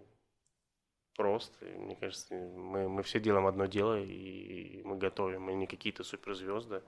просто. 1.16 1.66
Мне 1.66 1.96
кажется, 1.96 2.34
мы, 2.36 2.88
мы 2.90 3.04
все 3.04 3.20
делаем 3.20 3.48
одно 3.48 3.66
дело, 3.66 4.00
и 4.00 4.82
мы 4.84 4.98
готовим. 4.98 5.44
Мы 5.44 5.54
не 5.54 5.68
какие-то 5.68 6.04
суперзвезды, 6.04 6.82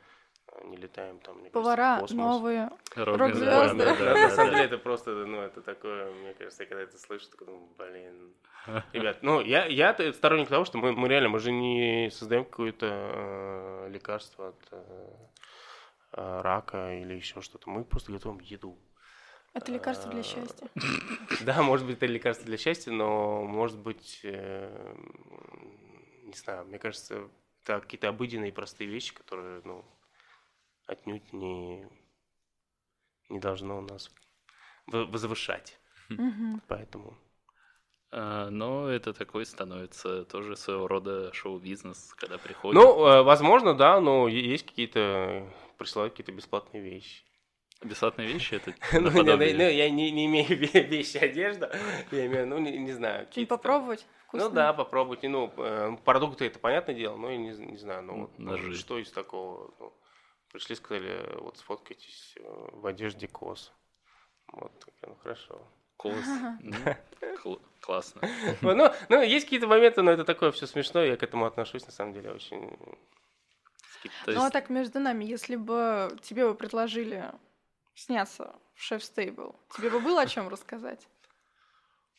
а 0.52 0.64
не 0.66 0.78
летаем 0.78 1.20
там, 1.20 1.36
мне 1.40 1.50
кажется, 1.50 1.60
в 1.60 1.64
Повара 1.64 2.00
космос. 2.00 2.18
новые. 2.18 2.70
Рок- 2.96 3.18
Рок-звезды. 3.18 3.78
да, 3.78 3.96
да, 3.96 3.96
Да, 3.96 4.14
на 4.14 4.30
самом 4.30 4.52
деле 4.52 4.66
это 4.66 4.78
просто, 4.78 5.12
ну, 5.12 5.42
это 5.42 5.62
такое, 5.62 6.12
мне 6.12 6.34
кажется, 6.34 6.64
я 6.64 6.70
когда 6.70 6.84
это 6.84 6.98
слышу, 6.98 7.30
такой 7.30 7.48
думаю, 7.48 7.68
блин. 7.78 8.34
Ребят, 8.94 9.20
ну, 9.22 9.42
я, 9.42 9.66
я 9.66 9.94
сторонник 10.14 10.50
того, 10.50 10.66
что 10.66 10.78
мы, 10.78 10.92
мы 10.94 11.08
реально, 11.08 11.30
мы 11.30 11.40
же 11.40 11.52
не 11.52 12.10
создаем 12.12 12.44
какое-то 12.46 12.86
э, 12.90 13.90
лекарство 13.92 14.50
от 14.50 14.56
э, 14.72 14.84
э, 14.88 15.10
рака 16.12 16.93
или 17.00 17.13
еще 17.15 17.41
что-то. 17.41 17.70
Мы 17.70 17.84
просто 17.84 18.12
готовим 18.12 18.39
еду. 18.39 18.78
Это 19.54 19.72
лекарство 19.72 20.10
для 20.12 20.22
А, 20.22 20.24
счастья. 20.24 20.67
Да, 21.41 21.62
может 21.62 21.86
быть, 21.86 21.98
это 21.98 22.06
лекарство 22.06 22.46
для 22.46 22.58
счастья, 22.58 22.91
но 22.91 23.43
может 23.43 23.78
быть, 23.78 24.22
э, 24.24 24.96
не 26.24 26.34
знаю, 26.34 26.65
мне 26.65 26.80
кажется, 26.80 27.30
это 27.63 27.80
какие-то 27.82 28.10
обыденные 28.10 28.52
простые 28.52 28.89
вещи, 28.89 29.13
которые, 29.13 29.62
ну, 29.65 29.84
отнюдь 30.86 31.34
не, 31.34 31.88
не 33.30 33.39
должно 33.39 33.82
нас 33.82 34.10
вы- 34.88 35.06
возвышать. 35.06 35.80
Поэтому 36.67 37.17
А, 38.10 38.50
Но 38.50 38.88
это 38.88 39.13
такой 39.13 39.46
становится 39.46 40.24
тоже 40.24 40.56
своего 40.56 40.88
рода 40.88 41.34
шоу-бизнес, 41.34 42.13
когда 42.15 42.38
приходит. 42.38 42.82
Ну, 42.82 43.06
э, 43.06 43.22
возможно, 43.22 43.74
да, 43.74 44.00
но 44.00 44.30
есть 44.30 44.65
какие-то, 44.65 45.46
присылают 45.78 46.13
какие-то 46.13 46.32
бесплатные 46.32 46.82
вещи. 46.84 47.24
Бесплатные 47.84 48.28
вещи 48.28 48.56
это 48.56 48.74
Ну, 48.94 49.00
не- 49.00 49.06
наподобие. 49.10 49.54
ну, 49.54 49.63
я 49.70 49.90
не, 49.90 50.12
не 50.12 50.26
имею 50.26 50.48
ве- 50.50 50.82
вещи, 50.88 51.18
одежда, 51.18 51.72
я 52.12 52.26
имею, 52.26 52.48
ну, 52.48 52.58
не, 52.58 52.78
знаю. 52.94 53.28
Там- 53.28 53.46
попробовать? 53.46 54.06
Ну 54.34 54.50
да, 54.50 54.74
попробуйте. 54.74 55.30
Ну, 55.30 55.54
э, 55.58 55.96
продукты 56.04 56.46
это 56.46 56.60
понятное 56.60 56.96
дело, 56.96 57.16
но 57.18 57.30
я 57.32 57.38
не, 57.38 57.50
не 57.52 57.78
знаю, 57.78 58.04
ну, 58.04 58.30
ну, 58.38 58.74
что 58.74 58.98
из 58.98 59.12
такого? 59.12 59.74
Ну, 59.80 59.94
пришли, 60.52 60.76
сказали, 60.76 61.36
вот 61.40 61.58
сфоткайтесь 61.58 62.34
э, 62.38 62.42
в 62.74 62.86
одежде 62.88 63.28
кос. 63.28 63.72
Вот, 64.52 64.72
ну 65.04 65.16
хорошо. 65.24 65.62
Кос. 65.98 66.13
Ну, 66.62 66.76
кл- 67.44 67.62
Классно. 67.82 68.22
Ну, 68.62 68.76
ну, 68.76 68.92
ну, 69.10 69.22
есть 69.22 69.46
какие-то 69.46 69.68
моменты, 69.68 70.02
но 70.02 70.12
это 70.12 70.26
такое 70.26 70.52
все 70.52 70.66
смешное, 70.68 71.06
я 71.06 71.16
к 71.18 71.24
этому 71.24 71.46
отношусь, 71.46 71.86
на 71.86 71.92
самом 71.92 72.13
деле, 72.13 72.32
очень... 72.32 72.76
То 74.26 74.32
Ну 74.32 74.40
а 74.40 74.44
есть 74.44 74.54
так 74.54 74.70
между 74.70 75.00
нами, 75.00 75.26
если 75.26 75.56
бы 75.56 76.18
тебе 76.22 76.46
бы 76.48 76.56
предложили 76.56 77.32
сняться 77.96 78.56
в 78.76 78.82
шеф 78.82 79.04
стейбл, 79.04 79.56
тебе 79.76 79.90
бы 79.90 80.00
было 80.00 80.22
о 80.22 80.28
чем 80.28 80.50
рассказать? 80.50 81.08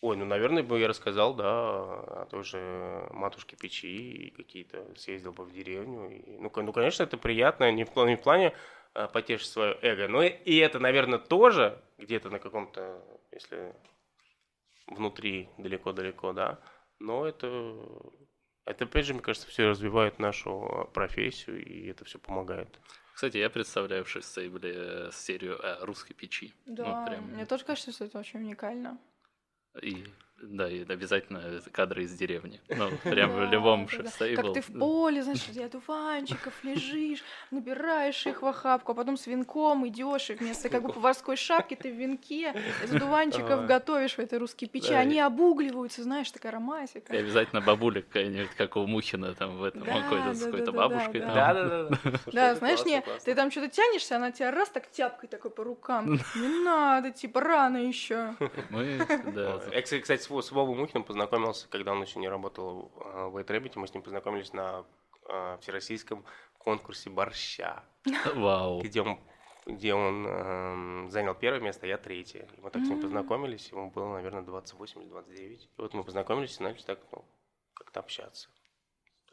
Ой, 0.01 0.17
ну, 0.17 0.25
наверное, 0.25 0.63
бы 0.63 0.79
я 0.79 0.87
рассказал, 0.87 1.35
да, 1.35 1.49
о 1.51 2.27
той 2.31 2.45
же 2.45 3.09
матушке 3.11 3.57
печи, 3.57 3.89
и 3.89 4.31
какие-то 4.31 4.95
съездил 4.95 5.33
бы 5.33 5.45
в 5.45 5.53
деревню. 5.53 6.11
И, 6.11 6.39
ну, 6.39 6.53
ну, 6.55 6.73
конечно, 6.73 7.03
это 7.03 7.17
приятно, 7.17 7.73
не 7.73 7.83
в 7.85 7.91
плане, 7.91 8.13
не 8.13 8.17
в 8.17 8.23
плане 8.23 8.55
а, 8.95 9.09
потешить 9.09 9.49
свое 9.49 9.77
эго, 9.83 10.07
но 10.07 10.23
и, 10.23 10.29
и 10.29 10.57
это, 10.59 10.79
наверное, 10.79 11.19
тоже 11.19 11.83
где-то 11.99 12.31
на 12.31 12.39
каком-то, 12.39 13.03
если 13.33 13.75
внутри, 14.87 15.49
далеко-далеко, 15.59 16.33
да, 16.33 16.61
но 17.01 17.27
это, 17.27 17.49
это, 18.69 18.85
опять 18.85 19.07
же, 19.07 19.15
мне 19.15 19.23
кажется, 19.23 19.49
все 19.49 19.69
развивает 19.69 20.19
нашу 20.19 20.91
профессию, 20.95 21.65
и 21.65 21.87
это 21.89 22.05
все 22.05 22.19
помогает. 22.19 22.69
Кстати, 23.15 23.37
я 23.39 23.51
представляю 23.51 24.05
в 24.05 24.09
шестейбле 24.09 24.73
э, 24.77 25.11
серию 25.13 25.59
о 25.65 25.85
русской 25.85 26.15
печи. 26.15 26.55
Да, 26.67 26.85
Ну, 26.85 27.07
прям- 27.11 27.25
мне 27.33 27.47
тоже 27.47 27.65
кажется, 27.65 27.91
что 27.93 28.05
это 28.05 28.19
очень 28.19 28.41
уникально. 28.41 28.99
И 29.83 30.05
да, 30.43 30.69
и 30.69 30.83
обязательно 30.83 31.43
кадры 31.73 32.05
из 32.05 32.15
деревни. 32.15 32.61
Ну, 32.69 32.91
прям 33.05 33.33
в 33.33 33.51
любом 33.51 33.89
шефстейбл. 33.89 34.43
Как 34.43 34.53
ты 34.55 34.61
в 34.61 34.79
поле, 34.79 35.23
знаешь, 35.23 35.43
среди 35.43 35.63
одуванчиков 35.63 36.53
лежишь, 36.63 37.23
набираешь 37.51 38.27
их 38.27 38.43
в 38.43 38.47
охапку, 38.47 38.93
а 38.93 38.95
потом 38.95 39.17
с 39.17 39.27
венком 39.27 39.87
идешь, 39.89 40.31
и 40.31 40.35
вместо 40.35 40.69
как 40.69 40.83
бы 40.83 40.93
поварской 40.93 41.37
шапки 41.37 41.75
ты 41.75 41.93
в 41.93 41.97
венке 41.97 42.55
из 42.85 42.95
одуванчиков 42.95 43.67
готовишь 43.67 44.15
в 44.15 44.19
этой 44.19 44.39
русской 44.39 44.67
печи. 44.67 44.93
Они 44.93 45.21
обугливаются, 45.21 46.03
знаешь, 46.03 46.31
такая 46.31 46.53
ароматика. 46.53 47.15
И 47.15 47.19
обязательно 47.19 47.61
бабуля 47.61 48.03
какая-нибудь, 48.03 48.51
как 48.57 48.77
у 48.77 48.87
Мухина 48.87 49.35
там 49.35 49.57
в 49.57 49.65
этом, 49.65 49.83
какой-то, 49.83 50.35
с 50.35 50.41
да, 50.41 50.45
какой-то 50.47 50.73
да, 50.73 50.73
да, 50.73 50.89
бабушкой. 50.89 51.21
Да-да-да. 51.21 52.21
Да, 52.33 52.55
знаешь, 52.57 52.85
не, 52.85 53.03
ты 53.25 53.35
там 53.35 53.51
что-то 53.51 53.69
тянешься, 53.69 54.17
она 54.17 54.31
тебя 54.31 54.51
раз 54.51 54.69
так 54.69 54.91
тяпкой 54.91 55.29
такой 55.29 55.51
по 55.51 55.65
рукам. 55.65 56.15
Не 56.37 56.65
надо, 56.65 57.11
типа, 57.11 57.41
рано 57.41 57.79
еще. 57.79 58.35
Мы, 58.71 58.99
да, 59.35 59.59
кстати, 59.59 60.01
кстати, 60.01 60.28
с 60.29 60.47
с 60.47 60.53
Вовой 60.53 60.77
Мухиным 60.77 61.05
познакомился, 61.05 61.69
когда 61.69 61.93
он 61.93 62.03
еще 62.03 62.19
не 62.19 62.29
работал 62.29 62.93
в 62.95 63.37
White 63.37 63.73
мы 63.77 63.87
с 63.87 63.95
ним 63.95 64.03
познакомились 64.03 64.53
на 64.53 64.85
а, 65.29 65.59
всероссийском 65.59 66.25
конкурсе 66.59 67.11
борща, 67.11 67.83
вау. 68.35 68.81
где 68.81 69.03
он, 69.03 69.19
где 69.67 69.95
он 69.95 70.27
эм, 70.27 71.11
занял 71.11 71.35
первое 71.35 71.61
место, 71.61 71.87
а 71.87 71.89
я 71.89 71.99
третье. 71.99 72.49
И 72.57 72.61
мы 72.61 72.71
так 72.71 72.85
с 72.85 72.89
ним 72.89 73.01
познакомились, 73.01 73.71
ему 73.71 73.91
было, 73.91 74.15
наверное, 74.15 74.43
28 74.43 75.03
или 75.03 75.09
29. 75.09 75.63
И 75.65 75.69
вот 75.77 75.95
мы 75.95 76.05
познакомились 76.05 76.59
и 76.61 76.63
начали 76.63 76.85
так, 76.85 77.01
ну, 77.13 77.25
как-то 77.75 78.01
общаться. 78.01 78.49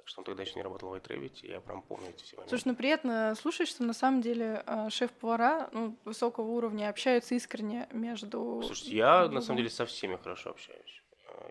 Так 0.06 0.10
что 0.12 0.22
он 0.22 0.26
тогда 0.26 0.43
еще 0.43 0.53
не 0.53 0.62
работал 0.62 0.89
в 0.89 0.93
White 0.93 1.32
и 1.41 1.47
я 1.47 1.60
прям 1.62 1.82
помню 1.82 2.10
эти 2.10 2.22
все 2.24 2.36
моменты. 2.36 2.49
Слушай, 2.56 2.68
ну 2.68 2.76
приятно 2.76 3.34
слушать, 3.34 3.68
что 3.68 3.84
на 3.84 3.93
самом 3.93 4.22
деле 4.22 4.62
э, 4.68 4.89
шеф-повара 4.91 5.68
ну, 5.72 5.97
высокого 6.06 6.45
уровня 6.45 6.89
общаются 6.89 7.34
искренне 7.34 7.88
между... 7.91 8.62
Слушайте, 8.64 8.95
я 8.95 9.28
на 9.28 9.41
самом 9.41 9.58
деле 9.58 9.72
со 9.72 9.88
всеми 9.88 10.18
хорошо 10.18 10.51
общаюсь. 10.51 11.01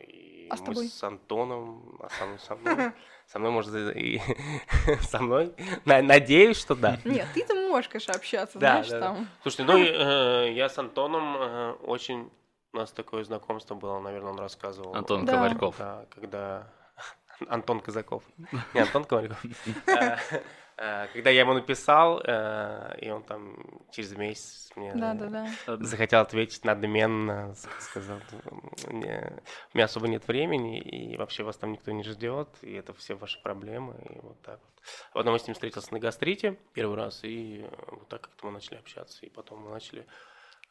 И 0.07 0.47
А 0.51 0.57
с 0.57 0.61
мы 0.61 0.67
тобой? 0.67 0.87
с 0.87 1.03
Антоном, 1.03 1.99
а 2.01 2.09
со, 2.11 2.47
со 2.47 2.55
мной, 2.55 2.93
со 3.27 3.39
мной, 3.41 3.51
может, 3.51 3.75
и 3.97 4.23
со 5.01 5.19
мной. 5.21 5.53
На- 5.85 6.03
Надеюсь, 6.03 6.57
что 6.57 6.77
да. 6.77 7.01
Нет, 7.05 7.27
ты-то 7.35 7.57
можешь, 7.57 7.89
конечно, 7.89 8.15
общаться, 8.15 8.61
Да, 8.61 8.85
знаешь, 8.85 8.89
да, 8.89 9.01
да. 9.01 9.07
там. 9.17 9.29
Слушайте, 9.43 9.65
ну, 9.65 9.79
э, 9.79 10.53
я 10.53 10.69
с 10.69 10.79
Антоном 10.79 11.37
э, 11.39 11.73
очень... 11.83 12.31
У 12.73 12.77
нас 12.77 12.93
такое 12.93 13.25
знакомство 13.25 13.75
было, 13.75 13.99
наверное, 13.99 14.31
он 14.31 14.39
рассказывал. 14.39 14.95
Антон 14.95 15.25
Да. 15.25 15.33
Ковальков. 15.33 15.77
Да, 15.77 16.07
когда... 16.15 16.73
Антон 17.49 17.81
Казаков. 17.81 18.23
Не 18.75 18.81
Антон 18.81 19.05
Ковальков. 19.05 19.43
Э, 20.77 21.05
э, 21.05 21.07
Когда 21.13 21.31
я 21.31 21.41
ему 21.41 21.53
написал, 21.55 22.21
э, 22.25 22.99
и 23.01 23.09
он 23.11 23.23
там 23.23 23.57
через 23.93 24.17
месяц 24.17 24.71
мне 24.75 24.93
Да-да-да. 24.93 25.49
захотел 25.85 26.21
ответить 26.21 26.65
надменно, 26.65 27.55
сказал, 27.79 28.19
«Не, 28.89 29.41
у 29.73 29.77
меня 29.77 29.85
особо 29.85 30.09
нет 30.09 30.27
времени, 30.27 30.81
и 30.81 31.17
вообще 31.17 31.45
вас 31.45 31.57
там 31.57 31.73
никто 31.73 31.93
не 31.93 32.03
ждет, 32.03 32.49
и 32.63 32.73
это 32.73 32.93
все 32.93 33.15
ваши 33.15 33.41
проблемы, 33.41 33.95
и 34.11 34.19
вот 34.21 34.41
так 34.43 34.59
вот. 34.61 34.83
Потом 35.13 35.35
я 35.35 35.39
с 35.39 35.47
ним 35.47 35.55
встретился 35.55 35.93
на 35.93 36.01
гастрите 36.01 36.59
первый 36.73 36.97
раз, 36.97 37.21
и 37.23 37.65
вот 37.87 38.09
так 38.09 38.23
как-то 38.23 38.47
мы 38.47 38.53
начали 38.53 38.77
общаться, 38.79 39.25
и 39.25 39.29
потом 39.29 39.61
мы 39.61 39.71
начали 39.71 40.07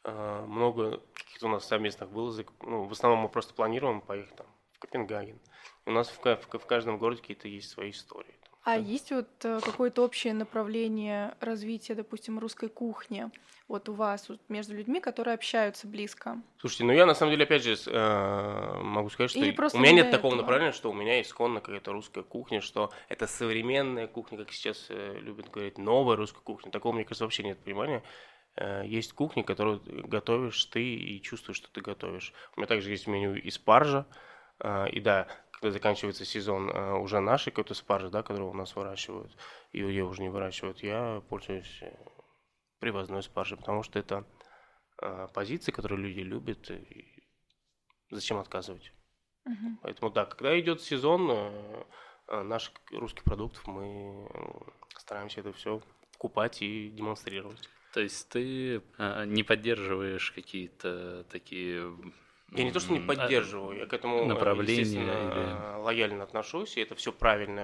много 0.02 1.00
каких-то 1.14 1.46
у 1.46 1.48
нас 1.48 1.64
совместных 1.66 2.10
вылазок, 2.10 2.52
ну, 2.60 2.84
в 2.84 2.92
основном 2.92 3.20
мы 3.20 3.30
просто 3.30 3.54
планируем 3.54 4.02
поехать 4.02 4.36
там 4.36 4.46
Копенгаген. 4.84 5.38
У 5.86 5.90
нас 5.90 6.08
в, 6.08 6.18
в 6.22 6.58
в 6.58 6.66
каждом 6.66 6.98
городе 6.98 7.20
какие-то 7.20 7.48
есть 7.48 7.70
свои 7.70 7.90
истории. 7.90 8.34
А 8.64 8.78
есть 8.78 9.12
вот 9.12 9.28
э, 9.44 9.60
какое-то 9.62 10.02
общее 10.02 10.32
направление 10.32 11.34
развития, 11.40 11.94
допустим, 11.94 12.38
русской 12.38 12.70
кухни 12.70 13.30
вот 13.68 13.90
у 13.90 13.92
вас 13.92 14.30
вот, 14.30 14.40
между 14.48 14.74
людьми, 14.74 15.00
которые 15.00 15.34
общаются 15.34 15.86
близко? 15.86 16.40
Слушайте, 16.58 16.84
ну 16.84 16.92
я 16.92 17.04
на 17.04 17.14
самом 17.14 17.32
деле, 17.32 17.44
опять 17.44 17.62
же, 17.62 17.76
э, 17.86 18.80
могу 18.82 19.10
сказать, 19.10 19.30
что 19.30 19.40
Или 19.40 19.50
просто 19.50 19.76
у 19.76 19.82
меня 19.82 19.90
не 19.92 19.96
нет 19.96 20.06
до 20.06 20.12
такого 20.12 20.32
этого? 20.32 20.42
направления, 20.42 20.72
что 20.72 20.90
у 20.90 20.94
меня 20.94 21.20
исконно 21.20 21.60
какая-то 21.60 21.92
русская 21.92 22.22
кухня, 22.22 22.62
что 22.62 22.90
это 23.10 23.26
современная 23.26 24.06
кухня, 24.06 24.38
как 24.38 24.50
сейчас 24.50 24.86
э, 24.88 25.18
любят 25.20 25.50
говорить, 25.50 25.76
новая 25.76 26.16
русская 26.16 26.40
кухня. 26.40 26.72
Такого, 26.72 26.94
мне 26.94 27.04
кажется, 27.04 27.24
вообще 27.24 27.42
нет 27.42 27.58
понимания. 27.58 28.02
Есть 28.84 29.14
кухня, 29.14 29.42
которую 29.42 29.82
готовишь 29.84 30.64
ты 30.66 30.94
и 30.94 31.20
чувствуешь, 31.20 31.56
что 31.56 31.68
ты 31.72 31.80
готовишь. 31.80 32.32
У 32.54 32.60
меня 32.60 32.68
также 32.68 32.88
есть 32.90 33.08
меню 33.08 33.34
из 33.34 33.56
спаржа. 33.56 34.06
Э, 34.60 34.88
и 34.90 35.00
да, 35.00 35.28
когда 35.52 35.70
заканчивается 35.70 36.24
сезон 36.24 36.70
э, 36.70 36.94
уже 36.94 37.20
нашей 37.20 37.50
какой-то 37.50 37.74
спаржи, 37.74 38.10
да, 38.10 38.22
которую 38.22 38.50
у 38.50 38.54
нас 38.54 38.76
выращивают, 38.76 39.36
и 39.72 39.80
ее 39.80 40.04
уже 40.04 40.22
не 40.22 40.28
выращивают, 40.28 40.82
я 40.82 41.22
пользуюсь 41.28 41.78
э, 41.82 41.94
привозной 42.80 43.22
спаржей, 43.22 43.56
потому 43.56 43.82
что 43.82 43.98
это 43.98 44.24
э, 45.00 45.28
позиции, 45.32 45.72
которые 45.72 46.00
люди 46.00 46.20
любят, 46.20 46.70
и 46.70 47.24
зачем 48.10 48.38
отказывать. 48.38 48.92
Мгм. 49.44 49.78
Поэтому 49.82 50.10
да, 50.10 50.24
когда 50.24 50.58
идет 50.58 50.80
сезон 50.80 51.30
э, 51.30 52.42
наших 52.42 52.74
русских 52.90 53.24
продуктов, 53.24 53.66
мы 53.66 54.28
э, 54.32 54.98
стараемся 54.98 55.40
это 55.40 55.52
все 55.52 55.82
покупать 56.12 56.62
и 56.62 56.90
демонстрировать. 56.90 57.68
То 57.92 58.00
есть 58.00 58.28
ты 58.28 58.82
а, 58.98 59.24
не 59.24 59.42
поддерживаешь 59.42 60.32
какие-то 60.32 61.24
такие... 61.30 61.96
Я 62.54 62.64
не 62.64 62.70
то, 62.72 62.80
что 62.80 62.92
не 62.92 63.00
поддерживаю, 63.00 63.78
я 63.78 63.86
к 63.86 63.92
этому 63.92 64.18
э, 64.22 64.26
направления 64.26 64.80
естественно, 64.80 65.10
или- 65.10 65.74
э, 65.74 65.76
лояльно 65.82 66.24
отношусь, 66.24 66.76
и 66.76 66.80
это 66.80 66.94
все 66.94 67.12
правильно, 67.12 67.60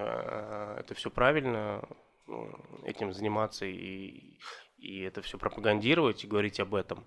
э, 0.77 0.77
это 0.81 0.93
все 0.95 1.09
правильно 1.09 1.87
ну, 2.27 2.53
этим 2.83 3.13
заниматься 3.13 3.65
и, 3.65 4.37
и 4.77 5.01
это 5.01 5.21
все 5.21 5.37
пропагандировать 5.37 6.23
и 6.23 6.27
говорить 6.27 6.59
об 6.59 6.75
этом. 6.75 7.05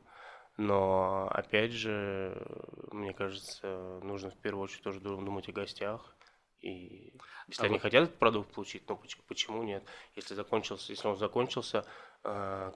Но 0.57 1.29
опять 1.33 1.73
же, 1.73 2.47
мне 2.93 3.13
кажется, 3.13 4.01
нужно 4.03 4.31
в 4.31 4.37
первую 4.37 4.65
очередь 4.65 4.83
тоже 4.83 5.01
ду- 5.01 5.17
думать 5.21 5.49
о 5.49 5.53
гостях. 5.53 6.15
И 6.61 7.13
если 7.49 7.63
А 7.63 7.67
они 7.67 7.75
вот- 7.75 7.83
хотят 7.83 8.05
этот 8.05 8.17
продукт 8.19 8.53
получить, 8.55 8.83
ну 8.89 8.97
поч- 8.97 9.19
почему 9.29 9.63
нет? 9.63 9.83
Если 10.17 10.35
закончился, 10.35 10.93
если 10.93 11.09
он 11.09 11.17
закончился, 11.17 11.85
э, 12.23 12.73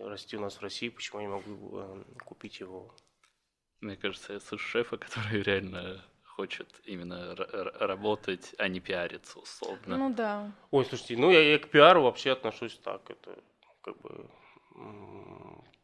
расти 0.00 0.36
у 0.36 0.40
нас 0.40 0.56
в 0.56 0.62
России, 0.62 0.88
почему 0.88 1.20
я 1.20 1.26
не 1.28 1.32
могу 1.32 1.78
э, 1.78 2.04
купить 2.24 2.60
его 2.60 2.94
Мне 3.80 3.96
кажется, 3.96 4.34
я 4.34 4.40
слышу 4.40 4.66
шефа, 4.66 4.96
который 4.98 5.42
реально 5.42 6.04
хочет 6.24 6.68
именно 6.84 7.34
работать, 7.34 8.54
а 8.58 8.68
не 8.68 8.80
пиариться, 8.80 9.38
условно. 9.40 9.96
Ну 9.96 10.14
да. 10.14 10.52
Ой, 10.70 10.84
слушайте, 10.84 11.16
ну 11.16 11.30
я, 11.30 11.40
я 11.40 11.58
к 11.58 11.68
пиару 11.68 12.02
вообще 12.02 12.30
отношусь 12.32 12.78
так. 12.78 13.10
Это 13.10 13.38
как 13.82 14.00
бы 14.00 14.28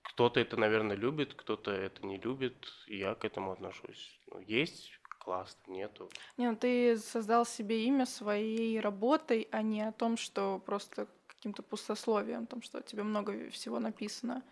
кто-то 0.03 0.38
это, 0.38 0.57
наверное, 0.57 0.97
любит, 0.97 1.34
кто-то 1.34 1.72
это 1.72 2.07
не 2.07 2.18
любит. 2.18 2.68
И 2.86 2.99
я 2.99 3.14
к 3.14 3.24
этому 3.24 3.51
отношусь. 3.51 4.20
Ну, 4.28 4.38
есть 4.47 4.92
классно, 5.18 5.72
нету. 5.72 6.09
Не, 6.36 6.51
ну 6.51 6.57
ты 6.57 6.97
создал 6.99 7.45
себе 7.45 7.84
имя 7.84 8.07
своей 8.07 8.78
работой, 8.78 9.49
а 9.51 9.62
не 9.62 9.82
о 9.82 9.90
том, 9.90 10.16
что 10.16 10.61
просто 10.64 11.09
каким-то 11.26 11.62
пустословием, 11.62 12.45
о 12.45 12.47
том, 12.47 12.62
что 12.62 12.80
тебе 12.80 13.03
много 13.03 13.51
всего 13.51 13.80
написано. 13.80 14.42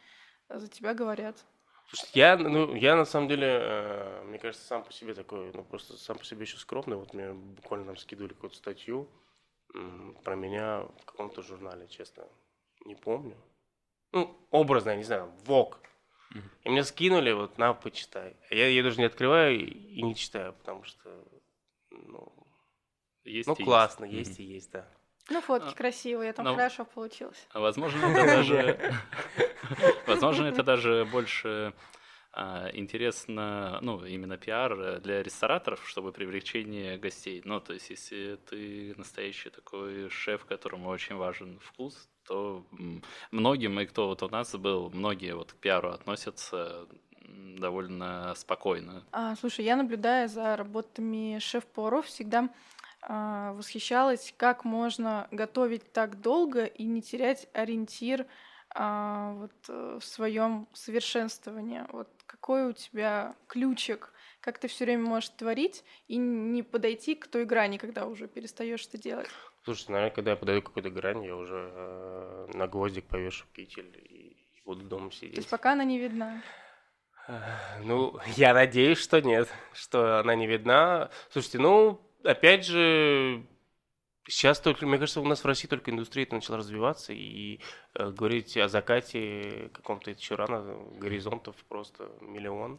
а 0.49 0.59
За 0.59 0.67
тебя 0.67 0.95
говорят. 0.95 1.45
Слушайте, 1.95 2.21
я, 2.21 2.37
ну, 2.39 2.75
я 2.75 2.97
на 2.97 3.05
самом 3.05 3.29
деле, 3.29 3.47
э, 3.47 4.23
мне 4.25 4.39
кажется, 4.39 4.67
сам 4.67 4.83
по 4.83 4.93
себе 4.95 5.13
такой, 5.13 5.53
ну 5.53 5.63
просто 5.63 5.99
сам 5.99 6.17
по 6.17 6.25
себе 6.25 6.43
еще 6.43 6.57
скромный. 6.57 6.97
Вот 6.97 7.13
мне 7.13 7.33
буквально 7.35 7.85
там 7.85 7.97
скидывали 7.99 8.33
какую-то 8.33 8.57
статью 8.57 9.09
м, 9.75 10.17
про 10.25 10.35
меня 10.35 10.85
в 11.03 11.05
каком-то 11.05 11.43
журнале, 11.43 11.87
честно, 11.89 12.25
не 12.87 12.95
помню. 12.95 13.37
Ну, 14.13 14.35
образно, 14.51 14.91
я 14.91 14.97
не 14.97 15.05
знаю, 15.05 15.31
ВОК. 15.45 15.81
И 16.65 16.71
мне 16.71 16.83
скинули, 16.83 17.33
вот, 17.33 17.59
на, 17.59 17.75
почитай. 17.75 18.37
А 18.49 18.55
я 18.55 18.69
ее 18.69 18.83
даже 18.83 18.99
не 18.99 19.05
открываю 19.05 19.55
и, 19.59 19.65
и 19.65 20.03
не 20.03 20.15
читаю, 20.15 20.55
потому 20.55 20.85
что, 20.85 21.25
ну, 21.91 22.33
Есть 23.25 23.49
ну 23.49 23.55
есть. 23.55 23.65
классно, 23.67 24.07
Мгм. 24.07 24.15
есть 24.15 24.41
и 24.41 24.45
есть, 24.45 24.71
да. 24.71 24.89
Ну, 25.31 25.41
фотки 25.41 25.71
А, 25.71 25.77
красивые, 25.77 26.33
там 26.33 26.45
ну, 26.45 26.55
хорошо 26.55 26.85
получилось. 26.85 27.47
А 27.53 27.61
Возможно, 27.61 28.07
это 28.07 28.25
даже... 28.37 28.95
Возможно, 30.07 30.47
это 30.47 30.63
даже 30.63 31.07
больше 31.11 31.73
а, 32.35 32.71
интересно, 32.73 33.79
ну, 33.83 34.05
именно 34.05 34.39
пиар 34.39 35.01
для 35.01 35.23
рестораторов, 35.23 35.87
чтобы 35.87 36.13
привлечение 36.13 36.97
гостей. 36.97 37.43
Ну, 37.45 37.61
то 37.61 37.75
есть, 37.75 37.91
если 37.91 38.39
ты 38.49 38.95
настоящий 38.97 39.51
такой 39.51 40.09
шеф, 40.09 40.45
которому 40.47 40.89
очень 40.89 41.17
важен 41.17 41.59
вкус, 41.61 42.09
то 42.27 42.65
многим, 43.31 43.79
и 43.81 43.87
кто 43.87 44.09
вот 44.09 44.23
у 44.23 44.29
нас 44.29 44.55
был, 44.55 44.91
многие 44.91 45.35
вот 45.35 45.53
к 45.53 45.57
пиару 45.57 45.91
относятся 45.91 46.87
довольно 47.21 48.35
спокойно. 48.35 49.05
А, 49.13 49.37
слушай, 49.37 49.65
я 49.65 49.77
наблюдая 49.77 50.27
за 50.27 50.57
работами 50.57 51.39
шеф-поваров, 51.39 52.07
всегда 52.07 52.49
восхищалась, 53.09 54.33
как 54.37 54.65
можно 54.65 55.27
готовить 55.31 55.93
так 55.93 56.21
долго 56.21 56.65
и 56.65 56.85
не 56.85 57.03
терять 57.03 57.49
ориентир 57.53 58.27
а, 58.75 59.33
вот, 59.35 59.53
э, 59.69 59.99
в 60.01 60.05
своем 60.05 60.67
совершенствовании. 60.73 61.83
Вот 61.91 62.09
какой 62.27 62.69
у 62.69 62.73
тебя 62.73 63.35
ключик, 63.47 64.13
как 64.41 64.59
ты 64.59 64.69
все 64.69 64.85
время 64.85 65.05
можешь 65.05 65.29
творить 65.31 65.85
и 66.09 66.17
не 66.17 66.63
подойти 66.63 67.15
к 67.15 67.27
той 67.27 67.45
грани, 67.45 67.77
когда 67.77 68.07
уже 68.07 68.29
перестаешь 68.29 68.87
это 68.87 68.97
делать. 68.99 69.29
Слушайте, 69.65 69.93
наверное, 69.93 70.15
когда 70.15 70.31
я 70.31 70.37
подаю 70.37 70.63
какую-то 70.63 70.91
грань, 70.91 71.25
я 71.25 71.37
уже 71.37 71.71
э, 71.75 72.47
на 72.55 72.67
гвоздик 72.67 73.07
повешу 73.07 73.47
китель 73.53 73.95
и, 73.97 74.59
и 74.59 74.63
буду 74.65 74.85
дома 74.85 75.11
То 75.11 75.17
сидеть. 75.17 75.37
есть 75.37 75.51
пока 75.51 75.73
она 75.73 75.85
не 75.85 75.99
видна. 75.99 76.43
Ну, 77.83 78.19
я 78.37 78.53
надеюсь, 78.55 78.99
что 78.99 79.21
нет, 79.21 79.49
что 79.73 80.19
она 80.19 80.35
не 80.35 80.47
видна. 80.47 81.11
Слушайте, 81.31 81.59
ну, 81.59 82.01
опять 82.25 82.67
же, 82.67 83.45
сейчас 84.27 84.61
только, 84.61 84.87
мне 84.87 84.99
кажется, 84.99 85.21
у 85.21 85.27
нас 85.27 85.43
в 85.43 85.47
России 85.47 85.69
только 85.69 85.91
индустрия 85.91 86.25
это 86.25 86.35
начала 86.35 86.59
развиваться, 86.59 87.13
и 87.13 87.61
э, 87.95 88.11
говорить 88.11 88.57
о 88.57 88.69
закате 88.69 89.71
каком-то 89.73 90.11
еще 90.11 90.35
рано, 90.35 90.77
горизонтов 90.99 91.57
просто 91.69 92.11
миллион. 92.21 92.79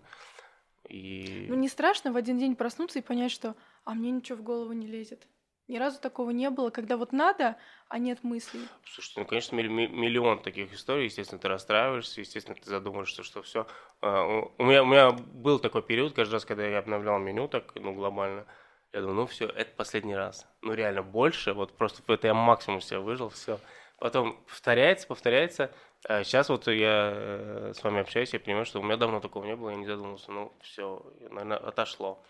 И... 0.90 1.46
Ну 1.50 1.56
не 1.56 1.70
страшно 1.70 2.12
в 2.12 2.18
один 2.18 2.38
день 2.38 2.56
проснуться 2.56 3.00
и 3.00 3.02
понять, 3.02 3.32
что 3.32 3.56
а 3.86 3.94
мне 3.94 4.12
ничего 4.12 4.38
в 4.38 4.44
голову 4.44 4.74
не 4.74 4.88
лезет. 4.88 5.28
Ни 5.70 5.78
разу 5.78 6.02
такого 6.02 6.32
не 6.32 6.50
было, 6.50 6.72
когда 6.72 6.98
вот 6.98 7.14
надо, 7.14 7.56
а 7.88 7.98
нет 7.98 8.22
мыслей. 8.24 8.68
Слушайте, 8.84 9.22
ну, 9.22 9.26
конечно, 9.26 9.56
милли- 9.56 9.70
ми- 9.70 9.88
миллион 9.88 10.42
таких 10.42 10.74
историй. 10.74 11.06
Естественно, 11.06 11.40
ты 11.40 11.48
расстраиваешься, 11.48 12.20
естественно, 12.20 12.58
ты 12.62 12.70
задумаешься, 12.70 13.24
что 13.24 13.42
все. 13.42 13.66
У 14.02 14.66
меня, 14.66 14.84
у 14.84 14.86
меня 14.86 15.12
был 15.12 15.60
такой 15.60 15.82
период, 15.82 16.14
каждый 16.14 16.34
раз, 16.34 16.44
когда 16.44 16.68
я 16.68 16.80
обновлял 16.80 17.18
меню, 17.18 17.48
так, 17.48 17.74
ну, 17.76 17.94
глобально, 17.94 18.46
я 18.94 19.02
думаю, 19.02 19.16
ну, 19.16 19.26
все, 19.26 19.48
это 19.48 19.76
последний 19.76 20.16
раз. 20.16 20.48
Ну, 20.62 20.74
реально, 20.74 21.04
больше, 21.04 21.54
вот 21.54 21.76
просто 21.76 22.02
это 22.12 22.28
я 22.28 22.34
максимум 22.34 22.80
себя 22.80 23.00
выжил, 23.00 23.30
все. 23.30 23.60
Потом 24.00 24.38
повторяется, 24.46 25.08
повторяется. 25.08 25.72
сейчас 26.08 26.50
вот 26.50 26.68
я 26.68 27.12
э, 27.16 27.74
с 27.76 27.84
вами 27.84 28.02
общаюсь, 28.02 28.34
я 28.34 28.40
понимаю, 28.40 28.66
что 28.66 28.80
у 28.80 28.84
меня 28.84 28.98
давно 28.98 29.20
такого 29.20 29.46
не 29.46 29.56
было, 29.56 29.72
я 29.72 29.76
не 29.76 29.88
задумывался, 29.88 30.32
ну, 30.32 30.54
все, 30.62 31.04
наверное, 31.30 31.58
отошло. 31.58 32.24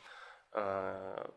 А, 0.51 1.29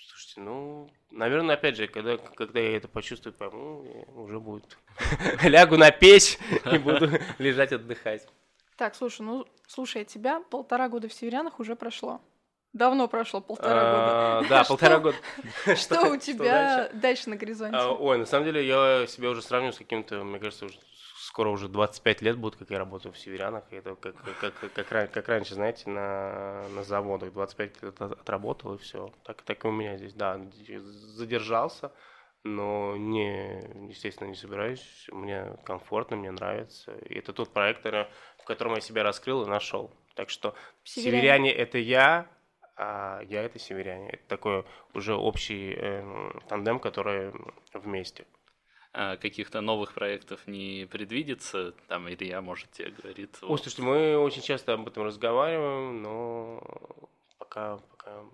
Слушайте, 0.00 0.40
ну, 0.40 0.90
наверное, 1.10 1.56
опять 1.56 1.76
же, 1.76 1.86
когда, 1.86 2.16
когда 2.16 2.60
я 2.60 2.76
это 2.76 2.88
почувствую, 2.88 3.32
пойму, 3.32 4.04
уже 4.14 4.38
будет. 4.40 4.78
Лягу 5.42 5.76
на 5.76 5.90
печь 5.90 6.38
и 6.72 6.78
буду 6.78 7.08
лежать 7.38 7.72
отдыхать. 7.72 8.26
Так, 8.76 8.94
слушай, 8.94 9.22
ну 9.22 9.44
слушай, 9.66 10.04
тебя 10.04 10.40
полтора 10.40 10.88
года 10.88 11.08
в 11.08 11.12
северянах 11.12 11.58
уже 11.58 11.76
прошло. 11.76 12.20
Давно 12.78 13.08
прошло, 13.08 13.40
полтора 13.40 13.74
года. 13.90 14.38
А, 14.38 14.42
Да, 14.48 14.64
полтора 14.68 14.98
года. 15.00 15.16
Что 15.76 16.10
у 16.10 16.16
тебя 16.16 16.88
дальше 16.92 17.28
на 17.28 17.34
горизонте? 17.36 17.76
А, 17.76 17.90
Ой, 17.92 18.18
на 18.18 18.24
самом 18.24 18.44
деле 18.46 18.64
я 18.64 19.06
себя 19.08 19.30
уже 19.30 19.42
сравниваю 19.42 19.72
с 19.72 19.78
каким-то, 19.78 20.22
мне 20.22 20.38
кажется, 20.38 20.66
уже 20.66 20.78
скоро 21.18 21.48
уже 21.50 21.68
25 21.68 22.22
лет 22.22 22.38
будет, 22.38 22.54
как 22.54 22.70
я 22.70 22.78
работаю 22.78 23.12
в 23.12 23.18
Северянах. 23.18 23.64
Это 23.72 23.96
как, 23.96 24.14
как, 24.40 24.54
как, 24.60 24.72
как, 24.72 24.92
ран- 24.92 25.08
как 25.08 25.28
раньше, 25.28 25.54
знаете, 25.54 25.90
на, 25.90 26.68
на 26.68 26.84
заводах 26.84 27.32
25 27.32 27.82
лет 27.82 28.00
от- 28.00 28.12
отработал 28.12 28.74
и 28.74 28.78
все. 28.78 29.12
Так, 29.24 29.42
так 29.42 29.64
и 29.64 29.68
у 29.68 29.72
меня 29.72 29.96
здесь, 29.96 30.14
да, 30.14 30.40
задержался, 31.16 31.90
но 32.44 32.94
не, 32.96 33.88
естественно, 33.88 34.28
не 34.28 34.36
собираюсь. 34.36 35.06
Мне 35.10 35.56
комфортно, 35.64 36.16
мне 36.16 36.30
нравится. 36.30 36.92
И 37.08 37.18
это 37.18 37.32
тот 37.32 37.52
проект, 37.52 37.84
в 37.84 38.44
котором 38.46 38.74
я 38.76 38.80
себя 38.80 39.02
раскрыл 39.02 39.42
и 39.42 39.48
нашел. 39.48 39.90
Так 40.14 40.30
что. 40.30 40.54
Северяне 40.84 41.52
это 41.52 41.78
я, 41.78 42.26
а 42.78 43.20
я 43.22 43.42
это 43.42 43.58
северяне. 43.58 44.10
Это 44.10 44.22
такой 44.28 44.64
уже 44.94 45.14
общий 45.14 45.74
эм, 45.74 46.40
тандем, 46.48 46.78
который 46.78 47.32
вместе. 47.74 48.24
А 48.92 49.16
каких-то 49.16 49.60
новых 49.60 49.94
проектов 49.94 50.46
не 50.46 50.86
предвидится? 50.90 51.72
Там 51.88 52.08
Илья, 52.08 52.40
может, 52.40 52.70
тебе 52.70 52.90
говорит. 52.90 53.36
Ой, 53.42 53.48
вот, 53.48 53.60
слушайте, 53.60 53.82
мы 53.82 54.16
очень 54.16 54.42
часто 54.42 54.74
об 54.74 54.86
этом 54.86 55.02
разговариваем, 55.02 56.02
но 56.02 56.62
пока, 57.38 57.78
пока, 57.90 58.24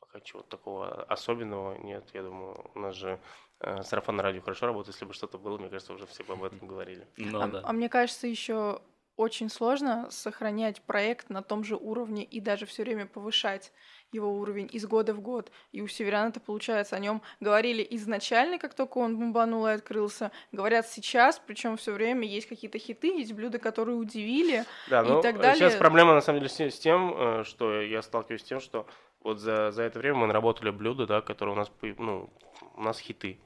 пока 0.00 0.20
чего-то 0.20 0.48
такого 0.48 1.04
особенного 1.04 1.78
нет. 1.78 2.04
Я 2.12 2.22
думаю, 2.22 2.70
у 2.74 2.78
нас 2.80 2.96
же 2.96 3.20
э, 3.60 3.82
сарафанное 3.82 4.24
радио 4.24 4.42
хорошо 4.42 4.66
работает. 4.66 4.96
Если 4.96 5.06
бы 5.06 5.14
что-то 5.14 5.38
было, 5.38 5.56
мне 5.56 5.68
кажется, 5.68 5.94
уже 5.94 6.06
все 6.06 6.24
бы 6.24 6.34
об 6.34 6.42
этом 6.42 6.66
говорили. 6.66 7.06
Ну 7.16 7.40
а, 7.40 7.46
да. 7.46 7.60
а 7.64 7.72
мне 7.72 7.88
кажется, 7.88 8.26
еще 8.26 8.82
очень 9.20 9.50
сложно 9.50 10.06
сохранять 10.10 10.80
проект 10.80 11.28
на 11.28 11.42
том 11.42 11.62
же 11.62 11.76
уровне 11.76 12.24
и 12.24 12.40
даже 12.40 12.64
все 12.64 12.84
время 12.84 13.04
повышать 13.04 13.70
его 14.12 14.32
уровень 14.32 14.66
из 14.72 14.86
года 14.86 15.12
в 15.12 15.20
год. 15.20 15.52
И 15.72 15.82
у 15.82 15.88
Северян 15.88 16.28
это 16.28 16.40
получается. 16.40 16.96
О 16.96 16.98
нем 16.98 17.20
говорили 17.38 17.86
изначально, 17.90 18.58
как 18.58 18.72
только 18.72 18.96
он 18.96 19.18
бомбанул 19.18 19.66
и 19.66 19.72
открылся. 19.72 20.32
Говорят 20.52 20.88
сейчас, 20.88 21.38
причем 21.38 21.76
все 21.76 21.92
время 21.92 22.26
есть 22.26 22.48
какие-то 22.48 22.78
хиты, 22.78 23.08
есть 23.08 23.34
блюда, 23.34 23.58
которые 23.58 23.98
удивили. 23.98 24.64
Да, 24.88 25.02
И 25.02 25.08
ну, 25.08 25.20
так 25.20 25.36
сейчас 25.36 25.58
далее. 25.58 25.78
проблема 25.78 26.14
на 26.14 26.22
самом 26.22 26.40
деле 26.40 26.70
с, 26.70 26.78
тем, 26.78 27.14
э, 27.14 27.44
что 27.44 27.82
я 27.82 28.00
сталкиваюсь 28.00 28.40
с 28.40 28.44
тем, 28.44 28.60
что 28.60 28.86
вот 29.22 29.38
за, 29.38 29.70
за 29.70 29.82
это 29.82 29.98
время 29.98 30.16
мы 30.16 30.26
наработали 30.28 30.70
блюда, 30.70 31.06
да, 31.06 31.20
которые 31.20 31.54
у 31.54 31.58
нас, 31.58 31.70
ну, 31.82 32.30
у 32.74 32.82
нас 32.82 32.98
хиты. 32.98 33.38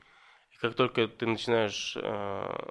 И 0.52 0.56
как 0.60 0.74
только 0.74 1.08
ты 1.08 1.26
начинаешь 1.26 1.96
э, 2.00 2.70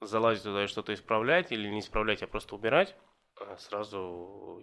залазить 0.00 0.44
туда 0.44 0.64
и 0.64 0.66
что-то 0.66 0.94
исправлять, 0.94 1.52
или 1.52 1.68
не 1.68 1.80
исправлять, 1.80 2.22
а 2.22 2.26
просто 2.26 2.54
убирать, 2.54 2.94
э, 3.40 3.56
сразу 3.58 4.60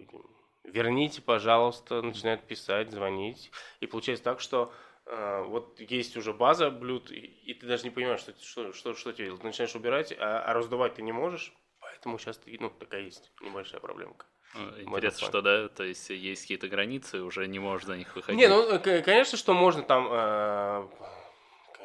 верните, 0.64 1.22
пожалуйста, 1.22 2.02
начинают 2.02 2.42
писать, 2.42 2.90
звонить. 2.90 3.50
И 3.80 3.86
получается 3.86 4.24
так, 4.24 4.40
что 4.40 4.72
э, 5.06 5.42
вот 5.42 5.78
есть 5.80 6.16
уже 6.16 6.32
база 6.32 6.70
блюд, 6.70 7.10
и, 7.10 7.18
и 7.18 7.54
ты 7.54 7.66
даже 7.66 7.84
не 7.84 7.90
понимаешь, 7.90 8.20
что, 8.20 8.34
что, 8.40 8.72
что, 8.72 8.94
что 8.94 9.12
тебе 9.12 9.26
делать. 9.26 9.42
Ты 9.42 9.46
начинаешь 9.46 9.74
убирать, 9.74 10.12
а, 10.18 10.40
а 10.40 10.54
раздувать 10.54 10.94
ты 10.94 11.02
не 11.02 11.12
можешь. 11.12 11.52
Поэтому 11.80 12.18
сейчас 12.18 12.40
ну, 12.46 12.70
такая 12.70 13.02
есть 13.02 13.32
небольшая 13.40 13.80
проблемка. 13.80 14.26
Этом 14.54 14.94
Интересно, 14.94 15.26
что, 15.26 15.42
да, 15.42 15.68
то 15.68 15.82
есть 15.82 16.10
есть 16.10 16.42
какие-то 16.42 16.68
границы, 16.68 17.22
уже 17.22 17.46
не 17.48 17.58
можешь 17.58 17.86
за 17.86 17.96
них 17.96 18.14
выходить. 18.14 18.38
Не, 18.38 18.48
ну, 18.48 18.80
конечно, 18.80 19.36
что 19.36 19.52
можно 19.52 19.82
там... 19.82 20.08
э, 20.10 20.88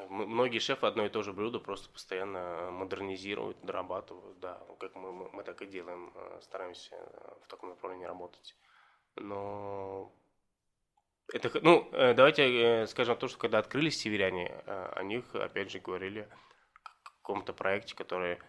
Многие 0.09 0.57
шефы 0.57 0.87
одно 0.87 1.05
и 1.05 1.09
то 1.09 1.21
же 1.21 1.33
блюдо 1.33 1.59
просто 1.59 1.89
постоянно 1.89 2.71
модернизируют, 2.71 3.61
дорабатывают, 3.61 4.39
да, 4.39 4.59
как 4.79 4.95
мы, 4.95 5.11
мы, 5.11 5.43
так 5.43 5.61
и 5.61 5.67
делаем, 5.67 6.11
э, 6.15 6.39
стараемся 6.41 6.95
э, 6.95 7.33
в 7.43 7.47
таком 7.47 7.69
направлении 7.69 8.05
работать. 8.05 8.55
Но 9.15 10.11
это, 11.31 11.51
ну, 11.61 11.87
э, 11.91 12.15
давайте 12.15 12.81
э, 12.81 12.87
скажем 12.87 13.17
то, 13.17 13.27
что 13.27 13.37
когда 13.37 13.59
открылись 13.59 13.99
северяне, 13.99 14.63
э, 14.65 14.91
о 14.95 15.03
них, 15.03 15.35
опять 15.35 15.69
же, 15.69 15.79
говорили 15.79 16.27
о 16.83 17.09
каком-то 17.21 17.53
проекте, 17.53 17.95
который 17.95 18.39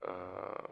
э, 0.00 0.66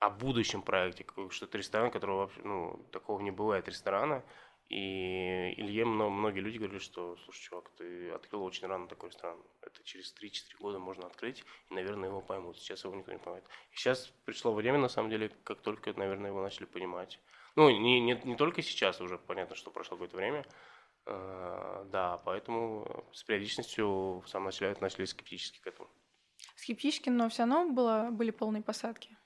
о 0.00 0.10
будущем 0.10 0.62
проекте, 0.62 1.06
что 1.28 1.46
это 1.46 1.58
ресторан, 1.58 1.92
которого 1.92 2.22
вообще, 2.22 2.40
ну, 2.42 2.88
такого 2.90 3.20
не 3.20 3.30
бывает 3.30 3.68
ресторана. 3.68 4.24
И 4.70 5.52
Илье 5.56 5.84
мно- 5.84 6.10
многие 6.10 6.40
люди 6.40 6.58
говорили, 6.58 6.78
что, 6.78 7.16
слушай, 7.24 7.42
чувак, 7.42 7.70
ты 7.76 8.10
открыл 8.10 8.44
очень 8.44 8.68
рано 8.68 8.86
такой 8.86 9.10
ресторан. 9.10 9.36
Это 9.62 9.82
через 9.82 10.14
3-4 10.14 10.56
года 10.60 10.78
можно 10.78 11.06
открыть, 11.06 11.44
и, 11.70 11.74
наверное, 11.74 12.08
его 12.08 12.20
поймут. 12.20 12.56
Сейчас 12.56 12.84
его 12.84 12.94
никто 12.94 13.12
не 13.12 13.18
понимает. 13.18 13.44
И 13.72 13.76
сейчас 13.76 14.12
пришло 14.24 14.52
время, 14.54 14.78
на 14.78 14.88
самом 14.88 15.10
деле, 15.10 15.28
как 15.42 15.60
только, 15.60 15.92
наверное, 15.94 16.30
его 16.30 16.40
начали 16.40 16.66
понимать. 16.66 17.18
Ну, 17.56 17.68
не, 17.68 18.00
не, 18.00 18.14
не 18.24 18.36
только 18.36 18.62
сейчас, 18.62 19.00
уже 19.00 19.18
понятно, 19.18 19.56
что 19.56 19.72
прошло 19.72 19.96
какое-то 19.96 20.16
время. 20.16 20.46
Э, 21.06 21.84
Да, 21.90 22.18
поэтому 22.24 23.04
с 23.12 23.24
периодичностью 23.24 24.20
в 24.20 24.28
самом 24.28 24.46
начале 24.46 24.76
начали 24.80 25.04
скептически 25.04 25.60
к 25.60 25.66
этому. 25.66 25.88
Скептически, 26.54 27.08
но 27.10 27.28
все 27.28 27.42
равно 27.42 27.70
было, 27.72 28.08
были 28.12 28.30
полные 28.30 28.62
посадки. 28.62 29.16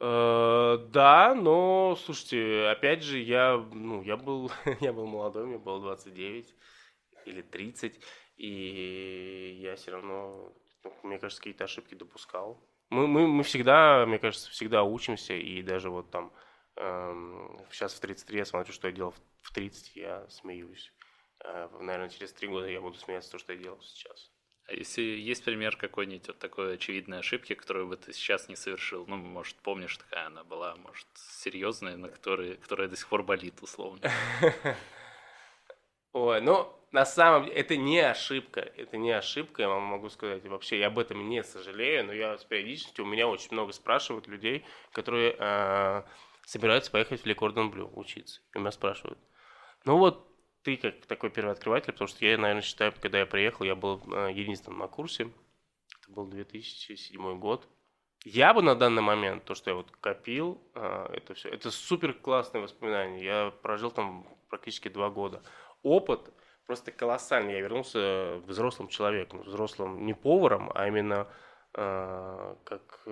Э, 0.00 0.78
Да, 0.90 1.34
но, 1.34 1.96
слушайте, 2.04 2.66
опять 2.68 3.02
же, 3.02 3.18
я, 3.18 3.56
ну, 3.72 4.02
я 4.02 4.16
был, 4.16 4.50
я 4.80 4.92
был 4.92 5.06
молодой, 5.06 5.46
мне 5.46 5.58
было 5.58 5.80
29 5.80 6.54
или 7.26 7.42
30, 7.42 8.00
и 8.36 9.58
я 9.62 9.76
все 9.76 9.92
равно, 9.92 10.52
ну, 10.84 10.92
мне 11.02 11.18
кажется, 11.18 11.40
какие-то 11.40 11.64
ошибки 11.64 11.94
допускал. 11.94 12.60
Мы, 12.90 13.06
мы, 13.06 13.26
мы 13.26 13.42
всегда, 13.44 14.04
мне 14.06 14.18
кажется, 14.18 14.50
всегда 14.50 14.82
учимся, 14.84 15.34
и 15.34 15.62
даже 15.62 15.90
вот 15.90 16.10
там, 16.10 16.32
эм, 16.76 17.58
сейчас 17.70 17.94
в 17.94 18.00
33 18.00 18.38
я 18.38 18.44
смотрю, 18.44 18.72
что 18.72 18.88
я 18.88 18.92
делал 18.94 19.12
в- 19.12 19.20
в 19.42 19.52
30, 19.52 19.96
я 19.96 20.28
смеюсь. 20.28 20.92
Э, 21.44 21.68
наверное, 21.80 22.10
через 22.10 22.32
три 22.32 22.48
года 22.48 22.68
я 22.68 22.80
буду 22.80 22.98
смеяться 22.98 23.32
то, 23.32 23.38
что 23.38 23.52
я 23.52 23.58
делал 23.58 23.80
сейчас. 23.82 24.30
А 24.66 24.72
если 24.72 25.02
есть 25.02 25.44
пример 25.44 25.76
какой-нибудь 25.76 26.28
вот 26.28 26.38
такой 26.38 26.74
очевидной 26.74 27.18
ошибки, 27.18 27.54
которую 27.54 27.86
бы 27.86 27.96
ты 27.96 28.14
сейчас 28.14 28.48
не 28.48 28.56
совершил, 28.56 29.04
ну, 29.06 29.16
может, 29.16 29.56
помнишь, 29.56 29.96
такая 29.96 30.26
она 30.26 30.42
была, 30.42 30.74
может, 30.76 31.06
серьезная, 31.14 31.96
на 31.96 32.08
которой, 32.08 32.56
которая 32.56 32.88
до 32.88 32.96
сих 32.96 33.08
пор 33.08 33.22
болит, 33.22 33.60
условно. 33.60 34.10
Ой, 36.14 36.40
ну, 36.40 36.72
на 36.92 37.04
самом 37.04 37.44
деле, 37.44 37.56
это 37.56 37.76
не 37.76 37.98
ошибка, 37.98 38.60
это 38.60 38.96
не 38.96 39.10
ошибка, 39.10 39.62
я 39.62 39.68
вам 39.68 39.82
могу 39.82 40.08
сказать, 40.08 40.46
вообще, 40.46 40.78
я 40.78 40.86
об 40.86 40.98
этом 40.98 41.28
не 41.28 41.42
сожалею, 41.42 42.06
но 42.06 42.12
я 42.12 42.38
с 42.38 42.44
периодичностью, 42.44 43.04
у 43.04 43.08
меня 43.08 43.28
очень 43.28 43.48
много 43.50 43.72
спрашивают 43.72 44.28
людей, 44.28 44.64
которые 44.92 45.36
э, 45.38 46.02
собираются 46.46 46.90
поехать 46.90 47.22
в 47.22 47.26
Лекордон 47.26 47.70
Блю 47.70 47.90
учиться, 47.94 48.40
и 48.54 48.58
меня 48.58 48.70
спрашивают, 48.70 49.18
ну 49.84 49.98
вот, 49.98 50.26
ты 50.64 50.76
как 50.78 51.06
такой 51.06 51.30
первооткрыватель, 51.30 51.92
потому 51.92 52.08
что 52.08 52.24
я, 52.24 52.36
наверное, 52.38 52.62
считаю, 52.62 52.92
когда 53.00 53.18
я 53.18 53.26
приехал, 53.26 53.64
я 53.64 53.76
был 53.76 54.02
э, 54.12 54.32
единственным 54.32 54.80
на 54.80 54.88
курсе, 54.88 55.30
это 56.00 56.10
был 56.10 56.26
2007 56.26 57.38
год, 57.38 57.68
я 58.24 58.54
бы 58.54 58.62
на 58.62 58.74
данный 58.74 59.02
момент, 59.02 59.44
то, 59.44 59.54
что 59.54 59.70
я 59.70 59.76
вот 59.76 59.90
копил, 60.00 60.58
э, 60.74 61.08
это 61.12 61.34
все, 61.34 61.50
это 61.50 61.70
супер 61.70 62.14
классные 62.14 62.62
воспоминания. 62.62 63.22
Я 63.22 63.50
прожил 63.62 63.90
там 63.90 64.26
практически 64.48 64.88
два 64.88 65.10
года. 65.10 65.42
Опыт 65.82 66.32
просто 66.66 66.90
колоссальный. 66.90 67.52
Я 67.52 67.60
вернулся 67.60 68.40
взрослым 68.46 68.88
человеком, 68.88 69.42
взрослым 69.42 70.06
не 70.06 70.14
поваром, 70.14 70.72
а 70.74 70.88
именно 70.88 71.28
э, 71.74 72.56
как 72.64 73.06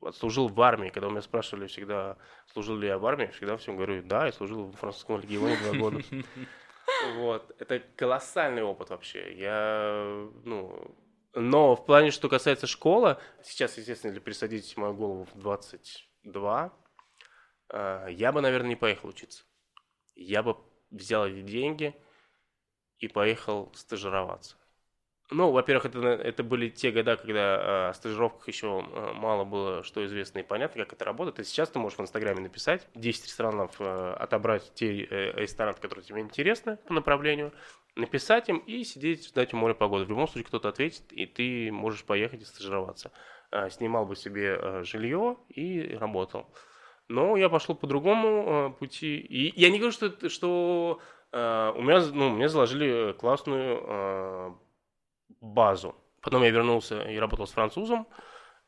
отслужил 0.00 0.48
в 0.48 0.58
армии. 0.62 0.88
Когда 0.88 1.08
у 1.08 1.10
меня 1.10 1.20
спрашивали 1.20 1.66
всегда, 1.66 2.16
служил 2.46 2.76
ли 2.76 2.88
я 2.88 2.96
в 2.98 3.04
армии, 3.04 3.26
всегда 3.26 3.58
всем 3.58 3.76
говорю, 3.76 4.02
да, 4.02 4.24
я 4.24 4.32
служил 4.32 4.70
в 4.70 4.76
французском 4.76 5.20
легионе 5.20 5.58
два 5.58 5.78
года. 5.78 5.98
Вот. 7.16 7.54
Это 7.58 7.80
колоссальный 7.96 8.62
опыт 8.62 8.90
вообще. 8.90 9.34
Я, 9.34 10.28
ну... 10.44 10.96
Но 11.34 11.76
в 11.76 11.86
плане, 11.86 12.10
что 12.10 12.28
касается 12.28 12.66
школы, 12.66 13.16
сейчас, 13.44 13.78
естественно, 13.78 14.10
если 14.10 14.20
присадить 14.20 14.76
мою 14.76 14.94
голову 14.94 15.28
в 15.32 15.38
22, 15.38 16.72
э, 17.68 18.06
я 18.10 18.32
бы, 18.32 18.40
наверное, 18.40 18.70
не 18.70 18.76
поехал 18.76 19.10
учиться. 19.10 19.44
Я 20.16 20.42
бы 20.42 20.56
взял 20.90 21.26
эти 21.26 21.42
деньги 21.42 21.94
и 22.98 23.06
поехал 23.06 23.70
стажироваться. 23.74 24.56
Ну, 25.32 25.52
во-первых, 25.52 25.86
это, 25.86 26.00
это 26.00 26.42
были 26.42 26.68
те 26.68 26.90
года, 26.90 27.16
когда 27.16 27.90
о 27.90 27.94
стажировках 27.94 28.48
еще 28.48 28.84
э, 28.84 29.12
мало 29.12 29.44
было 29.44 29.84
что 29.84 30.04
известно 30.04 30.40
и 30.40 30.42
понятно, 30.42 30.82
как 30.82 30.94
это 30.94 31.04
работает. 31.04 31.38
И 31.38 31.44
сейчас 31.44 31.68
ты 31.68 31.78
можешь 31.78 31.98
в 31.98 32.02
Инстаграме 32.02 32.40
написать 32.40 32.88
10 32.96 33.26
ресторанов, 33.26 33.76
э, 33.78 34.14
отобрать 34.18 34.72
те 34.74 35.04
э, 35.04 35.40
рестораны, 35.40 35.78
которые 35.80 36.04
тебе 36.04 36.20
интересны 36.20 36.78
по 36.78 36.92
направлению, 36.92 37.52
написать 37.94 38.48
им 38.48 38.58
и 38.58 38.82
сидеть, 38.82 39.28
ждать 39.28 39.54
у 39.54 39.56
моря 39.56 39.74
погоды. 39.74 40.04
В 40.04 40.10
любом 40.10 40.26
случае 40.26 40.46
кто-то 40.46 40.68
ответит, 40.68 41.12
и 41.12 41.26
ты 41.26 41.70
можешь 41.70 42.02
поехать 42.04 42.42
и 42.42 42.44
стажироваться. 42.44 43.12
Снимал 43.70 44.06
бы 44.06 44.14
себе 44.14 44.84
жилье 44.84 45.36
и 45.48 45.96
работал. 45.96 46.46
Но 47.08 47.36
я 47.36 47.48
пошел 47.48 47.74
по 47.74 47.88
другому 47.88 48.72
пути. 48.78 49.16
И 49.18 49.60
я 49.60 49.70
не 49.70 49.78
говорю, 49.78 49.90
что, 49.90 50.28
что 50.28 51.00
у 51.32 51.36
меня, 51.36 52.00
ну, 52.12 52.30
мне 52.30 52.48
заложили 52.48 53.12
классную 53.18 53.82
э, 53.82 54.50
базу. 55.40 55.94
Потом 56.22 56.42
я 56.42 56.50
вернулся 56.50 57.02
и 57.02 57.16
работал 57.18 57.46
с 57.46 57.52
французом. 57.52 58.06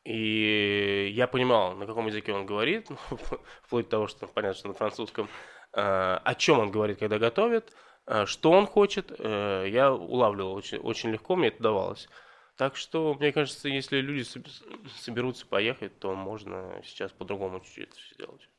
И 0.03 1.11
я 1.15 1.27
понимал, 1.27 1.75
на 1.75 1.85
каком 1.85 2.07
языке 2.07 2.33
он 2.33 2.45
говорит, 2.45 2.89
вплоть 3.63 3.85
до 3.85 3.91
того, 3.91 4.07
что 4.07 4.27
понятно, 4.27 4.57
что 4.59 4.67
на 4.69 4.73
французском. 4.73 5.29
э, 5.73 5.81
о 6.23 6.35
чем 6.35 6.59
он 6.59 6.71
говорит, 6.71 6.99
когда 6.99 7.19
готовит, 7.19 7.73
э, 8.05 8.25
что 8.25 8.51
он 8.51 8.67
хочет, 8.67 9.13
э, 9.17 9.67
я 9.69 9.93
улавливал 9.93 10.53
очень, 10.53 10.77
очень 10.79 11.11
легко, 11.11 11.35
мне 11.35 11.47
это 11.49 11.63
давалось. 11.63 12.09
Так 12.57 12.75
что, 12.75 13.15
мне 13.15 13.31
кажется, 13.31 13.69
если 13.69 13.97
люди 14.01 14.21
соб- 14.21 14.89
соберутся 14.97 15.47
поехать, 15.47 15.97
то 15.99 16.13
можно 16.13 16.81
сейчас 16.83 17.11
по-другому 17.11 17.61
чуть-чуть 17.61 17.89
это 17.89 17.95
все 17.95 18.13
сделать. 18.15 18.49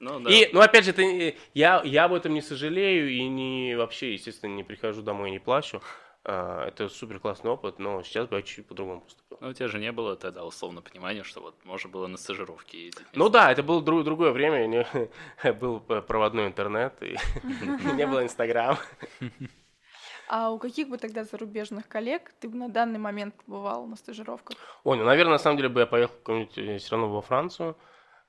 Ну, 0.00 0.20
да. 0.20 0.30
И, 0.30 0.50
ну, 0.52 0.60
опять 0.60 0.84
же, 0.84 0.90
это, 0.90 1.02
я, 1.54 1.80
я 1.84 2.04
об 2.04 2.12
этом 2.12 2.34
не 2.34 2.42
сожалею 2.42 3.10
и 3.10 3.26
не 3.26 3.74
вообще, 3.76 4.12
естественно, 4.12 4.52
не 4.52 4.62
прихожу 4.64 5.02
домой 5.02 5.30
и 5.30 5.32
не 5.32 5.38
плачу. 5.38 5.80
А, 6.26 6.66
Это 6.68 6.88
супер 6.88 7.20
классный 7.20 7.50
опыт, 7.50 7.78
но 7.78 8.02
сейчас 8.02 8.26
бы 8.28 8.36
я 8.36 8.42
чуть-чуть 8.42 8.66
по-другому 8.66 9.02
поступил. 9.02 9.36
Ну, 9.40 9.48
у 9.48 9.52
тебя 9.52 9.68
же 9.68 9.78
не 9.78 9.92
было 9.92 10.16
тогда 10.16 10.44
условно 10.44 10.80
понимания, 10.80 11.22
что 11.22 11.40
вот 11.40 11.54
можно 11.64 11.90
было 11.90 12.06
на 12.06 12.16
стажировки 12.16 12.76
ездить. 12.76 13.06
Ну 13.12 13.28
да, 13.28 13.52
это 13.52 13.62
было 13.62 13.82
друг- 13.82 14.04
другое 14.04 14.32
время, 14.32 14.66
не- 14.66 15.52
был 15.60 15.80
проводной 15.80 16.46
интернет, 16.46 16.94
и 17.02 17.16
не 17.94 18.06
было 18.06 18.22
Инстаграм. 18.24 18.78
А 20.28 20.50
у 20.50 20.58
каких 20.58 20.88
бы 20.88 20.96
тогда 20.96 21.24
зарубежных 21.24 21.86
коллег 21.88 22.32
ты 22.40 22.48
бы 22.48 22.56
на 22.56 22.68
данный 22.70 22.98
момент 22.98 23.34
побывал 23.44 23.86
на 23.86 23.96
стажировках? 23.96 24.56
Ой, 24.84 24.96
ну, 24.96 25.04
наверное, 25.04 25.32
на 25.32 25.38
самом 25.38 25.58
деле 25.58 25.68
бы 25.68 25.80
я 25.80 25.86
поехал 25.86 26.14
какую-нибудь 26.16 26.80
все 26.82 26.90
равно 26.96 27.10
во 27.12 27.20
Францию 27.20 27.76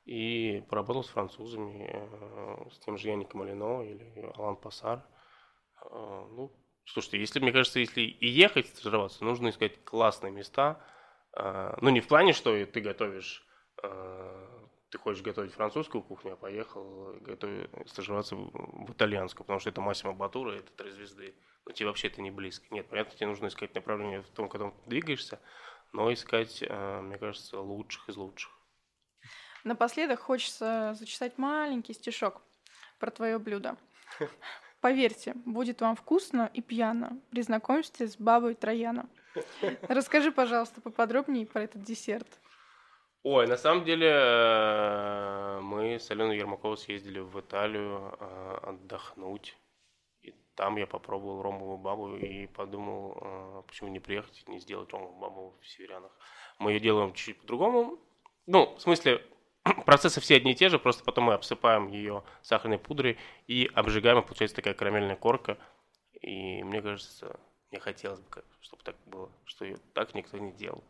и 0.05 0.63
поработал 0.69 1.03
с 1.03 1.07
французами, 1.07 1.89
э, 1.89 2.69
с 2.73 2.79
тем 2.79 2.97
же 2.97 3.07
Яником 3.07 3.39
Малино 3.39 3.81
или 3.81 4.29
Алан 4.35 4.57
Пассар. 4.57 5.03
Э, 5.89 6.25
Ну, 6.31 6.51
слушайте, 6.85 7.19
если, 7.19 7.39
мне 7.39 7.51
кажется, 7.51 7.79
если 7.79 8.01
и 8.01 8.27
ехать 8.27 8.67
стажироваться, 8.67 9.23
нужно 9.23 9.49
искать 9.49 9.83
классные 9.83 10.31
места. 10.31 10.81
Э, 11.35 11.75
Ну, 11.81 11.89
не 11.89 11.99
в 11.99 12.07
плане, 12.07 12.33
что 12.33 12.65
ты 12.65 12.81
готовишь, 12.81 13.45
э, 13.83 14.47
ты 14.89 14.97
хочешь 14.97 15.23
готовить 15.23 15.53
французскую 15.53 16.01
кухню, 16.03 16.33
а 16.33 16.35
поехал 16.35 17.13
готовить, 17.21 17.69
стажироваться 17.89 18.35
в 18.35 18.91
итальянскую, 18.91 19.45
потому 19.45 19.59
что 19.59 19.69
это 19.69 19.81
Массимо 19.81 20.13
Батура, 20.13 20.51
это 20.53 20.71
три 20.71 20.91
звезды. 20.91 21.35
Но 21.65 21.71
тебе 21.71 21.87
вообще 21.87 22.07
это 22.07 22.21
не 22.21 22.31
близко. 22.31 22.65
Нет, 22.69 22.87
понятно, 22.87 23.15
тебе 23.15 23.27
нужно 23.27 23.47
искать 23.47 23.73
направление 23.73 24.21
в 24.21 24.29
том, 24.29 24.47
котором 24.47 24.71
ты 24.71 24.89
двигаешься, 24.89 25.39
но 25.93 26.13
искать, 26.13 26.61
э, 26.61 27.01
мне 27.01 27.17
кажется, 27.17 27.59
лучших 27.59 28.09
из 28.09 28.17
лучших. 28.17 28.51
Напоследок 29.63 30.19
хочется 30.19 30.95
зачитать 30.97 31.37
маленький 31.39 31.93
стишок 31.93 32.41
про 32.99 33.09
твое 33.09 33.39
блюдо. 33.39 33.75
Поверьте, 34.85 35.33
будет 35.45 35.81
вам 35.81 35.95
вкусно 35.95 36.51
и 36.53 36.61
пьяно 36.61 37.19
при 37.31 37.41
знакомстве 37.41 38.07
с 38.07 38.17
бабой 38.17 38.53
Трояна. 38.53 39.09
Расскажи, 39.89 40.31
пожалуйста, 40.31 40.79
поподробнее 40.79 41.47
про 41.47 41.63
этот 41.63 41.81
десерт. 41.81 42.27
Ой, 43.23 43.47
на 43.47 43.57
самом 43.57 43.83
деле 43.83 44.07
э, 44.07 45.59
мы 45.63 45.95
с 45.95 46.11
Аленой 46.11 46.37
Ермаковой 46.37 46.77
съездили 46.77 47.17
в 47.17 47.39
Италию 47.39 48.15
э, 48.19 48.57
отдохнуть. 48.61 49.57
И 50.21 50.35
там 50.53 50.75
я 50.75 50.85
попробовал 50.85 51.41
ромовую 51.41 51.79
бабу 51.79 52.15
и 52.17 52.45
подумал, 52.45 53.17
э, 53.19 53.63
почему 53.65 53.89
не 53.89 53.99
приехать 53.99 54.47
не 54.47 54.59
сделать 54.59 54.93
ромовую 54.93 55.19
бабу 55.19 55.55
в 55.61 55.67
северянах. 55.67 56.11
Мы 56.59 56.73
ее 56.73 56.79
делаем 56.79 57.11
чуть-чуть 57.13 57.41
по-другому. 57.41 57.97
Ну, 58.45 58.75
в 58.75 58.79
смысле, 58.79 59.19
процессы 59.85 60.21
все 60.21 60.35
одни 60.35 60.51
и 60.51 60.55
те 60.55 60.69
же, 60.69 60.79
просто 60.79 61.03
потом 61.03 61.25
мы 61.25 61.33
обсыпаем 61.33 61.87
ее 61.87 62.23
сахарной 62.41 62.77
пудрой 62.77 63.17
и 63.47 63.69
обжигаем, 63.73 64.19
и 64.19 64.25
получается 64.25 64.55
такая 64.55 64.73
карамельная 64.73 65.15
корка. 65.15 65.57
И 66.21 66.63
мне 66.63 66.81
кажется, 66.81 67.39
мне 67.71 67.79
хотелось 67.79 68.19
бы, 68.21 68.43
чтобы 68.61 68.83
так 68.83 68.95
было, 69.05 69.31
что 69.45 69.65
ее 69.65 69.77
так 69.93 70.13
никто 70.13 70.37
не 70.37 70.51
делал. 70.51 70.83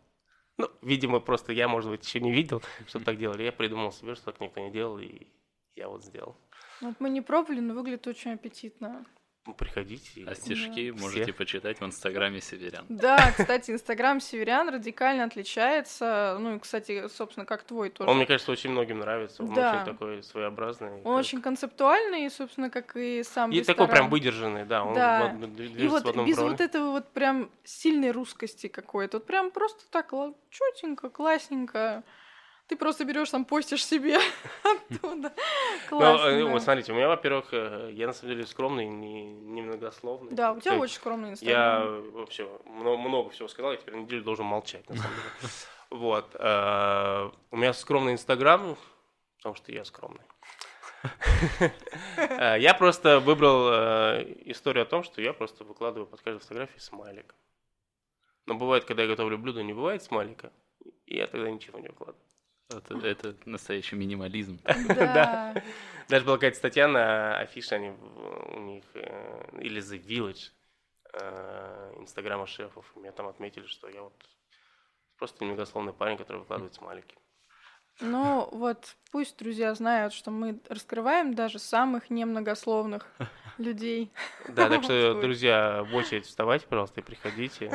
Ну, 0.58 0.70
видимо, 0.82 1.20
просто 1.20 1.52
я, 1.52 1.68
может 1.68 1.90
быть, 1.90 2.06
еще 2.06 2.20
не 2.20 2.32
видел, 2.32 2.62
что 2.88 3.00
так 3.00 3.18
делали. 3.18 3.44
Я 3.44 3.52
придумал 3.52 3.92
себе, 3.92 4.16
что 4.16 4.26
так 4.32 4.40
никто 4.40 4.62
не 4.62 4.72
делал, 4.72 5.00
и 5.00 5.28
я 5.76 5.90
вот 5.90 6.04
сделал. 6.04 6.38
Вот 6.82 6.96
мы 7.00 7.10
не 7.10 7.22
пробовали, 7.22 7.60
но 7.60 7.74
выглядит 7.74 8.08
очень 8.08 8.34
аппетитно. 8.34 9.06
Приходите. 9.54 10.22
и- 10.22 10.26
А 10.26 10.34
стишки 10.36 10.92
Да. 10.92 11.02
можете 11.02 11.24
Всех. 11.24 11.36
почитать 11.36 11.80
в 11.80 11.86
инстаграме 11.86 12.42
Северян. 12.42 12.86
Да, 12.90 13.32
кстати, 13.38 13.72
Инстаграм 13.72 14.20
Северян 14.20 14.70
радикально 14.70 15.24
отличается. 15.26 16.38
Ну 16.40 16.56
и, 16.56 16.60
кстати, 16.60 17.08
собственно, 17.10 17.46
как 17.46 17.64
твой 17.64 17.90
тоже. 17.90 18.10
Он, 18.10 18.18
мне 18.18 18.26
кажется, 18.26 18.52
очень 18.52 18.72
многим 18.72 19.00
нравится. 19.00 19.44
Он 19.44 19.54
Да. 19.54 19.76
очень 19.84 19.86
такой 19.94 20.24
своеобразный. 20.24 20.92
Он 20.94 21.04
как- 21.04 21.06
очень 21.20 21.42
концептуальный, 21.42 22.30
собственно, 22.32 22.70
как 22.70 22.96
и 22.96 23.24
сам 23.24 23.52
И 23.52 23.60
ресторан. 23.60 23.78
такой 23.78 23.96
прям 23.96 24.10
выдержанный, 24.10 24.66
да. 24.66 24.84
Он 24.84 24.94
Да. 24.96 25.32
И 25.32 25.46
движется 25.48 25.90
вот 25.90 26.04
в 26.06 26.10
одном 26.10 26.26
без 26.26 26.38
вот 26.38 26.60
этого 26.62 26.92
вот 26.92 27.08
прям 27.10 27.50
сильной 27.64 28.12
русскости 28.12 28.68
какой-то. 28.68 29.18
Вот 29.18 29.28
прям 29.28 29.52
просто 29.52 29.84
так 29.92 30.12
чётенько, 30.50 31.10
классненько. 31.10 32.04
Ты 32.68 32.76
просто 32.78 33.06
берешь 33.06 33.30
там, 33.30 33.46
постишь 33.46 33.86
себе 33.86 34.18
оттуда. 34.64 35.32
Ну, 35.92 36.00
Классно. 36.00 36.26
э, 36.28 36.44
да. 36.44 36.50
вот 36.50 36.64
смотрите, 36.64 36.92
у 36.92 36.96
меня, 36.96 37.08
во-первых, 37.08 37.50
э, 37.52 37.92
я 37.94 38.08
на 38.08 38.14
самом 38.14 38.34
деле 38.36 38.48
скромный, 38.48 38.88
не, 38.88 39.24
немногословный. 39.34 40.32
Да, 40.34 40.54
у 40.54 40.60
тебя 40.60 40.76
очень 40.78 40.96
скромный 40.96 41.28
Я 41.28 41.34
инстаграм. 41.34 42.12
вообще 42.12 42.50
много, 42.66 42.98
много 42.98 43.30
всего 43.30 43.48
сказал, 43.48 43.72
я 43.72 43.78
теперь 43.78 43.96
неделю 43.96 44.24
должен 44.24 44.46
молчать, 44.46 44.88
на 44.90 44.96
самом 44.96 45.12
деле. 45.16 45.30
Вот. 45.92 46.26
э, 46.34 47.30
У 47.52 47.58
меня 47.58 47.72
скромный 47.74 48.14
Инстаграм, 48.14 48.76
потому 49.38 49.54
что 49.56 49.72
я 49.72 49.86
скромный. 49.86 50.24
Я 52.18 52.74
просто 52.74 53.20
выбрал 53.20 53.70
историю 54.50 54.82
о 54.82 54.86
том, 54.86 55.04
что 55.04 55.22
я 55.22 55.34
просто 55.34 55.64
выкладываю 55.64 56.08
под 56.08 56.20
каждой 56.22 56.40
фотографией 56.40 56.80
смайлик. 56.80 57.36
Но 58.48 58.56
бывает, 58.56 58.86
когда 58.86 59.04
я 59.04 59.10
готовлю 59.10 59.38
блюдо, 59.38 59.62
не 59.62 59.74
бывает 59.74 60.02
смайлика, 60.02 60.52
и 61.06 61.18
я 61.18 61.28
тогда 61.28 61.52
ничего 61.52 61.78
не 61.78 61.90
выкладываю. 61.90 62.25
Это, 62.70 62.98
это 62.98 63.36
настоящий 63.46 63.96
минимализм. 63.96 64.60
Да. 64.88 65.62
Даже 66.08 66.26
была 66.26 66.38
какая-то 66.38 66.58
статья 66.58 66.88
на 66.88 67.40
афише, 67.40 67.76
они 67.76 67.90
у 67.90 68.60
них, 68.60 68.84
э, 68.94 69.60
или 69.60 69.82
The 69.82 70.00
Village, 70.00 70.52
э, 71.14 71.94
инстаграма 71.98 72.46
шефов, 72.46 72.86
и 72.96 73.00
меня 73.00 73.12
там 73.12 73.28
отметили, 73.28 73.66
что 73.66 73.90
я 73.90 74.04
вот 74.04 74.14
просто 75.18 75.44
немногословный 75.44 75.94
парень, 75.94 76.18
который 76.18 76.38
выкладывает 76.38 76.76
смайлики. 76.76 77.16
Ну 78.02 78.50
вот 78.52 78.96
пусть 79.12 79.38
друзья 79.40 79.74
знают, 79.74 80.14
что 80.14 80.30
мы 80.30 80.60
раскрываем 80.70 81.34
даже 81.34 81.60
самых 81.60 82.10
немногословных 82.10 83.08
людей. 83.58 84.12
Да, 84.50 84.70
так 84.70 84.84
что, 84.84 85.14
друзья, 85.22 85.84
в 85.84 85.96
очередь 85.96 86.26
вставайте, 86.26 86.68
пожалуйста, 86.68 87.00
и 87.00 87.04
приходите. 87.04 87.72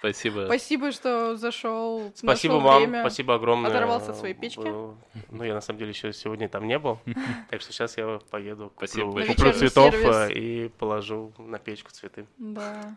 Спасибо. 0.00 0.44
Спасибо, 0.46 0.92
что 0.92 1.36
зашел. 1.36 2.10
Спасибо 2.14 2.54
вам, 2.54 2.88
спасибо 3.00 3.34
огромное. 3.34 3.70
оторвался 3.70 4.10
от 4.10 4.16
своей 4.16 4.34
печки. 4.34 4.62
Э, 4.64 4.94
Ну, 5.30 5.44
я 5.44 5.54
на 5.54 5.60
самом 5.60 5.78
деле 5.78 5.90
еще 5.90 6.12
сегодня 6.12 6.48
там 6.48 6.66
не 6.66 6.78
был, 6.78 6.98
так 7.50 7.60
что 7.60 7.72
сейчас 7.72 7.96
я 7.98 8.18
поеду, 8.30 8.72
Спасибо 8.76 9.10
куплю, 9.10 9.26
куплю 9.26 9.52
цветов 9.52 9.94
сервис. 9.94 10.30
э, 10.30 10.32
и 10.32 10.68
положу 10.68 11.32
на 11.38 11.58
печку 11.58 11.90
цветы. 11.90 12.26
Да. 12.38 12.96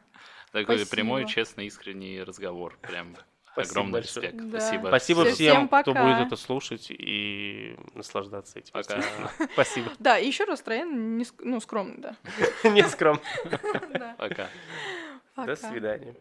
Такой 0.53 0.77
Спасибо. 0.77 0.89
прямой, 0.91 1.25
честный, 1.27 1.65
искренний 1.67 2.21
разговор. 2.23 2.77
Прям 2.81 3.15
Спасибо 3.51 3.71
огромный 3.71 3.93
большое. 3.99 4.27
респект. 4.27 4.45
Да. 4.49 4.59
Спасибо. 4.59 4.87
Спасибо 4.87 5.21
Всем 5.25 5.33
всем, 5.35 5.67
кто 5.67 5.93
пока. 5.93 6.03
будет 6.03 6.27
это 6.27 6.35
слушать 6.37 6.87
и 6.89 7.75
наслаждаться 7.95 8.59
этим. 8.59 8.71
Пока. 8.71 9.01
Спасибо. 9.53 9.91
Да, 9.99 10.17
и 10.17 10.25
еще 10.25 10.45
раз 10.45 10.61
Троян 10.61 11.17
не 11.17 11.23
ск- 11.25 11.41
ну, 11.43 11.59
скромный, 11.59 11.97
да. 11.97 12.15
Не 12.69 12.83
скромно. 12.83 13.19
Да. 13.93 14.15
Пока. 14.17 14.47
До 15.35 15.55
свидания. 15.55 16.15